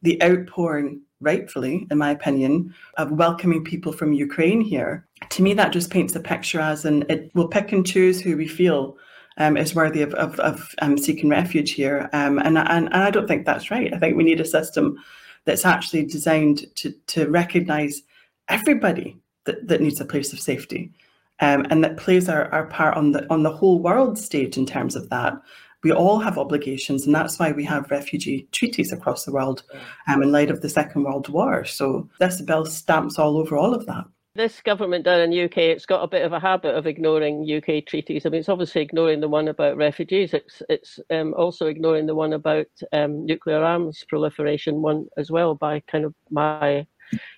the 0.02 0.22
outpouring, 0.22 1.00
rightfully, 1.20 1.86
in 1.90 1.98
my 1.98 2.10
opinion, 2.10 2.74
of 2.96 3.12
welcoming 3.12 3.64
people 3.64 3.92
from 3.92 4.12
Ukraine 4.12 4.60
here, 4.60 5.06
to 5.28 5.42
me 5.42 5.54
that 5.54 5.72
just 5.72 5.90
paints 5.90 6.14
a 6.16 6.20
picture 6.20 6.60
as 6.60 6.84
and 6.84 7.04
it 7.10 7.30
will 7.34 7.48
pick 7.48 7.72
and 7.72 7.86
choose 7.86 8.20
who 8.20 8.36
we 8.36 8.48
feel 8.48 8.96
um, 9.36 9.56
is 9.56 9.74
worthy 9.74 10.02
of, 10.02 10.14
of, 10.14 10.38
of 10.40 10.74
um, 10.82 10.98
seeking 10.98 11.28
refuge 11.30 11.72
here. 11.72 12.08
Um, 12.12 12.38
and, 12.38 12.58
and, 12.58 12.68
and 12.68 12.94
I 12.94 13.10
don't 13.10 13.26
think 13.26 13.46
that's 13.46 13.70
right. 13.70 13.92
I 13.92 13.98
think 13.98 14.16
we 14.16 14.24
need 14.24 14.40
a 14.40 14.44
system 14.44 14.98
that's 15.44 15.64
actually 15.64 16.04
designed 16.04 16.64
to, 16.76 16.92
to 17.08 17.28
recognise 17.28 18.02
everybody 18.48 19.18
that, 19.44 19.66
that 19.68 19.80
needs 19.80 20.00
a 20.00 20.04
place 20.04 20.32
of 20.32 20.40
safety 20.40 20.92
um, 21.40 21.66
and 21.70 21.82
that 21.82 21.96
plays 21.96 22.28
our, 22.28 22.52
our 22.52 22.66
part 22.66 22.96
on 22.96 23.12
the 23.12 23.30
on 23.32 23.42
the 23.42 23.52
whole 23.52 23.80
world 23.80 24.18
stage 24.18 24.56
in 24.56 24.66
terms 24.66 24.96
of 24.96 25.08
that. 25.10 25.34
We 25.82 25.92
all 25.92 26.18
have 26.18 26.36
obligations, 26.36 27.06
and 27.06 27.14
that's 27.14 27.38
why 27.38 27.52
we 27.52 27.64
have 27.64 27.90
refugee 27.90 28.46
treaties 28.52 28.92
across 28.92 29.24
the 29.24 29.32
world 29.32 29.62
um, 30.08 30.22
in 30.22 30.30
light 30.30 30.50
of 30.50 30.60
the 30.60 30.68
Second 30.68 31.04
World 31.04 31.28
War. 31.30 31.64
So 31.64 32.08
this 32.18 32.42
bill 32.42 32.66
stamps 32.66 33.18
all 33.18 33.38
over 33.38 33.56
all 33.56 33.74
of 33.74 33.86
that. 33.86 34.04
This 34.36 34.60
government 34.60 35.04
down 35.04 35.22
in 35.22 35.30
the 35.30 35.44
UK, 35.44 35.58
it's 35.58 35.86
got 35.86 36.04
a 36.04 36.08
bit 36.08 36.24
of 36.24 36.32
a 36.32 36.38
habit 36.38 36.76
of 36.76 36.86
ignoring 36.86 37.50
UK 37.50 37.84
treaties. 37.84 38.24
I 38.24 38.28
mean, 38.28 38.40
it's 38.40 38.48
obviously 38.48 38.82
ignoring 38.82 39.20
the 39.20 39.28
one 39.28 39.48
about 39.48 39.76
refugees. 39.76 40.34
It's 40.34 40.62
it's 40.68 41.00
um, 41.10 41.34
also 41.34 41.66
ignoring 41.66 42.06
the 42.06 42.14
one 42.14 42.34
about 42.34 42.68
um, 42.92 43.24
nuclear 43.24 43.64
arms 43.64 44.04
proliferation, 44.08 44.82
one 44.82 45.08
as 45.16 45.30
well, 45.30 45.54
by 45.54 45.80
kind 45.80 46.04
of 46.04 46.14
my, 46.30 46.86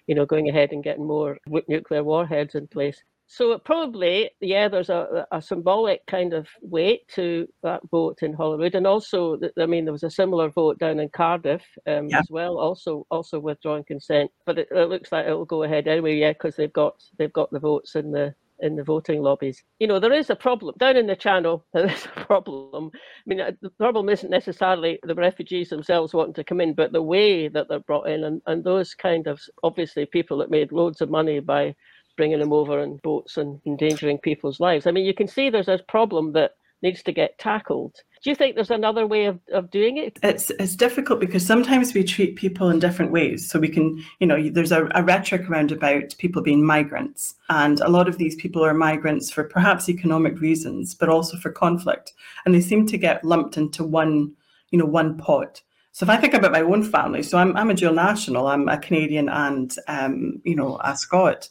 you 0.07 0.14
know, 0.14 0.26
going 0.26 0.48
ahead 0.48 0.72
and 0.72 0.84
getting 0.84 1.07
more 1.07 1.38
nuclear 1.68 2.03
warheads 2.03 2.57
in 2.57 2.66
place. 2.66 3.03
So 3.33 3.57
probably, 3.57 4.28
yeah, 4.43 4.68
there's 4.68 4.91
a, 4.91 5.26
a 5.33 5.41
symbolic 5.41 6.05
kind 6.05 6.35
of 6.35 6.49
weight 6.61 7.09
to 7.14 7.49
that 7.62 7.80
vote 7.91 8.18
in 8.20 8.35
Holyrood, 8.35 8.74
and 8.74 8.87
also, 8.87 9.39
I 9.59 9.64
mean, 9.64 9.87
there 9.87 9.93
was 9.93 10.03
a 10.03 10.11
similar 10.11 10.51
vote 10.51 10.78
down 10.78 11.01
in 11.01 11.09
Cardiff 11.09 11.64
um, 11.87 12.09
yeah. 12.09 12.18
as 12.18 12.26
well, 12.28 12.59
also 12.59 13.07
also 13.11 13.41
withdrawing 13.41 13.85
consent. 13.85 14.30
But 14.45 14.59
it, 14.59 14.68
it 14.70 14.91
looks 14.91 15.12
like 15.12 15.24
it'll 15.24 15.47
go 15.47 15.62
ahead 15.62 15.89
anyway, 15.89 16.16
yeah, 16.16 16.35
because 16.35 16.57
they've 16.57 16.70
got 16.74 17.03
they've 17.16 17.33
got 17.33 17.51
the 17.51 17.59
votes 17.59 17.95
in 17.95 18.12
the 18.12 18.35
in 18.61 18.76
the 18.76 18.85
voting 18.85 19.22
lobbies. 19.22 19.64
You 19.80 19.87
know, 19.87 19.99
there 19.99 20.12
is 20.12 20.28
a 20.28 20.37
problem 20.37 20.74
down 20.78 20.99
in 20.99 21.07
the 21.07 21.16
channel. 21.16 21.64
There 21.72 21.91
is 21.91 22.05
a 22.14 22.20
problem. 22.26 22.91
I 22.95 23.24
mean, 23.24 23.41
uh, 23.41 23.53
the 23.62 23.70
problem 23.70 24.11
isn't 24.11 24.28
necessarily 24.28 24.99
the 25.05 25.14
refugees 25.14 25.70
themselves 25.70 26.12
wanting 26.12 26.35
to 26.35 26.45
come 26.45 26.61
in, 26.61 26.74
but 26.74 26.93
the 26.93 27.01
way 27.01 27.49
that 27.49 27.68
they're 27.70 27.80
brought 27.80 28.11
in, 28.11 28.24
and, 28.24 28.43
and 28.47 28.62
those 28.62 28.93
kind 28.93 29.26
of 29.26 29.41
obviously 29.62 30.05
people 30.05 30.37
that 30.39 30.51
made 30.51 30.70
loads 30.70 31.01
of 31.01 31.09
money 31.09 31.41
by 31.41 31.74
bringing 32.22 32.38
them 32.38 32.52
over 32.52 32.78
in 32.78 32.98
boats 32.98 33.36
and 33.36 33.60
endangering 33.66 34.16
people's 34.16 34.60
lives. 34.60 34.86
I 34.86 34.92
mean, 34.92 35.04
you 35.04 35.12
can 35.12 35.26
see 35.26 35.50
there's 35.50 35.66
a 35.66 35.80
problem 35.88 36.34
that 36.34 36.52
needs 36.80 37.02
to 37.02 37.10
get 37.10 37.36
tackled. 37.36 37.96
Do 38.22 38.30
you 38.30 38.36
think 38.36 38.54
there's 38.54 38.70
another 38.70 39.08
way 39.08 39.24
of, 39.24 39.40
of 39.52 39.72
doing 39.72 39.96
it? 39.96 40.20
It's 40.22 40.50
it's 40.50 40.76
difficult 40.76 41.18
because 41.18 41.44
sometimes 41.44 41.92
we 41.92 42.04
treat 42.04 42.36
people 42.36 42.70
in 42.70 42.78
different 42.78 43.10
ways. 43.10 43.50
So 43.50 43.58
we 43.58 43.68
can, 43.68 44.00
you 44.20 44.28
know, 44.28 44.50
there's 44.50 44.70
a, 44.70 44.88
a 44.94 45.02
rhetoric 45.02 45.50
around 45.50 45.72
about 45.72 46.14
people 46.18 46.42
being 46.42 46.64
migrants. 46.64 47.34
And 47.48 47.80
a 47.80 47.88
lot 47.88 48.06
of 48.06 48.18
these 48.18 48.36
people 48.36 48.64
are 48.64 48.72
migrants 48.72 49.32
for 49.32 49.42
perhaps 49.42 49.88
economic 49.88 50.40
reasons, 50.40 50.94
but 50.94 51.08
also 51.08 51.36
for 51.38 51.50
conflict. 51.50 52.12
And 52.44 52.54
they 52.54 52.60
seem 52.60 52.86
to 52.86 52.96
get 52.96 53.24
lumped 53.24 53.56
into 53.56 53.82
one, 53.82 54.32
you 54.70 54.78
know, 54.78 54.86
one 54.86 55.18
pot. 55.18 55.60
So 55.90 56.04
if 56.04 56.10
I 56.10 56.18
think 56.18 56.34
about 56.34 56.52
my 56.52 56.62
own 56.62 56.84
family, 56.84 57.24
so 57.24 57.36
I'm, 57.36 57.56
I'm 57.56 57.70
a 57.70 57.74
dual 57.74 57.94
national, 57.94 58.46
I'm 58.46 58.68
a 58.68 58.78
Canadian 58.78 59.28
and, 59.28 59.74
um, 59.88 60.40
you 60.44 60.54
know, 60.54 60.78
a 60.84 60.96
Scot. 60.96 61.48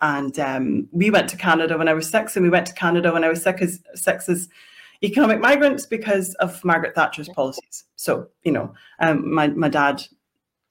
And 0.00 0.38
um, 0.38 0.88
we 0.92 1.10
went 1.10 1.28
to 1.30 1.36
Canada 1.36 1.78
when 1.78 1.88
I 1.88 1.94
was 1.94 2.08
six, 2.08 2.36
and 2.36 2.44
we 2.44 2.50
went 2.50 2.66
to 2.66 2.74
Canada 2.74 3.12
when 3.12 3.24
I 3.24 3.28
was 3.28 3.42
six 3.42 3.62
as, 3.62 3.80
six 3.94 4.28
as 4.28 4.48
economic 5.02 5.40
migrants 5.40 5.86
because 5.86 6.34
of 6.34 6.62
Margaret 6.64 6.94
Thatcher's 6.94 7.28
policies. 7.30 7.84
So, 7.96 8.28
you 8.42 8.52
know, 8.52 8.74
um, 9.00 9.32
my, 9.32 9.48
my 9.48 9.68
dad 9.68 10.02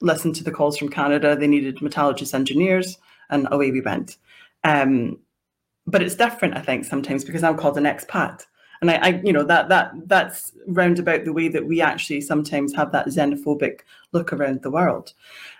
listened 0.02 0.36
to 0.36 0.44
the 0.44 0.52
calls 0.52 0.78
from 0.78 0.90
Canada. 0.90 1.36
They 1.36 1.48
needed 1.48 1.82
metallurgist 1.82 2.34
engineers, 2.34 2.98
and 3.30 3.48
away 3.52 3.72
we 3.72 3.82
went. 3.82 4.18
Um, 4.64 5.20
but 5.88 6.02
it's 6.02 6.16
different, 6.16 6.58
I 6.58 6.62
think, 6.62 6.86
sometimes 6.86 7.24
because 7.24 7.44
I'm 7.44 7.58
called 7.58 7.78
an 7.78 7.84
expat. 7.84 8.46
And 8.82 8.92
I, 8.92 8.96
I, 8.96 9.22
you 9.24 9.32
know, 9.32 9.44
that 9.44 9.70
that 9.70 9.94
that's 10.06 10.52
roundabout 10.68 11.26
the 11.26 11.34
way 11.34 11.48
that 11.48 11.66
we 11.66 11.82
actually 11.82 12.22
sometimes 12.22 12.76
have 12.76 12.92
that 12.92 13.08
xenophobic 13.08 13.82
look 14.12 14.34
around 14.34 14.62
the 14.62 14.72
world. 14.72 15.14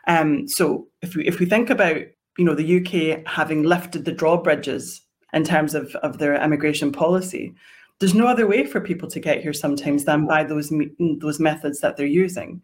Um, 0.08 0.48
so 0.48 0.88
if 1.02 1.16
we 1.16 1.26
if 1.26 1.40
we 1.40 1.46
think 1.46 1.70
about 1.70 2.02
you 2.38 2.46
know, 2.46 2.56
the 2.56 2.80
UK 2.80 3.26
having 3.28 3.64
lifted 3.64 4.06
the 4.06 4.12
drawbridges 4.12 5.02
in 5.34 5.44
terms 5.44 5.76
of, 5.76 5.94
of 5.96 6.18
their 6.18 6.42
immigration 6.42 6.92
policy, 6.92 7.54
there's 8.00 8.14
no 8.14 8.28
other 8.28 8.48
way 8.48 8.66
for 8.66 8.82
people 8.82 9.10
to 9.10 9.20
get 9.20 9.42
here 9.42 9.54
sometimes 9.54 10.04
than 10.04 10.28
by 10.28 10.44
those 10.44 10.72
those 11.20 11.40
methods 11.40 11.80
that 11.80 11.96
they're 11.96 12.06
using, 12.06 12.62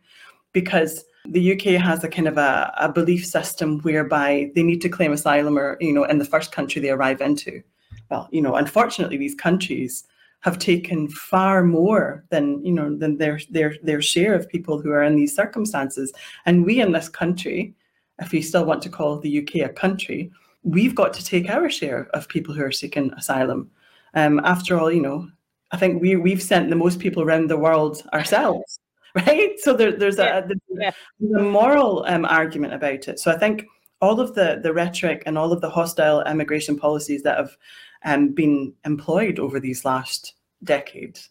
because 0.52 1.06
the 1.26 1.54
UK 1.54 1.82
has 1.82 2.04
a 2.04 2.10
kind 2.10 2.28
of 2.28 2.38
a, 2.38 2.74
a 2.78 2.92
belief 2.92 3.26
system 3.26 3.80
whereby 3.80 4.52
they 4.56 4.64
need 4.64 4.82
to 4.82 4.90
claim 4.90 5.14
asylum 5.14 5.58
or 5.58 5.78
you 5.80 5.94
know 5.94 6.04
in 6.04 6.18
the 6.18 6.26
first 6.26 6.52
country 6.52 6.82
they 6.82 6.90
arrive 6.90 7.22
into. 7.22 7.64
Well, 8.10 8.28
you 8.32 8.42
know, 8.42 8.56
unfortunately, 8.56 9.18
these 9.18 9.36
countries 9.36 10.04
have 10.42 10.58
taken 10.58 11.08
far 11.08 11.64
more 11.64 12.26
than 12.30 12.64
you 12.66 12.74
know 12.74 12.98
than 12.98 13.18
their 13.18 13.40
their 13.50 13.76
their 13.84 14.02
share 14.02 14.34
of 14.34 14.50
people 14.50 14.82
who 14.82 14.92
are 14.92 15.04
in 15.04 15.16
these 15.16 15.36
circumstances, 15.36 16.12
and 16.46 16.66
we 16.66 16.82
in 16.82 16.92
this 16.92 17.08
country 17.08 17.74
if 18.22 18.32
we 18.32 18.42
still 18.42 18.66
want 18.66 18.82
to 18.84 18.90
call 18.90 19.18
the 19.18 19.40
UK 19.40 19.70
a 19.70 19.74
country, 19.74 20.32
we've 20.64 20.96
got 20.96 21.14
to 21.14 21.26
take 21.26 21.50
our 21.50 21.70
share 21.70 22.08
of 22.14 22.28
people 22.28 22.54
who 22.54 22.64
are 22.64 22.72
seeking 22.72 23.12
asylum. 23.14 23.70
Um, 24.14 24.40
after 24.44 24.80
all, 24.80 24.92
you 24.92 25.02
know, 25.02 25.28
I 25.72 25.78
think 25.78 26.02
we 26.02 26.16
we've 26.16 26.42
sent 26.42 26.70
the 26.70 26.76
most 26.76 27.00
people 27.00 27.24
around 27.24 27.50
the 27.50 27.58
world 27.58 28.04
ourselves, 28.14 28.80
right? 29.16 29.60
So 29.60 29.74
there, 29.74 29.92
there's 29.92 30.20
a, 30.20 30.48
there's 30.48 31.36
a 31.36 31.44
moral 31.44 32.06
um, 32.08 32.26
argument 32.26 32.74
about 32.74 33.08
it. 33.08 33.20
So 33.20 33.32
I 33.32 33.38
think 33.38 33.66
all 34.02 34.20
of 34.20 34.36
the 34.36 34.60
the 34.62 34.74
rhetoric 34.74 35.24
and 35.26 35.38
all 35.38 35.52
of 35.52 35.62
the 35.62 35.70
hostile 35.70 36.22
immigration 36.24 36.78
policies 36.78 37.24
that 37.24 37.38
have 37.38 37.58
um, 38.04 38.30
been 38.30 38.74
employed 38.86 39.40
over 39.40 39.60
these 39.60 39.86
last 39.86 40.34
decades 40.64 41.30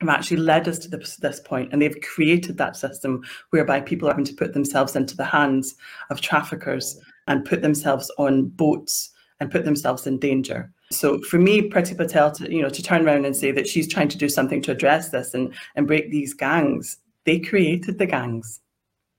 have 0.00 0.08
actually 0.08 0.38
led 0.38 0.68
us 0.68 0.78
to 0.80 0.88
this, 0.88 1.16
this 1.16 1.40
point, 1.40 1.72
and 1.72 1.80
they've 1.80 2.00
created 2.02 2.58
that 2.58 2.76
system 2.76 3.22
whereby 3.50 3.80
people 3.80 4.08
are 4.08 4.12
having 4.12 4.24
to 4.24 4.34
put 4.34 4.52
themselves 4.52 4.94
into 4.94 5.16
the 5.16 5.24
hands 5.24 5.74
of 6.10 6.20
traffickers 6.20 7.00
and 7.26 7.44
put 7.44 7.62
themselves 7.62 8.10
on 8.18 8.48
boats 8.48 9.10
and 9.40 9.50
put 9.50 9.64
themselves 9.64 10.06
in 10.06 10.18
danger. 10.18 10.72
So 10.90 11.18
for 11.22 11.38
me, 11.38 11.68
Priti 11.68 11.96
Patel, 11.96 12.30
to, 12.32 12.52
you 12.52 12.62
know, 12.62 12.68
to 12.68 12.82
turn 12.82 13.06
around 13.06 13.24
and 13.24 13.36
say 13.36 13.50
that 13.52 13.68
she's 13.68 13.88
trying 13.88 14.08
to 14.08 14.18
do 14.18 14.28
something 14.28 14.62
to 14.62 14.72
address 14.72 15.10
this 15.10 15.34
and, 15.34 15.54
and 15.74 15.86
break 15.86 16.10
these 16.10 16.32
gangs, 16.32 16.98
they 17.24 17.40
created 17.40 17.98
the 17.98 18.06
gangs. 18.06 18.60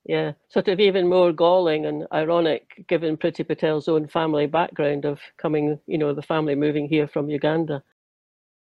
Yeah, 0.06 0.32
sort 0.48 0.70
of 0.70 0.80
even 0.80 1.10
more 1.10 1.34
galling 1.34 1.86
and 1.86 2.08
ironic 2.14 2.86
given 2.88 3.18
Priti 3.18 3.46
Patel's 3.46 3.90
own 3.90 4.08
family 4.08 4.48
background 4.48 5.04
of 5.04 5.20
coming, 5.36 5.78
you 5.86 5.98
know, 5.98 6.14
the 6.14 6.22
family 6.22 6.56
moving 6.56 6.88
here 6.88 7.08
from 7.08 7.30
Uganda. 7.30 7.84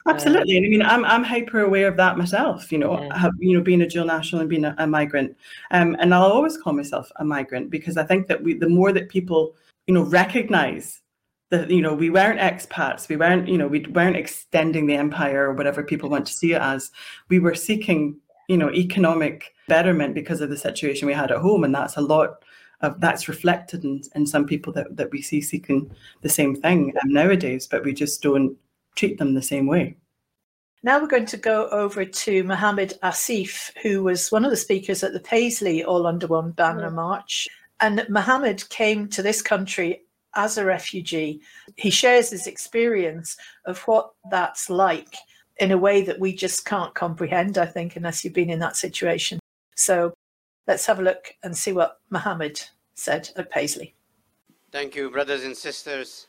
Absolutely, 0.07 0.57
I 0.57 0.61
mean, 0.61 0.81
I'm 0.81 1.05
I'm 1.05 1.23
hyper 1.23 1.61
aware 1.61 1.87
of 1.87 1.97
that 1.97 2.17
myself. 2.17 2.71
You 2.71 2.77
know, 2.77 2.99
yeah. 2.99 3.17
have, 3.17 3.33
you 3.39 3.57
know, 3.57 3.63
being 3.63 3.81
a 3.81 3.87
dual 3.87 4.05
national 4.05 4.41
and 4.41 4.49
being 4.49 4.65
a, 4.65 4.75
a 4.77 4.87
migrant, 4.87 5.35
um, 5.71 5.95
and 5.99 6.13
I'll 6.13 6.31
always 6.31 6.57
call 6.57 6.73
myself 6.73 7.11
a 7.17 7.25
migrant 7.25 7.69
because 7.69 7.97
I 7.97 8.03
think 8.03 8.27
that 8.27 8.41
we, 8.41 8.53
the 8.53 8.69
more 8.69 8.91
that 8.91 9.09
people, 9.09 9.55
you 9.87 9.93
know, 9.93 10.03
recognize 10.03 11.01
that 11.49 11.69
you 11.69 11.81
know 11.81 11.93
we 11.93 12.09
weren't 12.09 12.39
expats, 12.39 13.09
we 13.09 13.17
weren't, 13.17 13.47
you 13.47 13.57
know, 13.57 13.67
we 13.67 13.81
weren't 13.81 14.17
extending 14.17 14.85
the 14.87 14.95
empire 14.95 15.49
or 15.49 15.53
whatever 15.53 15.83
people 15.83 16.09
want 16.09 16.27
to 16.27 16.33
see 16.33 16.53
it 16.53 16.61
as. 16.61 16.91
We 17.29 17.39
were 17.39 17.55
seeking, 17.55 18.17
you 18.47 18.57
know, 18.57 18.71
economic 18.71 19.53
betterment 19.67 20.15
because 20.15 20.41
of 20.41 20.49
the 20.49 20.57
situation 20.57 21.07
we 21.07 21.13
had 21.13 21.31
at 21.31 21.39
home, 21.39 21.63
and 21.63 21.73
that's 21.73 21.97
a 21.97 22.01
lot 22.01 22.43
of 22.81 22.99
that's 23.01 23.27
reflected 23.27 23.83
in, 23.83 24.01
in 24.15 24.25
some 24.25 24.45
people 24.45 24.71
that, 24.73 24.95
that 24.95 25.11
we 25.11 25.21
see 25.21 25.41
seeking 25.41 25.89
the 26.21 26.29
same 26.29 26.55
thing 26.55 26.93
um, 27.01 27.11
nowadays, 27.11 27.67
but 27.67 27.83
we 27.83 27.93
just 27.93 28.21
don't 28.21 28.55
treat 28.97 29.17
them 29.17 29.33
the 29.33 29.41
same 29.41 29.67
way. 29.67 29.95
Now 30.83 30.99
we're 30.99 31.07
going 31.07 31.25
to 31.27 31.37
go 31.37 31.69
over 31.69 32.05
to 32.05 32.43
Mohammed 32.43 32.93
Asif, 33.03 33.71
who 33.81 34.03
was 34.03 34.31
one 34.31 34.45
of 34.45 34.51
the 34.51 34.57
speakers 34.57 35.03
at 35.03 35.13
the 35.13 35.19
Paisley 35.19 35.83
All 35.83 36.05
Under 36.05 36.27
One 36.27 36.51
Banner 36.51 36.91
March. 36.91 37.47
And 37.79 38.05
Mohammed 38.09 38.67
came 38.69 39.07
to 39.09 39.21
this 39.21 39.41
country 39.41 40.03
as 40.35 40.57
a 40.57 40.65
refugee. 40.65 41.41
He 41.77 41.89
shares 41.89 42.29
his 42.29 42.47
experience 42.47 43.37
of 43.65 43.79
what 43.81 44.11
that's 44.29 44.69
like 44.69 45.15
in 45.59 45.71
a 45.71 45.77
way 45.77 46.03
that 46.03 46.19
we 46.19 46.33
just 46.33 46.65
can't 46.65 46.93
comprehend, 46.93 47.57
I 47.57 47.65
think, 47.65 47.95
unless 47.95 48.23
you've 48.23 48.33
been 48.33 48.49
in 48.49 48.59
that 48.59 48.77
situation. 48.77 49.39
So 49.75 50.13
let's 50.67 50.85
have 50.85 50.99
a 50.99 51.03
look 51.03 51.33
and 51.43 51.57
see 51.57 51.71
what 51.71 51.99
Mohammed 52.11 52.61
said 52.93 53.29
at 53.35 53.49
Paisley. 53.49 53.95
Thank 54.71 54.95
you, 54.95 55.09
brothers 55.09 55.43
and 55.43 55.57
sisters. 55.57 56.27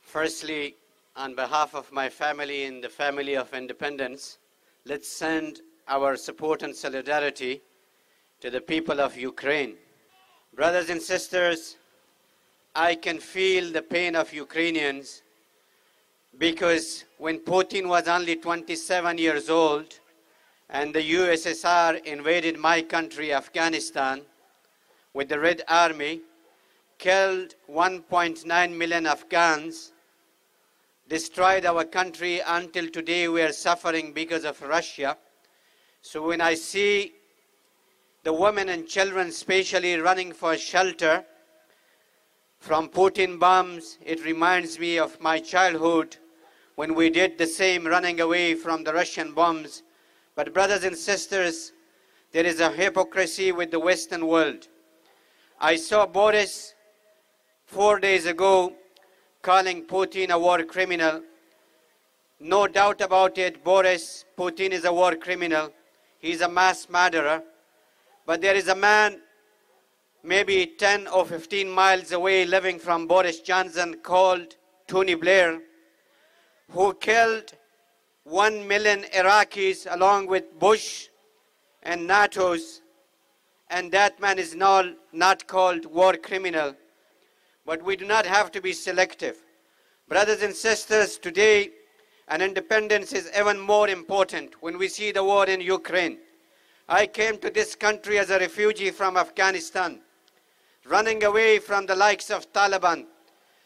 Firstly, 0.00 0.76
on 1.20 1.34
behalf 1.34 1.74
of 1.74 1.92
my 1.92 2.08
family 2.08 2.64
and 2.64 2.82
the 2.82 2.88
family 2.88 3.36
of 3.36 3.52
independence, 3.52 4.38
let's 4.86 5.06
send 5.06 5.60
our 5.86 6.16
support 6.16 6.62
and 6.62 6.74
solidarity 6.74 7.60
to 8.40 8.48
the 8.48 8.60
people 8.60 8.98
of 9.02 9.18
Ukraine. 9.18 9.74
Brothers 10.54 10.88
and 10.88 11.00
sisters, 11.00 11.76
I 12.74 12.94
can 12.94 13.18
feel 13.18 13.70
the 13.70 13.82
pain 13.82 14.16
of 14.16 14.32
Ukrainians 14.32 15.20
because 16.38 17.04
when 17.18 17.38
Putin 17.40 17.86
was 17.86 18.08
only 18.08 18.36
27 18.36 19.18
years 19.18 19.50
old 19.50 20.00
and 20.70 20.94
the 20.94 21.02
USSR 21.02 22.02
invaded 22.06 22.56
my 22.58 22.80
country, 22.80 23.34
Afghanistan, 23.34 24.22
with 25.12 25.28
the 25.28 25.38
Red 25.38 25.60
Army, 25.68 26.22
killed 26.96 27.56
1.9 27.68 28.72
million 28.74 29.06
Afghans, 29.06 29.92
destroyed 31.10 31.66
our 31.66 31.82
country 31.82 32.40
until 32.46 32.88
today 32.88 33.26
we 33.26 33.42
are 33.42 33.52
suffering 33.52 34.12
because 34.12 34.44
of 34.44 34.62
Russia. 34.62 35.18
So 36.02 36.28
when 36.28 36.40
I 36.40 36.54
see 36.54 37.14
the 38.22 38.32
women 38.32 38.68
and 38.68 38.86
children 38.86 39.26
especially 39.26 39.96
running 39.96 40.32
for 40.32 40.56
shelter 40.56 41.24
from 42.60 42.88
Putin 42.88 43.40
bombs, 43.40 43.98
it 44.06 44.24
reminds 44.24 44.78
me 44.78 45.00
of 45.00 45.20
my 45.20 45.40
childhood 45.40 46.16
when 46.76 46.94
we 46.94 47.10
did 47.10 47.36
the 47.38 47.46
same 47.46 47.88
running 47.88 48.20
away 48.20 48.54
from 48.54 48.84
the 48.84 48.94
Russian 48.94 49.32
bombs. 49.32 49.82
But 50.36 50.54
brothers 50.54 50.84
and 50.84 50.96
sisters, 50.96 51.72
there 52.30 52.46
is 52.46 52.60
a 52.60 52.70
hypocrisy 52.70 53.50
with 53.50 53.72
the 53.72 53.80
Western 53.80 54.28
world. 54.28 54.68
I 55.60 55.74
saw 55.74 56.06
Boris 56.06 56.74
four 57.66 57.98
days 57.98 58.26
ago 58.26 58.76
calling 59.42 59.84
Putin 59.84 60.30
a 60.30 60.38
war 60.38 60.62
criminal. 60.64 61.22
No 62.40 62.66
doubt 62.66 63.00
about 63.00 63.38
it, 63.38 63.62
Boris 63.64 64.24
Putin 64.36 64.70
is 64.70 64.84
a 64.84 64.92
war 64.92 65.14
criminal. 65.16 65.72
He's 66.18 66.40
a 66.40 66.48
mass 66.48 66.88
murderer. 66.88 67.42
But 68.26 68.40
there 68.40 68.54
is 68.54 68.68
a 68.68 68.74
man 68.74 69.20
maybe 70.22 70.66
10 70.78 71.06
or 71.08 71.24
15 71.24 71.68
miles 71.70 72.12
away 72.12 72.44
living 72.44 72.78
from 72.78 73.06
Boris 73.06 73.40
Johnson 73.40 73.96
called 74.02 74.56
Tony 74.86 75.14
Blair 75.14 75.60
who 76.70 76.94
killed 76.94 77.52
1 78.24 78.68
million 78.68 79.02
Iraqis 79.14 79.86
along 79.90 80.26
with 80.26 80.58
Bush 80.58 81.08
and 81.82 82.06
NATO's 82.06 82.82
and 83.70 83.90
that 83.92 84.20
man 84.20 84.38
is 84.38 84.54
not, 84.54 84.86
not 85.12 85.46
called 85.46 85.86
war 85.86 86.14
criminal. 86.14 86.74
But 87.64 87.82
we 87.82 87.96
do 87.96 88.06
not 88.06 88.26
have 88.26 88.50
to 88.52 88.60
be 88.60 88.72
selective. 88.72 89.36
Brothers 90.08 90.42
and 90.42 90.54
sisters, 90.54 91.18
today 91.18 91.70
an 92.28 92.42
independence 92.42 93.12
is 93.12 93.30
even 93.36 93.58
more 93.58 93.88
important 93.88 94.62
when 94.62 94.78
we 94.78 94.88
see 94.88 95.12
the 95.12 95.24
war 95.24 95.46
in 95.46 95.60
Ukraine. 95.60 96.18
I 96.88 97.06
came 97.06 97.38
to 97.38 97.50
this 97.50 97.74
country 97.74 98.18
as 98.18 98.30
a 98.30 98.38
refugee 98.38 98.90
from 98.90 99.16
Afghanistan, 99.16 100.00
running 100.84 101.24
away 101.24 101.58
from 101.58 101.86
the 101.86 101.94
likes 101.94 102.30
of 102.30 102.52
Taliban. 102.52 103.06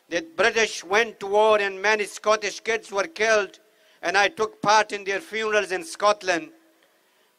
The 0.08 0.22
British 0.36 0.84
went 0.84 1.20
to 1.20 1.26
war 1.26 1.58
and 1.58 1.80
many 1.80 2.04
Scottish 2.04 2.60
kids 2.60 2.90
were 2.90 3.06
killed 3.06 3.60
and 4.02 4.16
I 4.16 4.28
took 4.28 4.60
part 4.60 4.92
in 4.92 5.04
their 5.04 5.20
funerals 5.20 5.72
in 5.72 5.84
Scotland. 5.84 6.50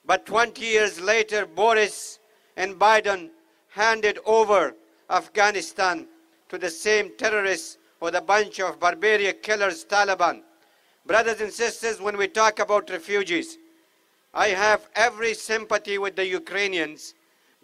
But 0.05 0.25
20 0.25 0.63
years 0.63 0.99
later, 0.99 1.45
Boris 1.45 2.19
and 2.57 2.75
Biden 2.75 3.29
handed 3.69 4.19
over 4.25 4.75
Afghanistan 5.09 6.07
to 6.49 6.57
the 6.57 6.69
same 6.69 7.11
terrorists 7.17 7.77
or 7.99 8.11
the 8.11 8.21
bunch 8.21 8.59
of 8.59 8.79
barbarian 8.79 9.35
killers, 9.41 9.85
Taliban. 9.85 10.41
Brothers 11.05 11.41
and 11.41 11.51
sisters, 11.51 12.01
when 12.01 12.17
we 12.17 12.27
talk 12.27 12.59
about 12.59 12.89
refugees, 12.89 13.57
I 14.33 14.49
have 14.49 14.89
every 14.95 15.33
sympathy 15.33 15.97
with 15.97 16.15
the 16.15 16.25
Ukrainians 16.25 17.13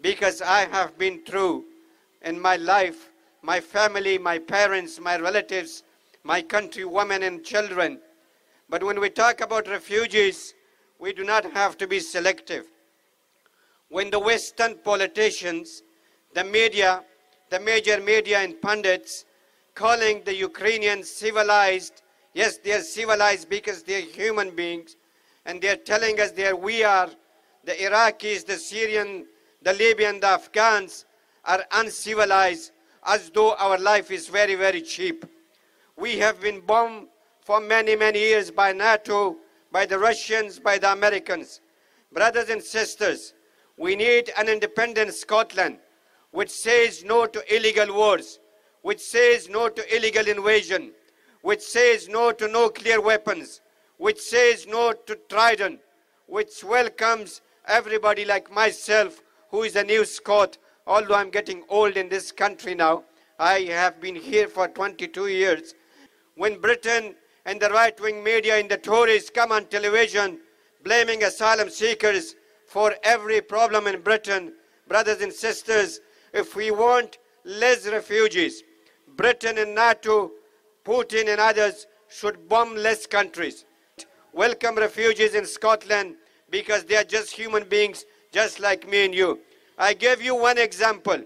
because 0.00 0.40
I 0.40 0.66
have 0.66 0.96
been 0.96 1.24
through 1.24 1.64
in 2.24 2.40
my 2.40 2.56
life, 2.56 3.10
my 3.42 3.60
family, 3.60 4.16
my 4.18 4.38
parents, 4.38 4.98
my 5.00 5.18
relatives, 5.18 5.82
my 6.24 6.40
country, 6.40 6.84
women 6.84 7.22
and 7.24 7.44
children. 7.44 8.00
But 8.68 8.82
when 8.82 9.00
we 9.00 9.10
talk 9.10 9.40
about 9.40 9.68
refugees, 9.68 10.54
we 10.98 11.12
do 11.12 11.24
not 11.24 11.44
have 11.52 11.76
to 11.78 11.86
be 11.86 12.00
selective. 12.00 12.66
When 13.88 14.10
the 14.10 14.20
Western 14.20 14.78
politicians, 14.78 15.82
the 16.32 16.44
media, 16.44 17.04
the 17.52 17.60
major 17.60 18.00
media 18.00 18.38
and 18.38 18.58
pundits 18.62 19.26
calling 19.74 20.22
the 20.24 20.34
Ukrainians 20.34 21.10
civilized. 21.10 22.00
Yes, 22.32 22.56
they 22.56 22.72
are 22.72 22.80
civilized 22.80 23.50
because 23.50 23.82
they 23.82 23.96
are 23.96 24.06
human 24.20 24.56
beings. 24.56 24.96
And 25.44 25.60
they 25.60 25.68
are 25.68 25.76
telling 25.92 26.18
us 26.18 26.30
that 26.30 26.58
we 26.58 26.82
are, 26.82 27.10
the 27.64 27.72
Iraqis, 27.72 28.46
the 28.46 28.56
Syrian, 28.56 29.26
the 29.60 29.74
Libyan, 29.74 30.18
the 30.18 30.28
Afghans 30.28 31.04
are 31.44 31.62
uncivilized 31.72 32.72
as 33.04 33.28
though 33.28 33.52
our 33.56 33.76
life 33.76 34.10
is 34.10 34.28
very, 34.28 34.54
very 34.54 34.80
cheap. 34.80 35.26
We 35.98 36.16
have 36.20 36.40
been 36.40 36.60
bombed 36.60 37.08
for 37.42 37.60
many, 37.60 37.96
many 37.96 38.20
years 38.20 38.50
by 38.50 38.72
NATO, 38.72 39.36
by 39.70 39.84
the 39.84 39.98
Russians, 39.98 40.58
by 40.58 40.78
the 40.78 40.90
Americans. 40.90 41.60
Brothers 42.12 42.48
and 42.48 42.62
sisters, 42.62 43.34
we 43.76 43.94
need 43.94 44.32
an 44.38 44.48
independent 44.48 45.12
Scotland 45.12 45.76
which 46.32 46.50
says 46.50 47.04
no 47.04 47.26
to 47.26 47.54
illegal 47.54 47.94
wars, 47.94 48.40
which 48.82 49.00
says 49.00 49.48
no 49.48 49.68
to 49.68 49.96
illegal 49.96 50.26
invasion, 50.26 50.92
which 51.42 51.60
says 51.60 52.08
no 52.08 52.32
to 52.32 52.48
nuclear 52.48 53.00
weapons, 53.00 53.60
which 53.98 54.20
says 54.20 54.66
no 54.66 54.92
to 54.92 55.14
Trident, 55.28 55.80
which 56.26 56.64
welcomes 56.64 57.40
everybody 57.66 58.24
like 58.24 58.50
myself 58.50 59.22
who 59.50 59.62
is 59.62 59.76
a 59.76 59.84
new 59.84 60.04
Scot, 60.04 60.58
although 60.86 61.14
I'm 61.14 61.30
getting 61.30 61.62
old 61.68 61.96
in 61.96 62.08
this 62.08 62.32
country 62.32 62.74
now. 62.74 63.04
I 63.38 63.60
have 63.70 64.00
been 64.00 64.16
here 64.16 64.48
for 64.48 64.68
22 64.68 65.28
years. 65.28 65.74
When 66.36 66.60
Britain 66.60 67.14
and 67.44 67.60
the 67.60 67.68
right-wing 67.68 68.24
media 68.24 68.56
and 68.56 68.70
the 68.70 68.78
Tories 68.78 69.30
come 69.30 69.52
on 69.52 69.66
television 69.66 70.40
blaming 70.82 71.22
asylum 71.22 71.70
seekers 71.70 72.34
for 72.66 72.94
every 73.04 73.40
problem 73.40 73.86
in 73.86 74.00
Britain, 74.00 74.54
brothers 74.88 75.20
and 75.20 75.32
sisters, 75.32 76.00
if 76.32 76.56
we 76.56 76.70
want 76.70 77.18
less 77.44 77.86
refugees, 77.86 78.62
Britain 79.16 79.58
and 79.58 79.74
NATO, 79.74 80.30
Putin 80.84 81.28
and 81.28 81.40
others 81.40 81.86
should 82.08 82.48
bomb 82.48 82.76
less 82.76 83.06
countries. 83.06 83.64
welcome 84.32 84.76
refugees 84.76 85.34
in 85.34 85.44
Scotland 85.44 86.14
because 86.50 86.84
they 86.84 86.96
are 86.96 87.04
just 87.04 87.30
human 87.32 87.64
beings, 87.64 88.04
just 88.32 88.60
like 88.60 88.88
me 88.88 89.04
and 89.04 89.14
you. 89.14 89.38
I 89.78 89.92
gave 89.92 90.22
you 90.22 90.34
one 90.34 90.58
example. 90.58 91.20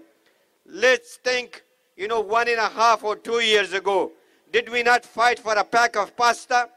Let's 0.65 1.15
think, 1.17 1.63
you 1.95 2.07
know, 2.07 2.19
one 2.19 2.49
and 2.49 2.59
a 2.59 2.67
half 2.67 3.03
or 3.03 3.15
two 3.15 3.39
years 3.39 3.71
ago, 3.73 4.11
did 4.51 4.69
we 4.69 4.83
not 4.83 5.05
fight 5.05 5.39
for 5.39 5.53
a 5.53 5.63
pack 5.63 5.95
of 5.95 6.15
pasta? 6.17 6.69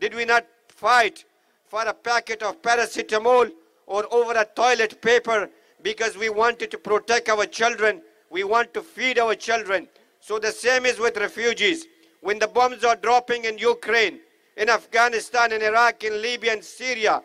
Did 0.00 0.14
we 0.14 0.24
not 0.24 0.46
fight 0.68 1.24
for 1.66 1.82
a 1.82 1.94
packet 1.94 2.42
of 2.42 2.60
paracetamol 2.62 3.50
or 3.86 4.06
over 4.12 4.32
a 4.32 4.44
toilet 4.44 5.00
paper 5.00 5.48
because 5.82 6.16
we 6.16 6.28
wanted 6.28 6.70
to 6.70 6.78
protect 6.78 7.28
our 7.28 7.46
children? 7.46 8.02
We 8.30 8.44
want 8.44 8.74
to 8.74 8.82
feed 8.82 9.18
our 9.18 9.34
children. 9.34 9.88
So 10.20 10.38
the 10.38 10.52
same 10.52 10.84
is 10.86 10.98
with 10.98 11.16
refugees. 11.16 11.86
When 12.20 12.38
the 12.38 12.48
bombs 12.48 12.84
are 12.84 12.96
dropping 12.96 13.44
in 13.44 13.58
Ukraine, 13.58 14.20
in 14.56 14.68
Afghanistan, 14.68 15.52
in 15.52 15.62
Iraq, 15.62 16.02
in 16.04 16.20
Libya, 16.20 16.52
and 16.52 16.64
Syria, 16.64 17.22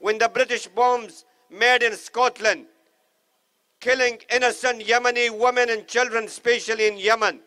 when 0.00 0.18
the 0.18 0.28
British 0.28 0.66
bombs 0.66 1.24
made 1.48 1.82
in 1.82 1.94
Scotland, 1.94 2.66
killing 3.80 4.18
innocent 4.32 4.80
Yemeni 4.80 5.30
women 5.30 5.70
and 5.70 5.86
children, 5.86 6.24
especially 6.24 6.86
in 6.86 6.98
Yemen. 6.98 7.40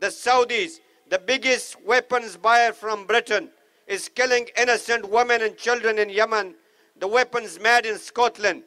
The 0.00 0.08
Saudis, 0.08 0.80
the 1.10 1.18
biggest 1.18 1.76
weapons 1.84 2.36
buyer 2.36 2.72
from 2.72 3.06
Britain, 3.06 3.50
is 3.86 4.08
killing 4.08 4.48
innocent 4.58 5.08
women 5.08 5.42
and 5.42 5.56
children 5.56 5.98
in 5.98 6.08
Yemen. 6.08 6.54
The 6.98 7.06
weapons 7.06 7.60
made 7.60 7.86
in 7.86 7.98
Scotland. 7.98 8.62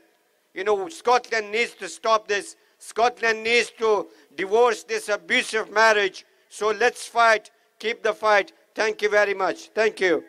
You 0.58 0.64
know, 0.64 0.90
Scotland 0.90 1.52
needs 1.52 1.76
to 1.76 1.88
stop 1.88 2.28
this. 2.28 2.56
Scotland 2.80 3.44
needs 3.44 3.72
to 3.78 4.08
divorce 4.36 4.82
this 4.84 5.08
abusive 5.08 5.72
marriage. 5.72 6.26
So 6.50 6.72
let's 6.72 7.06
fight, 7.06 7.52
keep 7.78 8.02
the 8.02 8.12
fight. 8.12 8.54
Thank 8.74 9.04
you 9.04 9.10
very 9.10 9.36
much. 9.36 9.70
Thank 9.76 10.00
you. 10.00 10.24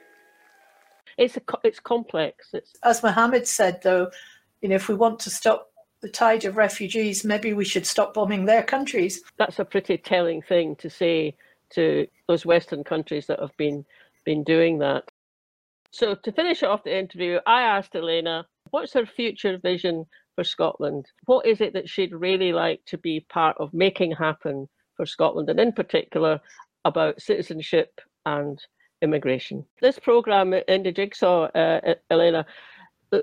It's 1.16 1.38
a, 1.38 1.40
it's 1.64 1.80
complex. 1.80 2.48
It's 2.52 2.74
as 2.84 3.02
Mohammed 3.02 3.48
said, 3.48 3.80
though. 3.82 4.10
You 4.60 4.68
know, 4.68 4.74
if 4.74 4.90
we 4.90 4.94
want 4.94 5.18
to 5.20 5.30
stop 5.30 5.70
the 6.02 6.10
tide 6.10 6.44
of 6.44 6.58
refugees, 6.58 7.24
maybe 7.24 7.54
we 7.54 7.64
should 7.64 7.86
stop 7.86 8.12
bombing 8.12 8.44
their 8.44 8.62
countries. 8.62 9.22
That's 9.38 9.58
a 9.58 9.64
pretty 9.64 9.96
telling 9.96 10.42
thing 10.42 10.76
to 10.76 10.90
say 10.90 11.36
to 11.70 12.06
those 12.26 12.44
Western 12.44 12.84
countries 12.84 13.26
that 13.28 13.40
have 13.40 13.56
been 13.56 13.82
been 14.26 14.44
doing 14.44 14.78
that. 14.80 15.04
So 15.90 16.14
to 16.14 16.32
finish 16.32 16.62
off 16.62 16.84
the 16.84 16.98
interview, 16.98 17.38
I 17.46 17.62
asked 17.62 17.96
Elena, 17.96 18.46
what's 18.70 18.92
her 18.94 19.06
future 19.06 19.58
vision 19.58 20.06
for 20.34 20.44
Scotland? 20.44 21.06
What 21.26 21.46
is 21.46 21.60
it 21.60 21.72
that 21.72 21.88
she'd 21.88 22.14
really 22.14 22.52
like 22.52 22.80
to 22.86 22.98
be 22.98 23.20
part 23.28 23.56
of 23.58 23.74
making 23.74 24.12
happen 24.12 24.68
for 24.96 25.06
Scotland, 25.06 25.48
and 25.50 25.60
in 25.60 25.72
particular 25.72 26.40
about 26.84 27.20
citizenship 27.20 28.00
and 28.26 28.62
immigration? 29.02 29.64
This 29.80 29.98
programme 29.98 30.52
Indie 30.68 30.94
Jigsaw, 30.94 31.44
uh, 31.54 31.94
Elena, 32.10 32.46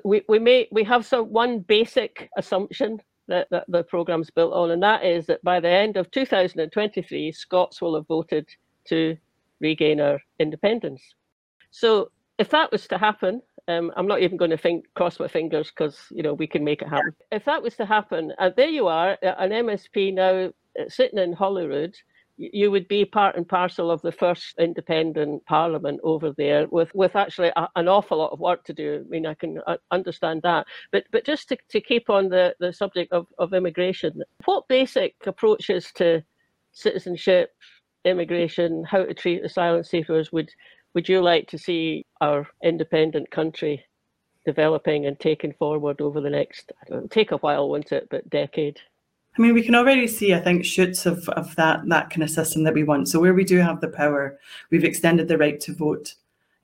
we, 0.04 0.24
we 0.28 0.40
may 0.40 0.68
we 0.72 0.84
have 0.84 1.06
some 1.06 1.32
one 1.32 1.60
basic 1.60 2.30
assumption 2.38 3.02
that, 3.28 3.48
that 3.52 3.66
the 3.68 3.84
programme's 3.84 4.30
built 4.30 4.54
on, 4.54 4.72
and 4.72 4.84
that 4.84 5.04
is 5.04 5.26
that 5.28 5.44
by 5.44 5.60
the 5.60 5.70
end 5.70 5.98
of 5.98 6.12
2023, 6.12 7.32
Scots 7.32 7.82
will 7.82 7.96
have 7.96 8.08
voted 8.08 8.48
to 8.86 9.18
regain 9.60 10.00
our 10.00 10.20
independence. 10.40 11.02
So 11.72 12.12
if 12.38 12.50
that 12.50 12.72
was 12.72 12.88
to 12.88 12.98
happen, 12.98 13.42
um, 13.68 13.92
I'm 13.96 14.08
not 14.08 14.22
even 14.22 14.38
going 14.38 14.52
to 14.52 14.58
think 14.58 14.86
cross 14.96 15.20
my 15.20 15.28
fingers 15.28 15.70
because 15.70 15.98
you 16.12 16.24
know 16.24 16.34
we 16.34 16.48
can 16.48 16.64
make 16.64 16.82
it 16.82 16.90
happen. 16.90 17.16
If 17.32 17.46
that 17.46 17.62
was 17.62 17.76
to 17.76 17.86
happen, 17.86 18.34
uh, 18.38 18.52
there 18.56 18.70
you 18.70 18.88
are, 18.88 19.18
uh, 19.24 19.34
an 19.40 19.52
MSP 19.52 20.14
now 20.14 20.52
uh, 20.80 20.90
sitting 20.90 21.20
in 21.20 21.34
Holyrood 21.34 21.96
you 22.38 22.70
would 22.70 22.88
be 22.88 23.06
part 23.06 23.36
and 23.36 23.48
parcel 23.48 23.90
of 23.90 24.02
the 24.02 24.12
first 24.12 24.56
independent 24.60 25.46
parliament 25.46 26.00
over 26.04 26.34
there 26.38 26.68
with, 26.68 26.94
with 26.94 27.16
actually 27.16 27.52
a, 27.56 27.70
an 27.76 27.88
awful 27.88 28.18
lot 28.18 28.32
of 28.32 28.40
work 28.40 28.64
to 28.66 28.74
do. 28.74 29.04
I 29.06 29.10
mean, 29.10 29.26
I 29.26 29.34
can 29.34 29.60
understand 29.92 30.42
that. 30.44 30.66
But 30.92 31.06
but 31.12 31.26
just 31.26 31.50
to, 31.50 31.58
to 31.70 31.80
keep 31.80 32.10
on 32.10 32.30
the, 32.30 32.56
the 32.60 32.74
subject 32.74 33.14
of, 33.14 33.28
of 33.40 33.54
immigration, 33.54 34.22
what 34.44 34.68
basic 34.68 35.16
approaches 35.26 35.92
to 35.96 36.24
citizenship, 36.74 37.52
immigration, 38.04 38.84
how 38.84 39.06
to 39.06 39.14
treat 39.14 39.46
asylum 39.46 39.84
seekers 39.84 40.32
would, 40.34 40.50
would 40.96 41.08
you 41.08 41.22
like 41.22 41.48
to 41.50 41.58
see 41.58 42.06
our 42.22 42.48
independent 42.64 43.30
country 43.30 43.86
developing 44.46 45.06
and 45.06 45.20
taking 45.20 45.54
forward 45.54 46.02
over 46.02 46.22
the 46.22 46.30
next, 46.30 46.72
I 46.82 46.90
don't 46.90 47.02
know, 47.02 47.08
take 47.08 47.32
a 47.32 47.38
while, 47.38 47.70
won't 47.70 47.92
it, 47.92 48.08
but 48.10 48.30
decade? 48.30 48.80
I 49.38 49.42
mean, 49.42 49.54
we 49.54 49.64
can 49.64 49.76
already 49.76 50.08
see, 50.08 50.34
I 50.34 50.40
think, 50.40 50.64
shoots 50.64 51.06
of, 51.06 51.28
of 51.30 51.54
that 51.58 51.88
that 51.90 52.10
kind 52.10 52.24
of 52.24 52.30
system 52.30 52.64
that 52.64 52.74
we 52.74 52.84
want. 52.84 53.10
So 53.10 53.20
where 53.20 53.34
we 53.34 53.44
do 53.44 53.58
have 53.58 53.82
the 53.82 53.90
power, 53.90 54.40
we've 54.72 54.86
extended 54.86 55.28
the 55.28 55.38
right 55.38 55.60
to 55.60 55.74
vote. 55.74 56.16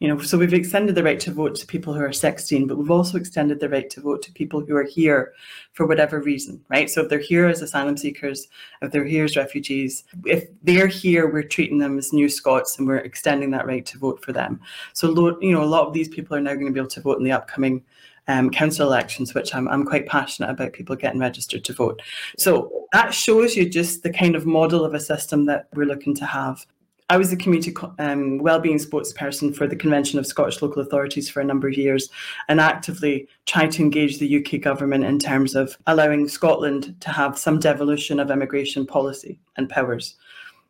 You 0.02 0.08
know, 0.08 0.20
so 0.20 0.36
we've 0.36 0.52
extended 0.52 0.96
the 0.96 1.04
right 1.04 1.20
to 1.20 1.32
vote 1.32 1.54
to 1.58 1.68
people 1.68 1.94
who 1.94 2.02
are 2.02 2.12
16, 2.12 2.66
but 2.66 2.76
we've 2.76 2.90
also 2.90 3.20
extended 3.20 3.60
the 3.60 3.70
right 3.70 3.88
to 3.92 4.02
vote 4.02 4.24
to 4.24 4.32
people 4.32 4.60
who 4.60 4.76
are 4.76 4.84
here 4.84 5.34
for 5.74 5.86
whatever 5.86 6.20
reason, 6.20 6.60
right? 6.70 6.90
So 6.90 7.04
if 7.04 7.10
they're 7.10 7.20
here 7.20 7.46
as 7.46 7.62
asylum 7.62 7.96
seekers, 7.96 8.48
if 8.82 8.92
they're 8.92 9.06
here 9.06 9.26
as 9.26 9.38
refugees, 9.38 10.04
if 10.26 10.48
they're 10.64 10.88
here, 10.88 11.32
we're 11.32 11.44
treating 11.44 11.78
them 11.78 12.00
as 12.00 12.14
new 12.14 12.30
Scots 12.30 12.80
and 12.80 12.88
we're 12.88 12.98
extending 12.98 13.52
that 13.52 13.68
right 13.68 13.86
to 13.86 14.00
vote 14.00 14.26
for 14.26 14.34
them. 14.34 14.60
So, 14.94 15.38
you 15.40 15.52
know, 15.52 15.64
a 15.64 15.66
lot 15.66 15.86
of 15.86 15.94
these 15.94 16.10
people 16.10 16.36
are 16.36 16.42
now 16.42 16.56
going 16.56 16.66
to 16.66 16.72
be 16.72 16.80
able 16.80 16.90
to 16.90 17.02
vote 17.02 17.20
in 17.20 17.24
the 17.24 17.32
upcoming 17.32 17.84
um, 18.28 18.50
council 18.50 18.88
elections, 18.88 19.36
which 19.36 19.54
I'm, 19.54 19.68
I'm 19.68 19.86
quite 19.86 20.08
passionate 20.08 20.50
about 20.50 20.74
people 20.74 20.96
getting 20.96 21.20
registered 21.20 21.64
to 21.66 21.74
vote. 21.74 22.02
So 22.40 22.88
that 22.92 23.14
shows 23.14 23.56
you 23.56 23.70
just 23.70 24.02
the 24.02 24.12
kind 24.12 24.36
of 24.36 24.48
model 24.48 24.84
of 24.84 24.96
a 24.96 25.00
system 25.00 25.46
that 25.46 25.68
we're 25.76 25.86
looking 25.86 26.16
to 26.16 26.26
have. 26.26 26.66
I 27.12 27.18
was 27.18 27.30
the 27.30 27.36
community 27.36 27.76
um, 28.00 28.38
wellbeing 28.38 28.78
spokesperson 28.78 29.54
for 29.54 29.68
the 29.68 29.76
Convention 29.76 30.18
of 30.18 30.26
Scottish 30.26 30.62
Local 30.62 30.82
Authorities 30.82 31.30
for 31.30 31.42
a 31.42 31.44
number 31.44 31.68
of 31.68 31.76
years 31.76 32.10
and 32.48 32.62
actively 32.62 33.28
tried 33.46 33.72
to 33.72 33.84
engage 33.84 34.18
the 34.18 34.38
UK 34.38 34.62
government 34.62 35.04
in 35.04 35.20
terms 35.20 35.54
of 35.54 35.78
allowing 35.88 36.30
Scotland 36.30 36.96
to 37.02 37.10
have 37.10 37.38
some 37.38 37.60
devolution 37.60 38.18
of 38.18 38.32
immigration 38.32 38.86
policy 38.86 39.42
and 39.58 39.68
powers. 39.68 40.16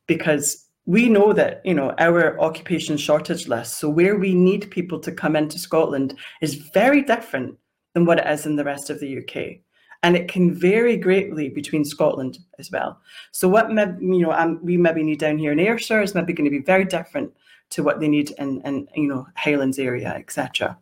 Because 0.08 0.66
we 0.88 1.10
know 1.10 1.32
that 1.32 1.62
you 1.64 1.76
know 1.76 1.94
our 2.00 2.42
occupation 2.42 2.98
shortage 2.98 3.48
list 3.48 3.78
so 3.78 3.88
where 3.88 4.18
we 4.18 4.34
need 4.34 4.72
people 4.72 5.00
to 5.00 5.12
come 5.12 5.36
into 5.36 5.60
scotland 5.60 6.18
is 6.42 6.56
very 6.56 7.04
different 7.04 7.56
than 7.94 8.04
what 8.04 8.18
it 8.18 8.26
is 8.26 8.48
in 8.48 8.56
the 8.56 8.64
rest 8.64 8.90
of 8.90 9.00
the 9.00 9.20
uk 9.20 9.62
and 10.04 10.16
it 10.16 10.28
can 10.28 10.54
vary 10.54 10.98
greatly 10.98 11.50
between 11.50 11.86
scotland 11.86 12.40
as 12.60 12.72
well 12.72 13.00
so 13.32 13.48
what 13.48 13.70
you 13.70 14.22
know 14.22 14.32
um, 14.32 14.60
we 14.64 14.78
maybe 14.78 15.04
need 15.04 15.20
down 15.20 15.38
here 15.38 15.52
in 15.52 15.60
ayrshire 15.60 16.02
is 16.02 16.16
maybe 16.16 16.34
going 16.34 16.50
to 16.50 16.58
be 16.58 16.64
very 16.64 16.86
different 16.86 17.32
to 17.70 17.84
what 17.84 18.02
they 18.02 18.08
need 18.08 18.32
in, 18.32 18.62
in 18.62 18.88
you 18.96 19.08
know 19.08 19.26
highlands 19.36 19.80
area 19.80 20.10
etc 20.10 20.78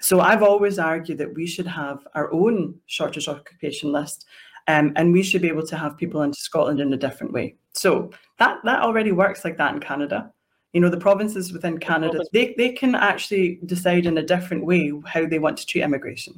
so 0.00 0.20
i've 0.20 0.42
always 0.42 0.78
argued 0.78 1.18
that 1.18 1.34
we 1.34 1.46
should 1.46 1.66
have 1.66 2.06
our 2.14 2.32
own 2.32 2.74
shortage 2.86 3.28
occupation 3.28 3.92
list 3.92 4.26
um, 4.66 4.92
and 4.96 5.12
we 5.12 5.22
should 5.22 5.42
be 5.42 5.48
able 5.48 5.66
to 5.66 5.76
have 5.76 5.96
people 5.96 6.22
into 6.22 6.38
Scotland 6.38 6.80
in 6.80 6.92
a 6.92 6.96
different 6.96 7.32
way. 7.32 7.56
So 7.72 8.10
that 8.38 8.58
that 8.64 8.82
already 8.82 9.12
works 9.12 9.44
like 9.44 9.56
that 9.58 9.74
in 9.74 9.80
Canada. 9.80 10.32
You 10.74 10.80
know, 10.80 10.90
the 10.90 10.98
provinces 10.98 11.52
within 11.52 11.78
Canada, 11.78 12.20
they, 12.32 12.54
they 12.58 12.72
can 12.72 12.94
actually 12.94 13.60
decide 13.64 14.04
in 14.06 14.18
a 14.18 14.22
different 14.22 14.66
way 14.66 14.92
how 15.06 15.24
they 15.24 15.38
want 15.38 15.56
to 15.58 15.66
treat 15.66 15.82
immigration. 15.82 16.34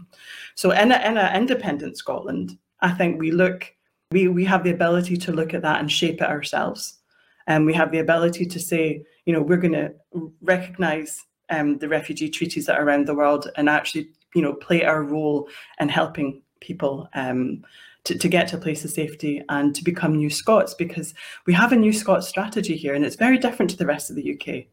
So 0.54 0.70
in 0.70 0.92
a, 0.92 0.98
in 0.98 1.16
an 1.16 1.34
independent 1.34 1.96
Scotland, 1.98 2.56
I 2.80 2.92
think 2.92 3.18
we 3.18 3.32
look, 3.32 3.74
we, 4.12 4.28
we 4.28 4.44
have 4.44 4.62
the 4.62 4.70
ability 4.70 5.16
to 5.16 5.32
look 5.32 5.54
at 5.54 5.62
that 5.62 5.80
and 5.80 5.90
shape 5.90 6.20
it 6.20 6.28
ourselves. 6.28 6.98
And 7.48 7.66
we 7.66 7.74
have 7.74 7.90
the 7.90 8.00
ability 8.00 8.46
to 8.46 8.60
say, 8.60 9.02
you 9.24 9.32
know, 9.32 9.42
we're 9.42 9.56
going 9.56 9.72
to 9.72 9.94
recognise 10.42 11.24
um, 11.48 11.78
the 11.78 11.88
refugee 11.88 12.28
treaties 12.28 12.66
that 12.66 12.78
are 12.78 12.84
around 12.84 13.06
the 13.06 13.14
world 13.14 13.50
and 13.56 13.68
actually, 13.68 14.10
you 14.34 14.42
know, 14.42 14.52
play 14.52 14.84
our 14.84 15.02
role 15.02 15.48
in 15.80 15.88
helping 15.88 16.42
people 16.60 17.08
um, 17.14 17.64
to, 18.06 18.16
to 18.16 18.28
get 18.28 18.48
to 18.48 18.56
a 18.56 18.60
place 18.60 18.84
of 18.84 18.90
safety 18.90 19.42
and 19.48 19.74
to 19.74 19.82
become 19.82 20.14
new 20.14 20.30
Scots 20.30 20.74
because 20.74 21.12
we 21.44 21.52
have 21.52 21.72
a 21.72 21.76
new 21.76 21.92
Scots 21.92 22.28
strategy 22.28 22.76
here 22.76 22.94
and 22.94 23.04
it's 23.04 23.16
very 23.16 23.36
different 23.36 23.70
to 23.70 23.76
the 23.76 23.86
rest 23.86 24.10
of 24.10 24.16
the 24.16 24.32
UK. 24.32 24.66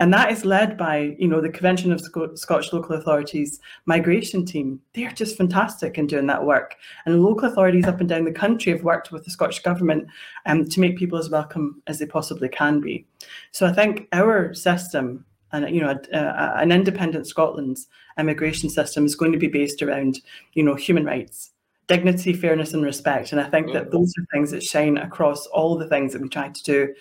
And 0.00 0.14
that 0.14 0.32
is 0.32 0.46
led 0.46 0.78
by, 0.78 1.14
you 1.18 1.28
know, 1.28 1.42
the 1.42 1.50
Convention 1.50 1.92
of 1.92 2.00
Sc- 2.00 2.34
Scottish 2.34 2.72
Local 2.72 2.96
Authorities 2.96 3.60
migration 3.84 4.46
team. 4.46 4.80
They 4.94 5.04
are 5.04 5.10
just 5.10 5.36
fantastic 5.36 5.98
in 5.98 6.06
doing 6.06 6.26
that 6.28 6.42
work. 6.42 6.74
And 7.04 7.22
local 7.22 7.50
authorities 7.50 7.86
up 7.86 8.00
and 8.00 8.08
down 8.08 8.24
the 8.24 8.32
country 8.32 8.72
have 8.72 8.82
worked 8.82 9.12
with 9.12 9.26
the 9.26 9.30
Scottish 9.30 9.60
Government 9.60 10.08
um, 10.46 10.66
to 10.66 10.80
make 10.80 10.96
people 10.96 11.18
as 11.18 11.28
welcome 11.28 11.82
as 11.86 11.98
they 11.98 12.06
possibly 12.06 12.48
can 12.48 12.80
be. 12.80 13.06
So 13.50 13.66
I 13.66 13.74
think 13.74 14.08
our 14.12 14.54
system 14.54 15.26
and 15.52 15.74
you 15.74 15.82
know 15.82 15.90
a, 15.90 16.16
a, 16.16 16.54
an 16.58 16.72
independent 16.72 17.26
Scotland's 17.26 17.88
immigration 18.18 18.70
system 18.70 19.04
is 19.04 19.16
going 19.16 19.32
to 19.32 19.38
be 19.38 19.48
based 19.48 19.82
around 19.82 20.20
you 20.54 20.62
know 20.62 20.76
human 20.76 21.04
rights 21.04 21.50
dignity, 21.90 22.32
fairness, 22.32 22.72
and 22.72 22.84
respect. 22.84 23.32
And 23.32 23.40
I 23.40 23.50
think 23.50 23.72
that 23.72 23.90
those 23.90 24.14
are 24.16 24.24
things 24.32 24.52
that 24.52 24.62
shine 24.62 24.96
across 24.96 25.44
all 25.48 25.76
the 25.76 25.88
things 25.88 26.12
that 26.12 26.22
we 26.22 26.28
try 26.28 26.48
to 26.48 26.62
do 26.62 26.94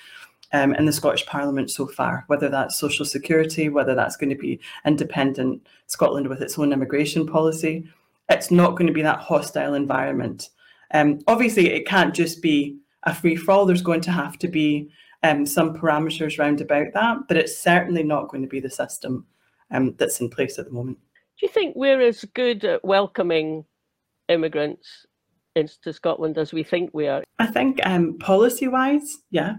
um, 0.52 0.74
in 0.74 0.86
the 0.86 0.92
Scottish 0.92 1.28
Parliament 1.28 1.70
so 1.70 1.86
far, 1.86 2.24
whether 2.26 2.50
that's 2.50 2.80
social 2.80 3.06
security, 3.06 3.70
whether 3.70 3.94
that's 3.94 4.18
going 4.18 4.32
to 4.32 4.36
be 4.36 4.60
independent 4.88 5.62
Scotland 5.86 6.28
with 6.28 6.42
its 6.42 6.58
own 6.58 6.74
immigration 6.74 7.28
policy. 7.28 7.88
It's 8.30 8.50
not 8.50 8.72
going 8.72 8.88
to 8.88 8.94
be 8.94 9.04
that 9.04 9.20
hostile 9.20 9.76
environment. 9.76 10.50
Um, 10.92 11.20
obviously, 11.28 11.70
it 11.70 11.86
can't 11.86 12.16
just 12.16 12.42
be 12.42 12.80
a 13.04 13.14
free 13.14 13.36
for 13.36 13.52
all. 13.52 13.68
There's 13.68 13.84
going 13.84 14.02
to 14.02 14.12
have 14.12 14.40
to 14.40 14.48
be 14.48 14.90
um, 15.22 15.46
some 15.46 15.78
parameters 15.78 16.40
round 16.40 16.62
about 16.62 16.88
that, 16.96 17.28
but 17.28 17.38
it's 17.38 17.60
certainly 17.60 18.02
not 18.02 18.30
going 18.30 18.42
to 18.42 18.50
be 18.50 18.60
the 18.60 18.72
system 18.72 19.28
um, 19.70 19.94
that's 20.00 20.20
in 20.20 20.32
place 20.32 20.58
at 20.58 20.66
the 20.66 20.72
moment. 20.72 20.98
Do 21.40 21.46
you 21.46 21.52
think 21.52 21.76
we're 21.76 22.02
as 22.02 22.26
good 22.34 22.66
at 22.66 22.84
welcoming 22.84 23.66
immigrants 24.30 25.06
into 25.56 25.92
Scotland 25.92 26.38
as 26.38 26.54
we 26.54 26.64
think 26.64 26.92
we 26.94 27.08
are? 27.08 27.24
I 27.40 27.48
think 27.48 27.80
um, 27.86 28.18
policy 28.20 28.68
wise, 28.68 29.18
yeah. 29.32 29.56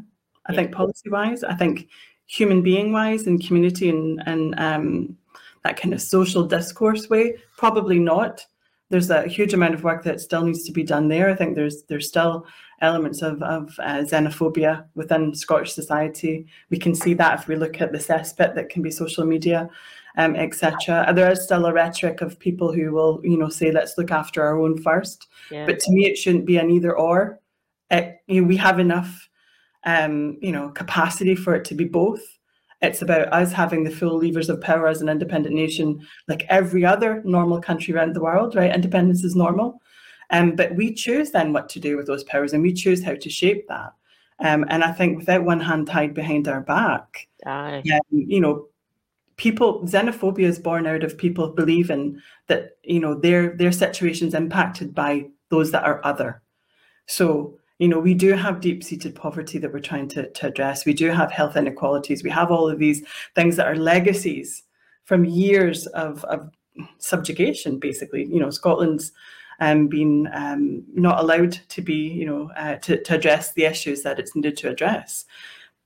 I 0.47 0.53
yeah. 0.53 0.57
think 0.57 0.73
policy 0.73 1.11
wise, 1.11 1.45
I 1.45 1.55
think 1.55 1.89
human 2.27 2.63
being 2.63 2.93
wise 2.93 3.27
and 3.27 3.45
community 3.45 3.89
and, 3.89 4.23
and 4.27 4.59
um, 4.59 5.17
that 5.65 5.77
kind 5.77 5.93
of 5.93 6.01
social 6.01 6.47
discourse 6.47 7.09
way, 7.11 7.35
probably 7.57 7.99
not. 7.99 8.45
There's 8.89 9.11
a 9.11 9.29
huge 9.29 9.55
amount 9.55 9.75
of 9.75 9.85
work 9.85 10.03
that 10.05 10.21
still 10.21 10.45
needs 10.45 10.65
to 10.65 10.73
be 10.73 10.83
done 10.83 11.09
there. 11.09 11.31
I 11.31 11.35
think 11.37 11.55
there's 11.55 11.85
there's 11.85 12.09
still 12.09 12.47
elements 12.81 13.23
of, 13.23 13.41
of 13.43 13.71
uh, 13.79 13.99
xenophobia 13.99 14.85
within 14.95 15.35
Scottish 15.35 15.75
society. 15.75 16.47
We 16.71 16.79
can 16.79 16.95
see 16.95 17.15
that 17.15 17.41
if 17.41 17.49
we 17.49 17.57
look 17.57 17.81
at 17.81 17.93
the 17.93 17.99
cesspit 17.99 18.55
that 18.55 18.69
can 18.69 18.83
be 18.83 18.91
social 18.91 19.25
media, 19.25 19.69
um, 20.17 20.37
etc. 20.37 21.13
There 21.15 21.31
is 21.31 21.43
still 21.43 21.67
a 21.67 21.73
rhetoric 21.73 22.21
of 22.21 22.39
people 22.39 22.73
who 22.73 22.93
will, 22.93 23.21
you 23.23 23.37
know, 23.37 23.49
say, 23.49 23.71
let's 23.71 23.97
look 23.97 24.11
after 24.11 24.43
our 24.43 24.59
own 24.59 24.81
first. 24.81 25.29
Yeah. 25.51 25.67
But 25.67 25.79
to 25.81 25.93
me, 25.93 26.07
it 26.07 26.17
shouldn't 26.17 26.47
be 26.47 26.57
an 26.57 26.71
either 26.71 26.97
or. 26.97 27.41
It, 27.91 28.19
you 28.27 28.41
know, 28.41 28.47
we 28.47 28.57
have 28.57 28.79
enough, 28.79 29.29
um, 29.85 30.39
you 30.41 30.53
know, 30.53 30.71
capacity 30.71 31.35
for 31.35 31.55
it 31.55 31.65
to 31.67 31.75
be 31.75 31.85
both. 31.85 32.23
It's 32.83 33.03
about 33.03 33.33
us 33.33 33.53
having 33.53 33.85
the 33.85 33.91
full 33.91 34.19
levers 34.19 34.49
of 34.49 34.61
power 34.61 34.89
as 34.89 35.03
an 35.03 35.09
independent 35.09 35.55
nation, 35.55 36.01
like 36.29 36.47
every 36.49 36.85
other 36.85 37.23
normal 37.25 37.61
country 37.61 37.95
around 37.95 38.15
the 38.15 38.23
world, 38.23 38.55
right? 38.55 38.75
Independence 38.75 39.23
is 39.23 39.37
normal. 39.37 39.83
Um, 40.31 40.55
but 40.57 40.75
we 40.77 40.95
choose 40.95 41.31
then 41.31 41.53
what 41.53 41.69
to 41.71 41.81
do 41.81 41.97
with 41.97 42.07
those 42.07 42.25
powers 42.25 42.53
and 42.53 42.63
we 42.63 42.73
choose 42.73 43.05
how 43.05 43.17
to 43.17 43.29
shape 43.31 43.67
that. 43.69 43.93
Um, 44.39 44.65
and 44.69 44.83
I 44.83 44.93
think 44.93 45.19
without 45.19 45.45
one 45.45 45.61
hand 45.61 45.89
tied 45.89 46.15
behind 46.15 46.49
our 46.49 46.63
back, 46.63 47.29
um, 47.45 47.83
you 48.11 48.41
know, 48.41 48.69
people 49.41 49.83
xenophobia 49.85 50.45
is 50.45 50.59
born 50.59 50.87
out 50.87 51.03
of 51.03 51.17
people 51.17 51.49
believing 51.49 52.21
that 52.49 52.77
you 52.85 53.01
know 53.01 53.15
their 53.15 53.57
their 53.57 53.73
situations 53.73 54.35
impacted 54.35 54.95
by 54.95 55.25
those 55.49 55.71
that 55.71 55.85
are 55.85 56.05
other. 56.05 56.43
So 57.07 57.57
you 57.79 57.89
know 57.89 57.99
we 57.99 58.13
do 58.13 58.35
have 58.35 58.61
deep-seated 58.61 59.15
poverty 59.15 59.57
that 59.59 59.73
we're 59.73 59.89
trying 59.91 60.09
to, 60.09 60.29
to 60.31 60.47
address. 60.49 60.85
We 60.85 60.93
do 60.93 61.09
have 61.11 61.33
health 61.33 61.57
inequalities. 61.57 62.23
We 62.23 62.29
have 62.31 62.51
all 62.51 62.69
of 62.69 62.79
these 62.79 63.03
things 63.35 63.57
that 63.57 63.67
are 63.67 63.77
legacies 63.77 64.65
from 65.05 65.25
years 65.25 65.87
of, 65.89 66.23
of 66.25 66.51
subjugation, 66.99 67.79
basically. 67.79 68.27
You 68.27 68.41
know, 68.41 68.51
Scotland's 68.51 69.11
um, 69.61 69.89
been 69.89 70.29
um, 70.35 70.85
not 70.93 71.19
allowed 71.19 71.53
to 71.53 71.83
be, 71.83 71.95
you 71.95 72.27
know, 72.27 72.51
uh, 72.57 72.77
to, 72.77 73.03
to 73.03 73.15
address 73.15 73.53
the 73.55 73.65
issues 73.65 74.03
that 74.03 74.19
it's 74.19 74.37
needed 74.37 74.59
to 74.59 74.69
address. 74.69 75.25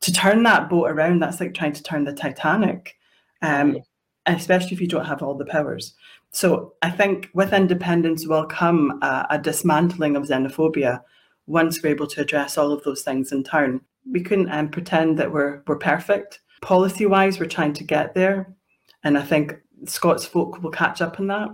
To 0.01 0.13
turn 0.13 0.43
that 0.43 0.69
boat 0.69 0.91
around, 0.91 1.21
that's 1.21 1.41
like 1.41 1.55
trying 1.55 1.73
to 1.73 1.83
turn 1.83 2.05
the 2.05 2.13
Titanic, 2.13 2.99
um, 3.43 3.79
especially 4.27 4.73
if 4.73 4.81
you 4.81 4.89
don't 4.89 5.05
have 5.05 5.23
all 5.23 5.35
the 5.35 5.45
powers. 5.45 5.95
So 6.31 6.75
I 6.83 6.91
think 6.91 7.31
with 7.35 7.53
independence 7.53 8.27
will 8.27 8.47
come 8.47 8.99
a, 9.03 9.27
a 9.31 9.39
dismantling 9.39 10.17
of 10.17 10.25
xenophobia 10.25 11.01
once 11.47 11.83
we're 11.83 11.91
able 11.91 12.07
to 12.09 12.23
address 12.23 12.59
all 12.59 12.73
of 12.73 12.83
those 12.85 13.03
things 13.03 13.33
in 13.33 13.45
turn. 13.45 13.81
We 14.11 14.23
couldn't 14.23 14.51
um, 14.51 14.69
pretend 14.69 15.19
that 15.19 15.33
we're 15.33 15.63
we're 15.67 15.79
perfect. 15.79 16.41
Policy 16.63 17.07
wise, 17.07 17.39
we're 17.39 17.47
trying 17.47 17.75
to 17.75 17.85
get 17.85 18.15
there, 18.15 18.55
and 19.03 19.19
I 19.19 19.23
think 19.23 19.55
Scots 19.87 20.25
folk 20.25 20.63
will 20.63 20.71
catch 20.71 21.03
up 21.03 21.21
on 21.21 21.27
that 21.29 21.51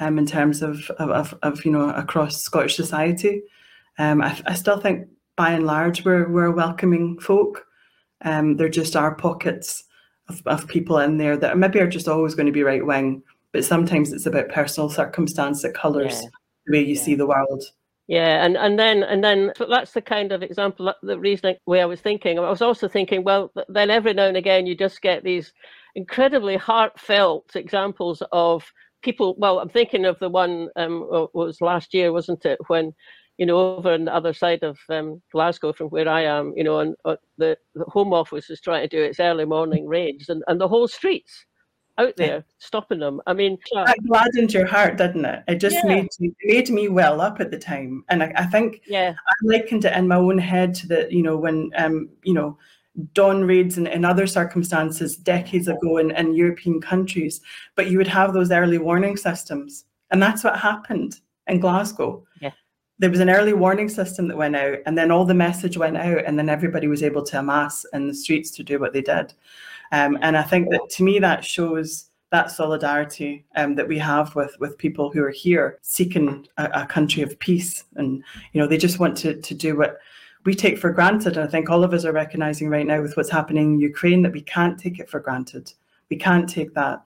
um, 0.00 0.18
in 0.18 0.26
terms 0.26 0.62
of, 0.62 0.88
of, 0.98 1.34
of, 1.42 1.64
you 1.64 1.70
know, 1.70 1.90
across 1.90 2.40
Scottish 2.42 2.76
society. 2.76 3.42
Um, 3.98 4.22
I, 4.22 4.38
I, 4.46 4.54
still 4.54 4.78
think 4.78 5.08
by 5.36 5.52
and 5.52 5.66
large 5.66 6.04
we're, 6.04 6.28
we're 6.28 6.50
welcoming 6.50 7.18
folk. 7.18 7.64
Um, 8.22 8.56
there 8.56 8.68
just 8.68 8.94
are 8.94 9.14
pockets 9.14 9.84
of, 10.28 10.42
of 10.46 10.68
people 10.68 10.98
in 10.98 11.18
there 11.18 11.36
that 11.36 11.58
maybe 11.58 11.80
are 11.80 11.88
just 11.88 12.08
always 12.08 12.34
going 12.34 12.46
to 12.46 12.52
be 12.52 12.62
right 12.62 12.84
wing, 12.84 13.22
but 13.52 13.64
sometimes 13.64 14.12
it's 14.12 14.26
about 14.26 14.48
personal 14.48 14.88
circumstance 14.88 15.62
that 15.62 15.74
colours 15.74 16.22
yeah. 16.22 16.28
the 16.66 16.72
way 16.72 16.80
you 16.80 16.94
yeah. 16.94 17.02
see 17.02 17.14
the 17.14 17.26
world. 17.26 17.64
Yeah, 18.08 18.44
and 18.44 18.56
and 18.56 18.78
then 18.78 19.02
and 19.02 19.24
then 19.24 19.52
so 19.56 19.66
that's 19.68 19.92
the 19.92 20.00
kind 20.00 20.30
of 20.30 20.42
example, 20.42 20.94
the 21.02 21.18
reasoning 21.18 21.56
way 21.66 21.82
I 21.82 21.86
was 21.86 22.00
thinking. 22.00 22.38
I 22.38 22.48
was 22.48 22.62
also 22.62 22.86
thinking, 22.86 23.24
well, 23.24 23.50
then 23.68 23.90
every 23.90 24.14
now 24.14 24.26
and 24.26 24.36
again 24.36 24.64
you 24.64 24.76
just 24.76 25.02
get 25.02 25.24
these 25.24 25.52
incredibly 25.96 26.56
heartfelt 26.56 27.56
examples 27.56 28.22
of 28.30 28.70
people, 29.02 29.34
well, 29.38 29.58
I'm 29.58 29.68
thinking 29.68 30.04
of 30.04 30.18
the 30.18 30.28
one 30.28 30.68
um, 30.76 31.06
was 31.32 31.60
last 31.60 31.94
year, 31.94 32.12
wasn't 32.12 32.44
it, 32.44 32.58
when 32.68 32.92
you 33.38 33.46
know, 33.46 33.76
over 33.76 33.92
on 33.92 34.04
the 34.06 34.14
other 34.14 34.32
side 34.32 34.62
of 34.62 34.78
um, 34.88 35.20
Glasgow 35.32 35.72
from 35.72 35.88
where 35.88 36.08
I 36.08 36.22
am, 36.22 36.52
you 36.56 36.64
know, 36.64 36.80
and 36.80 36.94
uh, 37.04 37.16
the, 37.38 37.56
the 37.74 37.84
Home 37.84 38.12
Office 38.12 38.50
is 38.50 38.60
trying 38.60 38.88
to 38.88 38.96
do 38.96 39.02
its 39.02 39.20
early 39.20 39.44
morning 39.44 39.86
raids, 39.86 40.28
and, 40.28 40.42
and 40.48 40.60
the 40.60 40.68
whole 40.68 40.88
streets 40.88 41.46
out 41.98 42.16
there 42.16 42.36
yeah. 42.36 42.42
stopping 42.58 42.98
them. 42.98 43.20
I 43.26 43.32
mean, 43.32 43.58
that 43.72 43.96
gladdened 44.06 44.52
your 44.52 44.66
heart, 44.66 44.98
didn't 44.98 45.24
it? 45.24 45.44
It 45.48 45.56
just 45.56 45.76
yeah. 45.76 45.86
made 45.86 46.08
me, 46.18 46.32
made 46.44 46.70
me 46.70 46.88
well 46.88 47.20
up 47.20 47.40
at 47.40 47.50
the 47.50 47.58
time, 47.58 48.04
and 48.08 48.22
I, 48.22 48.32
I 48.36 48.46
think 48.46 48.82
yeah, 48.86 49.14
I 49.14 49.32
likened 49.42 49.84
it 49.84 49.96
in 49.96 50.08
my 50.08 50.16
own 50.16 50.38
head 50.38 50.74
to 50.76 50.86
the, 50.86 51.08
you 51.10 51.22
know, 51.22 51.36
when 51.36 51.70
um, 51.76 52.08
you 52.22 52.34
know 52.34 52.58
dawn 53.12 53.44
raids 53.44 53.76
and 53.76 53.88
in 53.88 54.04
other 54.04 54.26
circumstances 54.26 55.16
decades 55.16 55.68
ago 55.68 55.98
in, 55.98 56.10
in 56.12 56.34
European 56.34 56.80
countries, 56.80 57.40
but 57.74 57.90
you 57.90 57.98
would 57.98 58.08
have 58.08 58.32
those 58.32 58.50
early 58.50 58.78
warning 58.78 59.16
systems. 59.16 59.84
And 60.10 60.22
that's 60.22 60.44
what 60.44 60.58
happened 60.58 61.20
in 61.46 61.60
Glasgow. 61.60 62.25
There 62.98 63.10
was 63.10 63.20
an 63.20 63.30
early 63.30 63.52
warning 63.52 63.88
system 63.88 64.28
that 64.28 64.36
went 64.36 64.56
out, 64.56 64.78
and 64.86 64.96
then 64.96 65.10
all 65.10 65.24
the 65.24 65.34
message 65.34 65.76
went 65.76 65.96
out, 65.96 66.24
and 66.24 66.38
then 66.38 66.48
everybody 66.48 66.88
was 66.88 67.02
able 67.02 67.22
to 67.24 67.38
amass 67.38 67.84
in 67.92 68.08
the 68.08 68.14
streets 68.14 68.50
to 68.52 68.62
do 68.62 68.78
what 68.78 68.92
they 68.92 69.02
did. 69.02 69.34
Um, 69.92 70.18
and 70.22 70.36
I 70.36 70.42
think 70.42 70.70
that 70.70 70.88
to 70.90 71.02
me, 71.04 71.18
that 71.18 71.44
shows 71.44 72.10
that 72.30 72.50
solidarity 72.50 73.44
um, 73.54 73.74
that 73.76 73.86
we 73.86 73.98
have 73.98 74.34
with 74.34 74.56
with 74.58 74.78
people 74.78 75.10
who 75.10 75.22
are 75.22 75.30
here 75.30 75.78
seeking 75.82 76.46
a, 76.56 76.64
a 76.72 76.86
country 76.86 77.22
of 77.22 77.38
peace, 77.38 77.84
and 77.96 78.22
you 78.52 78.60
know 78.60 78.66
they 78.66 78.78
just 78.78 78.98
want 78.98 79.16
to 79.18 79.40
to 79.40 79.54
do 79.54 79.76
what 79.76 79.98
we 80.44 80.54
take 80.54 80.78
for 80.78 80.90
granted. 80.90 81.36
And 81.36 81.46
I 81.46 81.50
think 81.50 81.68
all 81.68 81.84
of 81.84 81.92
us 81.92 82.04
are 82.04 82.12
recognizing 82.12 82.68
right 82.68 82.86
now 82.86 83.02
with 83.02 83.16
what's 83.16 83.30
happening 83.30 83.74
in 83.74 83.80
Ukraine 83.80 84.22
that 84.22 84.32
we 84.32 84.40
can't 84.40 84.78
take 84.78 84.98
it 84.98 85.10
for 85.10 85.20
granted. 85.20 85.72
We 86.08 86.16
can't 86.16 86.48
take 86.48 86.72
that, 86.74 87.02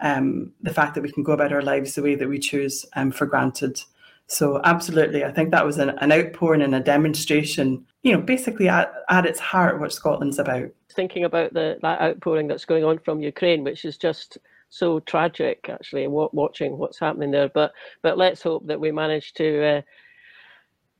um, 0.00 0.52
the 0.62 0.72
fact 0.72 0.94
that 0.94 1.02
we 1.02 1.10
can 1.10 1.24
go 1.24 1.32
about 1.32 1.52
our 1.52 1.62
lives 1.62 1.94
the 1.94 2.02
way 2.02 2.14
that 2.14 2.28
we 2.28 2.38
choose 2.38 2.86
um, 2.94 3.10
for 3.10 3.26
granted. 3.26 3.82
So 4.26 4.60
absolutely, 4.64 5.24
I 5.24 5.32
think 5.32 5.50
that 5.50 5.66
was 5.66 5.78
an, 5.78 5.90
an 5.90 6.10
outpouring 6.10 6.62
and 6.62 6.74
a 6.74 6.80
demonstration, 6.80 7.84
you 8.02 8.12
know, 8.12 8.20
basically 8.20 8.68
at, 8.68 8.92
at 9.10 9.26
its 9.26 9.38
heart 9.38 9.80
what 9.80 9.92
Scotland's 9.92 10.38
about. 10.38 10.70
Thinking 10.94 11.24
about 11.24 11.52
the 11.52 11.78
that 11.82 12.00
outpouring 12.00 12.48
that's 12.48 12.64
going 12.64 12.84
on 12.84 12.98
from 13.00 13.20
Ukraine, 13.20 13.64
which 13.64 13.84
is 13.84 13.98
just 13.98 14.38
so 14.70 14.98
tragic 15.00 15.68
actually, 15.68 16.06
watching 16.08 16.78
what's 16.78 16.98
happening 16.98 17.30
there. 17.30 17.50
But 17.50 17.72
but 18.02 18.16
let's 18.16 18.42
hope 18.42 18.66
that 18.66 18.80
we 18.80 18.90
manage 18.92 19.34
to 19.34 19.64
uh, 19.64 19.82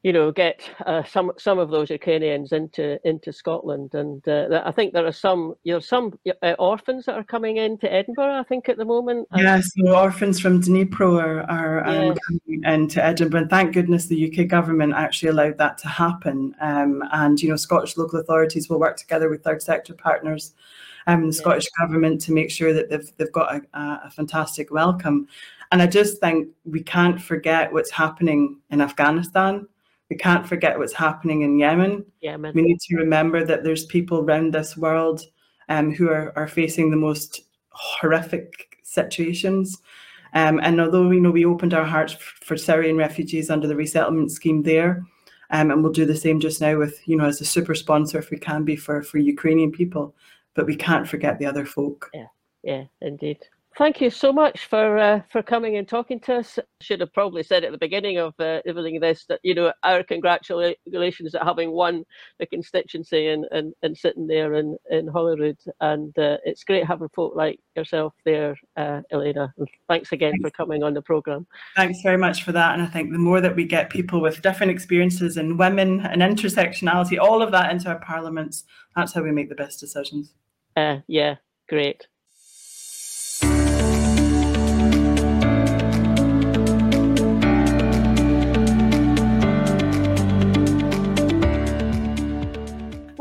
you 0.04 0.12
know, 0.12 0.30
get 0.30 0.70
uh, 0.84 1.02
some 1.02 1.32
some 1.38 1.58
of 1.58 1.70
those 1.70 1.88
Ukrainians 1.88 2.52
into 2.52 3.00
into 3.08 3.32
Scotland, 3.32 3.94
and 3.94 4.28
uh, 4.28 4.62
I 4.62 4.70
think 4.70 4.92
there 4.92 5.06
are 5.06 5.12
some 5.12 5.54
you 5.64 5.72
know 5.72 5.80
some 5.80 6.12
uh, 6.42 6.54
orphans 6.58 7.06
that 7.06 7.14
are 7.14 7.24
coming 7.24 7.56
into 7.56 7.90
Edinburgh. 7.90 8.38
I 8.38 8.42
think 8.42 8.68
at 8.68 8.76
the 8.76 8.84
moment. 8.84 9.26
Yes, 9.34 9.70
so 9.74 9.96
orphans 9.96 10.38
from 10.38 10.60
Dnipro 10.60 11.18
are, 11.18 11.40
are 11.44 11.86
um, 11.86 12.14
coming 12.28 12.64
into 12.64 13.02
Edinburgh, 13.02 13.40
and 13.40 13.50
thank 13.50 13.72
goodness 13.72 14.04
the 14.04 14.30
UK 14.30 14.46
government 14.46 14.92
actually 14.92 15.30
allowed 15.30 15.56
that 15.56 15.78
to 15.78 15.88
happen. 15.88 16.54
Um, 16.60 17.02
and 17.12 17.40
you 17.42 17.48
know, 17.48 17.56
Scottish 17.56 17.96
local 17.96 18.20
authorities 18.20 18.68
will 18.68 18.78
work 18.78 18.98
together 18.98 19.30
with 19.30 19.42
third 19.42 19.62
sector 19.62 19.94
partners. 19.94 20.52
Um, 21.06 21.22
the 21.22 21.26
yes. 21.28 21.38
Scottish 21.38 21.66
government 21.80 22.20
to 22.22 22.32
make 22.32 22.50
sure 22.50 22.74
that 22.74 22.90
they've 22.90 23.10
they've 23.16 23.32
got 23.32 23.56
a, 23.56 23.78
a 24.04 24.10
fantastic 24.10 24.70
welcome, 24.70 25.28
and 25.72 25.80
I 25.80 25.86
just 25.86 26.18
think 26.18 26.48
we 26.66 26.82
can't 26.82 27.18
forget 27.18 27.72
what's 27.72 27.90
happening 27.90 28.58
in 28.68 28.82
Afghanistan 28.82 29.66
we 30.14 30.18
can't 30.18 30.46
forget 30.46 30.78
what's 30.78 30.92
happening 30.92 31.42
in 31.42 31.58
Yemen. 31.58 32.04
Yemen. 32.20 32.54
We 32.54 32.62
need 32.62 32.78
to 32.82 32.96
remember 32.96 33.44
that 33.44 33.64
there's 33.64 33.84
people 33.86 34.20
around 34.20 34.54
this 34.54 34.76
world 34.76 35.22
um, 35.68 35.92
who 35.92 36.08
are, 36.08 36.32
are 36.36 36.46
facing 36.46 36.88
the 36.88 36.96
most 36.96 37.40
horrific 37.70 38.78
situations. 38.84 39.82
Um, 40.32 40.60
and 40.62 40.80
although 40.80 41.08
we 41.08 41.18
know 41.18 41.32
we 41.32 41.44
opened 41.44 41.74
our 41.74 41.84
hearts 41.84 42.12
for 42.12 42.56
Syrian 42.56 42.96
refugees 42.96 43.50
under 43.50 43.66
the 43.66 43.74
resettlement 43.74 44.30
scheme 44.30 44.62
there, 44.62 45.02
um, 45.50 45.72
and 45.72 45.82
we'll 45.82 45.90
do 45.90 46.06
the 46.06 46.14
same 46.14 46.38
just 46.38 46.60
now 46.60 46.78
with, 46.78 47.00
you 47.08 47.16
know, 47.16 47.26
as 47.26 47.40
a 47.40 47.44
super 47.44 47.74
sponsor 47.74 48.18
if 48.18 48.30
we 48.30 48.38
can 48.38 48.62
be 48.62 48.76
for, 48.76 49.02
for 49.02 49.18
Ukrainian 49.18 49.72
people, 49.72 50.14
but 50.54 50.64
we 50.64 50.76
can't 50.76 51.08
forget 51.08 51.40
the 51.40 51.46
other 51.46 51.66
folk. 51.66 52.08
Yeah, 52.14 52.26
yeah, 52.62 52.84
indeed. 53.00 53.38
Thank 53.76 54.00
you 54.00 54.08
so 54.08 54.32
much 54.32 54.66
for 54.66 54.98
uh, 54.98 55.20
for 55.30 55.42
coming 55.42 55.76
and 55.78 55.88
talking 55.88 56.20
to 56.20 56.36
us. 56.36 56.60
Should 56.80 57.00
have 57.00 57.12
probably 57.12 57.42
said 57.42 57.64
at 57.64 57.72
the 57.72 57.78
beginning 57.78 58.18
of 58.18 58.32
uh, 58.38 58.60
everything 58.66 59.00
this 59.00 59.24
that 59.26 59.40
you 59.42 59.54
know 59.54 59.72
our 59.82 60.04
congratulations 60.04 61.34
at 61.34 61.42
having 61.42 61.72
won 61.72 62.04
the 62.38 62.46
constituency 62.46 63.28
and, 63.28 63.46
and, 63.50 63.74
and 63.82 63.96
sitting 63.96 64.28
there 64.28 64.54
in, 64.54 64.76
in 64.90 65.08
Holyrood. 65.08 65.58
And 65.80 66.16
uh, 66.16 66.38
it's 66.44 66.62
great 66.62 66.86
having 66.86 67.08
folk 67.08 67.34
like 67.34 67.58
yourself 67.74 68.14
there, 68.24 68.56
uh, 68.76 69.00
Elena. 69.10 69.52
And 69.58 69.68
thanks 69.88 70.12
again 70.12 70.32
thanks. 70.32 70.44
for 70.44 70.50
coming 70.50 70.84
on 70.84 70.94
the 70.94 71.02
programme. 71.02 71.44
Thanks 71.74 72.00
very 72.00 72.18
much 72.18 72.44
for 72.44 72.52
that. 72.52 72.74
And 72.74 72.82
I 72.82 72.86
think 72.86 73.10
the 73.10 73.18
more 73.18 73.40
that 73.40 73.56
we 73.56 73.64
get 73.64 73.90
people 73.90 74.20
with 74.20 74.40
different 74.40 74.70
experiences 74.70 75.36
and 75.36 75.58
women 75.58 76.00
and 76.06 76.22
intersectionality, 76.22 77.18
all 77.18 77.42
of 77.42 77.50
that 77.50 77.72
into 77.72 77.88
our 77.88 77.98
parliaments, 77.98 78.64
that's 78.94 79.12
how 79.12 79.22
we 79.22 79.32
make 79.32 79.48
the 79.48 79.56
best 79.56 79.80
decisions. 79.80 80.32
Uh, 80.76 80.98
yeah, 81.08 81.36
great. 81.68 82.06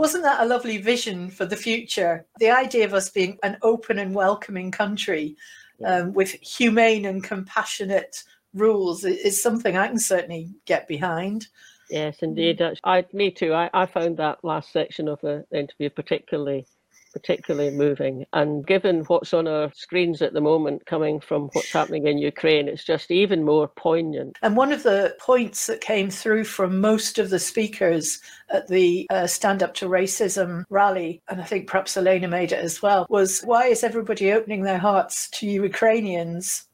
Wasn't 0.04 0.24
that 0.26 0.42
a 0.42 0.46
lovely 0.46 0.80
vision 0.80 1.30
for 1.30 1.46
the 1.46 1.56
future? 1.56 2.26
The 2.38 2.50
idea 2.50 2.84
of 2.84 2.94
us 2.94 3.10
being 3.10 3.38
an 3.42 3.58
open 3.62 4.00
and 4.00 4.14
welcoming 4.14 4.70
country 4.70 5.38
um, 5.86 6.12
with 6.12 6.32
humane 6.32 7.06
and 7.06 7.24
compassionate 7.24 8.22
rules 8.54 9.06
is 9.06 9.42
something 9.42 9.78
I 9.78 9.88
can 9.88 9.98
certainly 9.98 10.50
get 10.66 10.90
behind. 10.90 11.48
Yes, 11.90 12.18
indeed. 12.22 12.62
I, 12.84 13.06
me 13.14 13.32
too. 13.32 13.54
I, 13.54 13.70
I 13.74 13.86
found 13.86 14.18
that 14.18 14.44
last 14.44 14.74
section 14.74 15.08
of 15.08 15.22
the 15.22 15.46
interview 15.54 15.90
particularly 15.90 16.68
particularly 17.14 17.72
moving. 17.72 18.26
And 18.34 18.66
given 18.66 19.04
what's 19.06 19.34
on 19.34 19.48
our 19.48 19.72
screens 19.74 20.22
at 20.22 20.34
the 20.34 20.42
moment 20.42 20.86
coming 20.86 21.20
from 21.20 21.50
what's 21.54 21.72
happening 21.72 22.08
in 22.08 22.18
Ukraine, 22.18 22.68
it's 22.68 22.84
just 22.84 23.12
even 23.12 23.44
more 23.46 23.68
poignant. 23.68 24.38
And 24.42 24.58
one 24.58 24.74
of 24.74 24.84
the 24.84 25.16
points 25.20 25.68
that 25.68 25.82
came 25.82 26.10
through 26.10 26.44
from 26.46 26.82
most 26.82 27.20
of 27.20 27.30
the 27.30 27.40
speakers 27.40 28.20
at 28.50 28.68
the 28.68 29.08
uh, 29.10 29.28
Stand 29.28 29.64
Up 29.64 29.74
to 29.76 29.88
Racism 29.88 30.64
rally, 30.70 31.22
and 31.30 31.40
I 31.40 31.46
think 31.46 31.68
perhaps 31.68 31.96
Elena 31.96 32.28
made 32.28 32.52
it 32.52 32.60
as 32.60 32.82
well, 32.82 33.06
was 33.10 33.42
why 33.42 33.68
is 33.68 33.84
everybody 33.84 34.32
opening 34.32 34.64
their 34.64 34.80
hearts 34.80 35.30
to 35.32 35.48
Ukrainians 35.48 36.66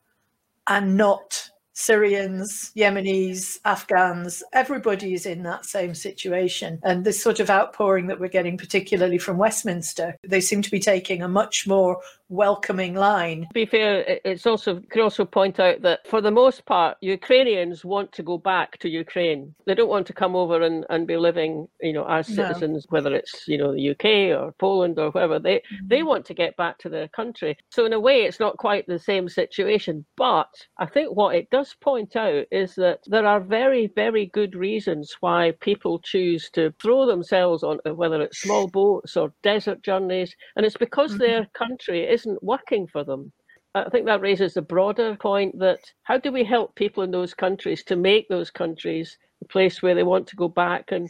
and 0.68 0.96
not 0.96 1.50
Syrians, 1.80 2.74
Yemenis, 2.76 3.58
Afghans, 3.64 4.44
everybody 4.52 5.14
is 5.14 5.26
in 5.26 5.44
that 5.44 5.66
same 5.66 5.96
situation. 5.96 6.78
And 6.84 7.06
this 7.06 7.24
sort 7.24 7.40
of 7.40 7.50
outpouring 7.50 8.08
that 8.08 8.20
we're 8.20 8.28
getting, 8.28 8.58
particularly 8.58 9.18
from 9.18 9.38
Westminster, 9.38 10.18
they 10.28 10.42
seem 10.42 10.62
to 10.62 10.70
be 10.70 10.82
taking 10.82 11.24
a 11.24 11.30
much 11.30 11.66
more 11.66 12.02
welcoming 12.30 12.94
line. 12.94 13.42
To 13.42 13.54
be 13.54 13.66
fair, 13.66 14.20
it's 14.24 14.46
also 14.46 14.80
could 14.90 15.02
also 15.02 15.26
point 15.26 15.60
out 15.60 15.82
that 15.82 16.08
for 16.08 16.22
the 16.22 16.32
most 16.32 16.66
part, 16.66 16.98
Ukrainians 17.02 17.84
want 17.84 18.12
to 18.14 18.24
go 18.24 18.38
back 18.38 18.78
to 18.80 18.90
Ukraine. 18.90 19.54
They 19.66 19.74
don't 19.74 19.90
want 19.90 20.08
to 20.08 20.14
come 20.14 20.36
over 20.36 20.62
and, 20.62 20.86
and 20.90 21.08
be 21.08 21.18
living, 21.18 21.68
you 21.82 21.94
know, 21.94 22.06
as 22.08 22.28
citizens, 22.28 22.86
no. 22.86 22.96
whether 22.96 23.14
it's 23.14 23.48
you 23.48 23.58
know 23.58 23.74
the 23.74 23.90
UK 23.90 24.40
or 24.40 24.54
Poland 24.60 25.00
or 25.00 25.12
wherever. 25.12 25.40
They 25.40 25.58
mm-hmm. 25.58 25.88
they 25.88 26.04
want 26.04 26.26
to 26.28 26.34
get 26.34 26.56
back 26.56 26.78
to 26.80 26.90
their 26.90 27.08
country. 27.10 27.58
So 27.70 27.86
in 27.86 27.94
a 27.94 28.00
way, 28.00 28.22
it's 28.24 28.40
not 28.40 28.58
quite 28.58 28.86
the 28.88 29.00
same 29.00 29.28
situation. 29.28 30.06
But 30.16 30.52
I 30.78 30.86
think 30.86 31.16
what 31.16 31.36
it 31.36 31.50
does 31.50 31.76
point 31.82 32.16
out 32.16 32.46
is 32.52 32.76
that 32.76 33.00
there 33.08 33.26
are 33.26 33.40
very 33.40 33.88
very 33.88 34.28
good 34.28 34.56
reasons 34.56 35.16
why 35.20 35.54
people 35.60 36.00
choose 36.00 36.50
to 36.52 36.74
throw 36.82 37.08
themselves 37.08 37.64
on 37.64 37.80
whether 37.86 38.22
it's 38.22 38.42
small 38.42 38.68
boats 38.68 39.18
or 39.18 39.34
desert 39.42 39.82
journeys, 39.82 40.36
and 40.56 40.66
it's 40.66 40.78
because 40.78 41.12
mm-hmm. 41.12 41.20
their 41.20 41.46
country 41.54 42.04
is 42.04 42.19
isn't 42.20 42.44
working 42.44 42.88
for 42.88 43.04
them. 43.04 43.32
I 43.76 43.90
think 43.90 44.06
that 44.06 44.22
raises 44.22 44.58
a 44.58 44.62
broader 44.62 45.16
point 45.16 45.60
that 45.60 45.80
how 46.04 46.18
do 46.18 46.32
we 46.32 46.44
help 46.44 46.76
people 46.76 47.04
in 47.04 47.12
those 47.12 47.34
countries 47.34 47.84
to 47.84 47.96
make 47.96 48.28
those 48.28 48.50
countries 48.50 49.18
a 49.42 49.46
place 49.46 49.82
where 49.82 49.96
they 49.96 50.04
want 50.04 50.28
to 50.28 50.36
go 50.36 50.48
back 50.48 50.92
and 50.92 51.10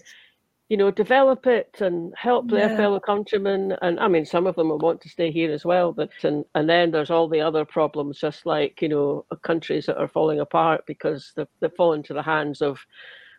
you 0.70 0.78
know 0.78 0.92
develop 0.92 1.48
it 1.48 1.82
and 1.82 2.14
help 2.16 2.46
yeah. 2.50 2.60
their 2.60 2.78
fellow 2.78 3.00
countrymen 3.00 3.76
and 3.82 4.00
i 4.00 4.08
mean 4.08 4.26
some 4.26 4.46
of 4.46 4.56
them 4.56 4.70
will 4.70 4.78
want 4.78 5.02
to 5.02 5.10
stay 5.10 5.32
here 5.32 5.52
as 5.52 5.66
well 5.66 5.92
but 5.92 6.12
and 6.24 6.46
and 6.54 6.70
then 6.70 6.92
there's 6.92 7.10
all 7.10 7.28
the 7.28 7.42
other 7.42 7.66
problems 7.66 8.20
just 8.20 8.46
like 8.46 8.82
you 8.82 8.88
know 8.88 9.26
countries 9.42 9.88
that 9.88 9.98
are 9.98 10.08
falling 10.08 10.40
apart 10.40 10.84
because 10.86 11.34
they've, 11.36 11.48
they've 11.60 11.74
fallen 11.76 12.00
into 12.00 12.14
the 12.14 12.22
hands 12.22 12.62
of 12.62 12.80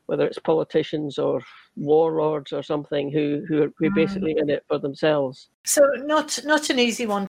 whether 0.07 0.27
it's 0.27 0.41
politicians 0.41 1.21
or 1.21 1.41
warlords 1.77 2.53
or 2.53 2.65
something 2.65 3.13
who 3.13 3.45
who 3.49 3.63
are, 3.63 3.73
who 3.79 3.87
are 3.87 3.91
mm. 3.91 3.95
basically 3.95 4.35
in 4.37 4.51
it 4.51 4.65
for 4.67 4.79
themselves 4.79 5.51
so 5.65 5.83
not 5.99 6.37
not 6.45 6.69
an 6.69 6.81
easy 6.81 7.07
one 7.07 7.29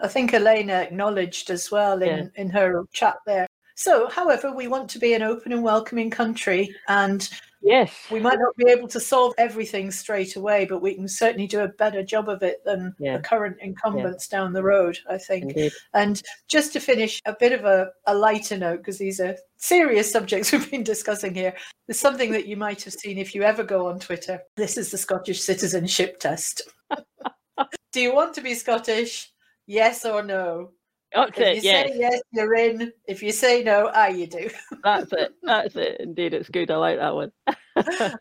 I 0.00 0.08
think 0.08 0.32
Elena 0.32 0.74
acknowledged 0.74 1.50
as 1.50 1.70
well 1.70 2.02
in, 2.02 2.30
yeah. 2.34 2.42
in 2.42 2.50
her 2.50 2.84
chat 2.92 3.16
there. 3.26 3.46
So, 3.74 4.08
however, 4.08 4.52
we 4.52 4.68
want 4.68 4.88
to 4.90 4.98
be 4.98 5.14
an 5.14 5.22
open 5.22 5.52
and 5.52 5.62
welcoming 5.62 6.10
country, 6.10 6.74
and 6.88 7.28
yes, 7.62 8.06
we 8.10 8.20
might 8.20 8.38
not 8.38 8.54
be 8.56 8.68
able 8.68 8.86
to 8.88 9.00
solve 9.00 9.34
everything 9.38 9.90
straight 9.90 10.36
away, 10.36 10.66
but 10.66 10.82
we 10.82 10.94
can 10.94 11.08
certainly 11.08 11.46
do 11.46 11.60
a 11.60 11.68
better 11.68 12.02
job 12.02 12.28
of 12.28 12.42
it 12.42 12.62
than 12.64 12.94
yeah. 12.98 13.16
the 13.16 13.22
current 13.22 13.56
incumbents 13.60 14.28
yeah. 14.30 14.38
down 14.38 14.52
the 14.52 14.62
road. 14.62 14.98
I 15.08 15.18
think. 15.18 15.44
Indeed. 15.44 15.72
And 15.94 16.22
just 16.48 16.72
to 16.74 16.80
finish, 16.80 17.20
a 17.24 17.34
bit 17.38 17.52
of 17.52 17.64
a, 17.64 17.88
a 18.06 18.14
lighter 18.14 18.58
note 18.58 18.78
because 18.78 18.98
these 18.98 19.20
are 19.20 19.36
serious 19.56 20.12
subjects 20.12 20.52
we've 20.52 20.70
been 20.70 20.84
discussing 20.84 21.34
here. 21.34 21.54
There's 21.86 21.98
something 21.98 22.30
that 22.32 22.46
you 22.46 22.56
might 22.56 22.82
have 22.82 22.94
seen 22.94 23.18
if 23.18 23.34
you 23.34 23.42
ever 23.42 23.64
go 23.64 23.88
on 23.88 23.98
Twitter. 23.98 24.40
This 24.56 24.76
is 24.76 24.90
the 24.90 24.98
Scottish 24.98 25.40
citizenship 25.40 26.20
test. 26.20 26.62
do 27.92 28.00
you 28.00 28.14
want 28.14 28.34
to 28.34 28.42
be 28.42 28.54
Scottish? 28.54 29.31
Yes 29.66 30.04
or 30.04 30.22
no? 30.22 30.70
That's 31.14 31.38
if 31.38 31.38
it. 31.38 31.56
You 31.56 31.62
yes. 31.62 31.88
say 31.88 31.98
yes, 31.98 32.22
you're 32.32 32.54
in. 32.54 32.92
If 33.06 33.22
you 33.22 33.32
say 33.32 33.62
no, 33.62 33.90
ah, 33.94 34.06
you 34.06 34.26
do. 34.26 34.48
That's 34.82 35.12
it. 35.12 35.34
That's 35.42 35.76
it. 35.76 36.00
Indeed, 36.00 36.34
it's 36.34 36.48
good. 36.48 36.70
I 36.70 36.76
like 36.76 36.98
that 36.98 37.14
one. 37.14 37.32
I 37.46 37.52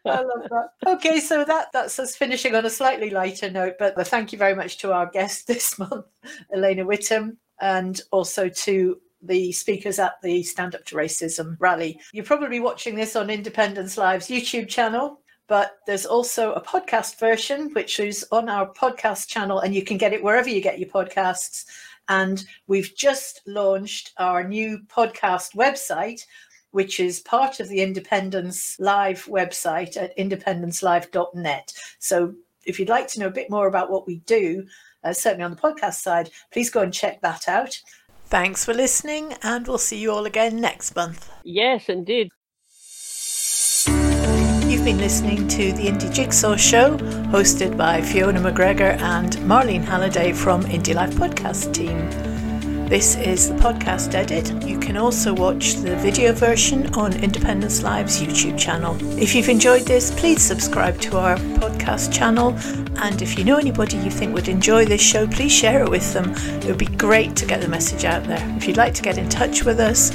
love 0.05 0.49
that. 0.49 0.69
Okay, 0.85 1.19
so 1.19 1.43
that 1.45 1.67
that's 1.73 1.99
us 1.99 2.15
finishing 2.15 2.55
on 2.55 2.65
a 2.65 2.69
slightly 2.69 3.09
lighter 3.09 3.49
note. 3.49 3.75
But 3.79 3.95
thank 4.07 4.31
you 4.31 4.37
very 4.37 4.55
much 4.55 4.77
to 4.79 4.93
our 4.93 5.09
guest 5.09 5.47
this 5.47 5.79
month, 5.79 6.05
Elena 6.53 6.83
Whitham, 6.85 7.37
and 7.61 7.99
also 8.11 8.49
to 8.49 8.97
the 9.23 9.51
speakers 9.51 9.99
at 9.99 10.13
the 10.23 10.43
Stand 10.43 10.75
Up 10.75 10.83
to 10.85 10.95
Racism 10.95 11.55
rally. 11.59 11.99
You're 12.11 12.25
probably 12.25 12.59
watching 12.59 12.95
this 12.95 13.15
on 13.15 13.29
Independence 13.29 13.97
Live's 13.97 14.27
YouTube 14.27 14.67
channel 14.67 15.20
but 15.51 15.79
there's 15.85 16.05
also 16.05 16.53
a 16.53 16.61
podcast 16.61 17.19
version 17.19 17.71
which 17.73 17.99
is 17.99 18.25
on 18.31 18.47
our 18.47 18.71
podcast 18.71 19.27
channel 19.27 19.59
and 19.59 19.75
you 19.75 19.83
can 19.83 19.97
get 19.97 20.13
it 20.13 20.23
wherever 20.23 20.47
you 20.47 20.61
get 20.61 20.79
your 20.79 20.87
podcasts. 20.87 21.65
And 22.07 22.41
we've 22.67 22.95
just 22.95 23.41
launched 23.45 24.13
our 24.17 24.47
new 24.47 24.79
podcast 24.87 25.53
website 25.53 26.25
which 26.69 27.01
is 27.01 27.19
part 27.19 27.59
of 27.59 27.67
the 27.67 27.81
independence 27.81 28.77
live 28.79 29.25
website 29.25 29.97
at 29.97 30.17
independencelive.net 30.17 31.73
so 31.99 32.33
if 32.65 32.79
you'd 32.79 32.87
like 32.87 33.09
to 33.09 33.19
know 33.19 33.27
a 33.27 33.37
bit 33.41 33.49
more 33.49 33.67
about 33.67 33.91
what 33.91 34.07
we 34.07 34.19
do 34.19 34.65
uh, 35.03 35.11
certainly 35.11 35.43
on 35.43 35.51
the 35.51 35.57
podcast 35.57 35.95
side 35.95 36.29
please 36.53 36.69
go 36.69 36.81
and 36.81 36.93
check 36.93 37.19
that 37.19 37.49
out. 37.49 37.77
Thanks 38.27 38.63
for 38.63 38.73
listening 38.73 39.33
and 39.43 39.67
we'll 39.67 39.77
see 39.77 39.99
you 39.99 40.13
all 40.13 40.25
again 40.25 40.61
next 40.61 40.95
month. 40.95 41.29
Yes 41.43 41.89
indeed 41.89 42.31
You've 44.81 44.97
been 44.97 44.97
listening 44.97 45.47
to 45.47 45.73
the 45.73 45.85
Indie 45.85 46.11
Jigsaw 46.11 46.55
Show, 46.55 46.97
hosted 47.29 47.77
by 47.77 48.01
Fiona 48.01 48.39
McGregor 48.39 48.99
and 48.99 49.31
Marlene 49.47 49.83
Halliday 49.83 50.33
from 50.33 50.63
Indie 50.63 50.95
Live 50.95 51.11
Podcast 51.11 51.71
team. 51.71 52.09
This 52.89 53.15
is 53.15 53.49
the 53.49 53.55
podcast 53.57 54.15
edit. 54.15 54.51
You 54.67 54.79
can 54.79 54.97
also 54.97 55.35
watch 55.35 55.75
the 55.75 55.95
video 55.97 56.33
version 56.33 56.91
on 56.95 57.13
Independence 57.13 57.83
Live's 57.83 58.19
YouTube 58.19 58.57
channel. 58.57 58.97
If 59.19 59.35
you've 59.35 59.49
enjoyed 59.49 59.83
this, 59.83 60.19
please 60.19 60.41
subscribe 60.41 60.99
to 61.01 61.19
our 61.19 61.37
podcast 61.59 62.11
channel. 62.11 62.57
And 63.03 63.21
if 63.21 63.37
you 63.37 63.45
know 63.45 63.57
anybody 63.57 63.97
you 63.97 64.09
think 64.09 64.33
would 64.33 64.49
enjoy 64.49 64.85
this 64.85 64.99
show, 64.99 65.27
please 65.27 65.51
share 65.51 65.83
it 65.83 65.91
with 65.91 66.11
them. 66.11 66.31
It 66.31 66.65
would 66.65 66.79
be 66.79 66.87
great 66.87 67.35
to 67.35 67.45
get 67.45 67.61
the 67.61 67.67
message 67.67 68.03
out 68.03 68.23
there. 68.23 68.43
If 68.57 68.67
you'd 68.67 68.77
like 68.77 68.95
to 68.95 69.03
get 69.03 69.19
in 69.19 69.29
touch 69.29 69.63
with 69.63 69.79
us, 69.79 70.09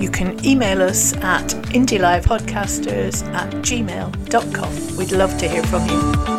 you 0.00 0.10
can 0.10 0.44
email 0.44 0.82
us 0.82 1.14
at 1.16 1.48
indielivepodcasters 1.74 3.22
at 3.34 3.50
gmail.com. 3.54 4.96
We'd 4.96 5.12
love 5.12 5.36
to 5.38 5.48
hear 5.48 5.62
from 5.64 5.86
you. 5.88 6.37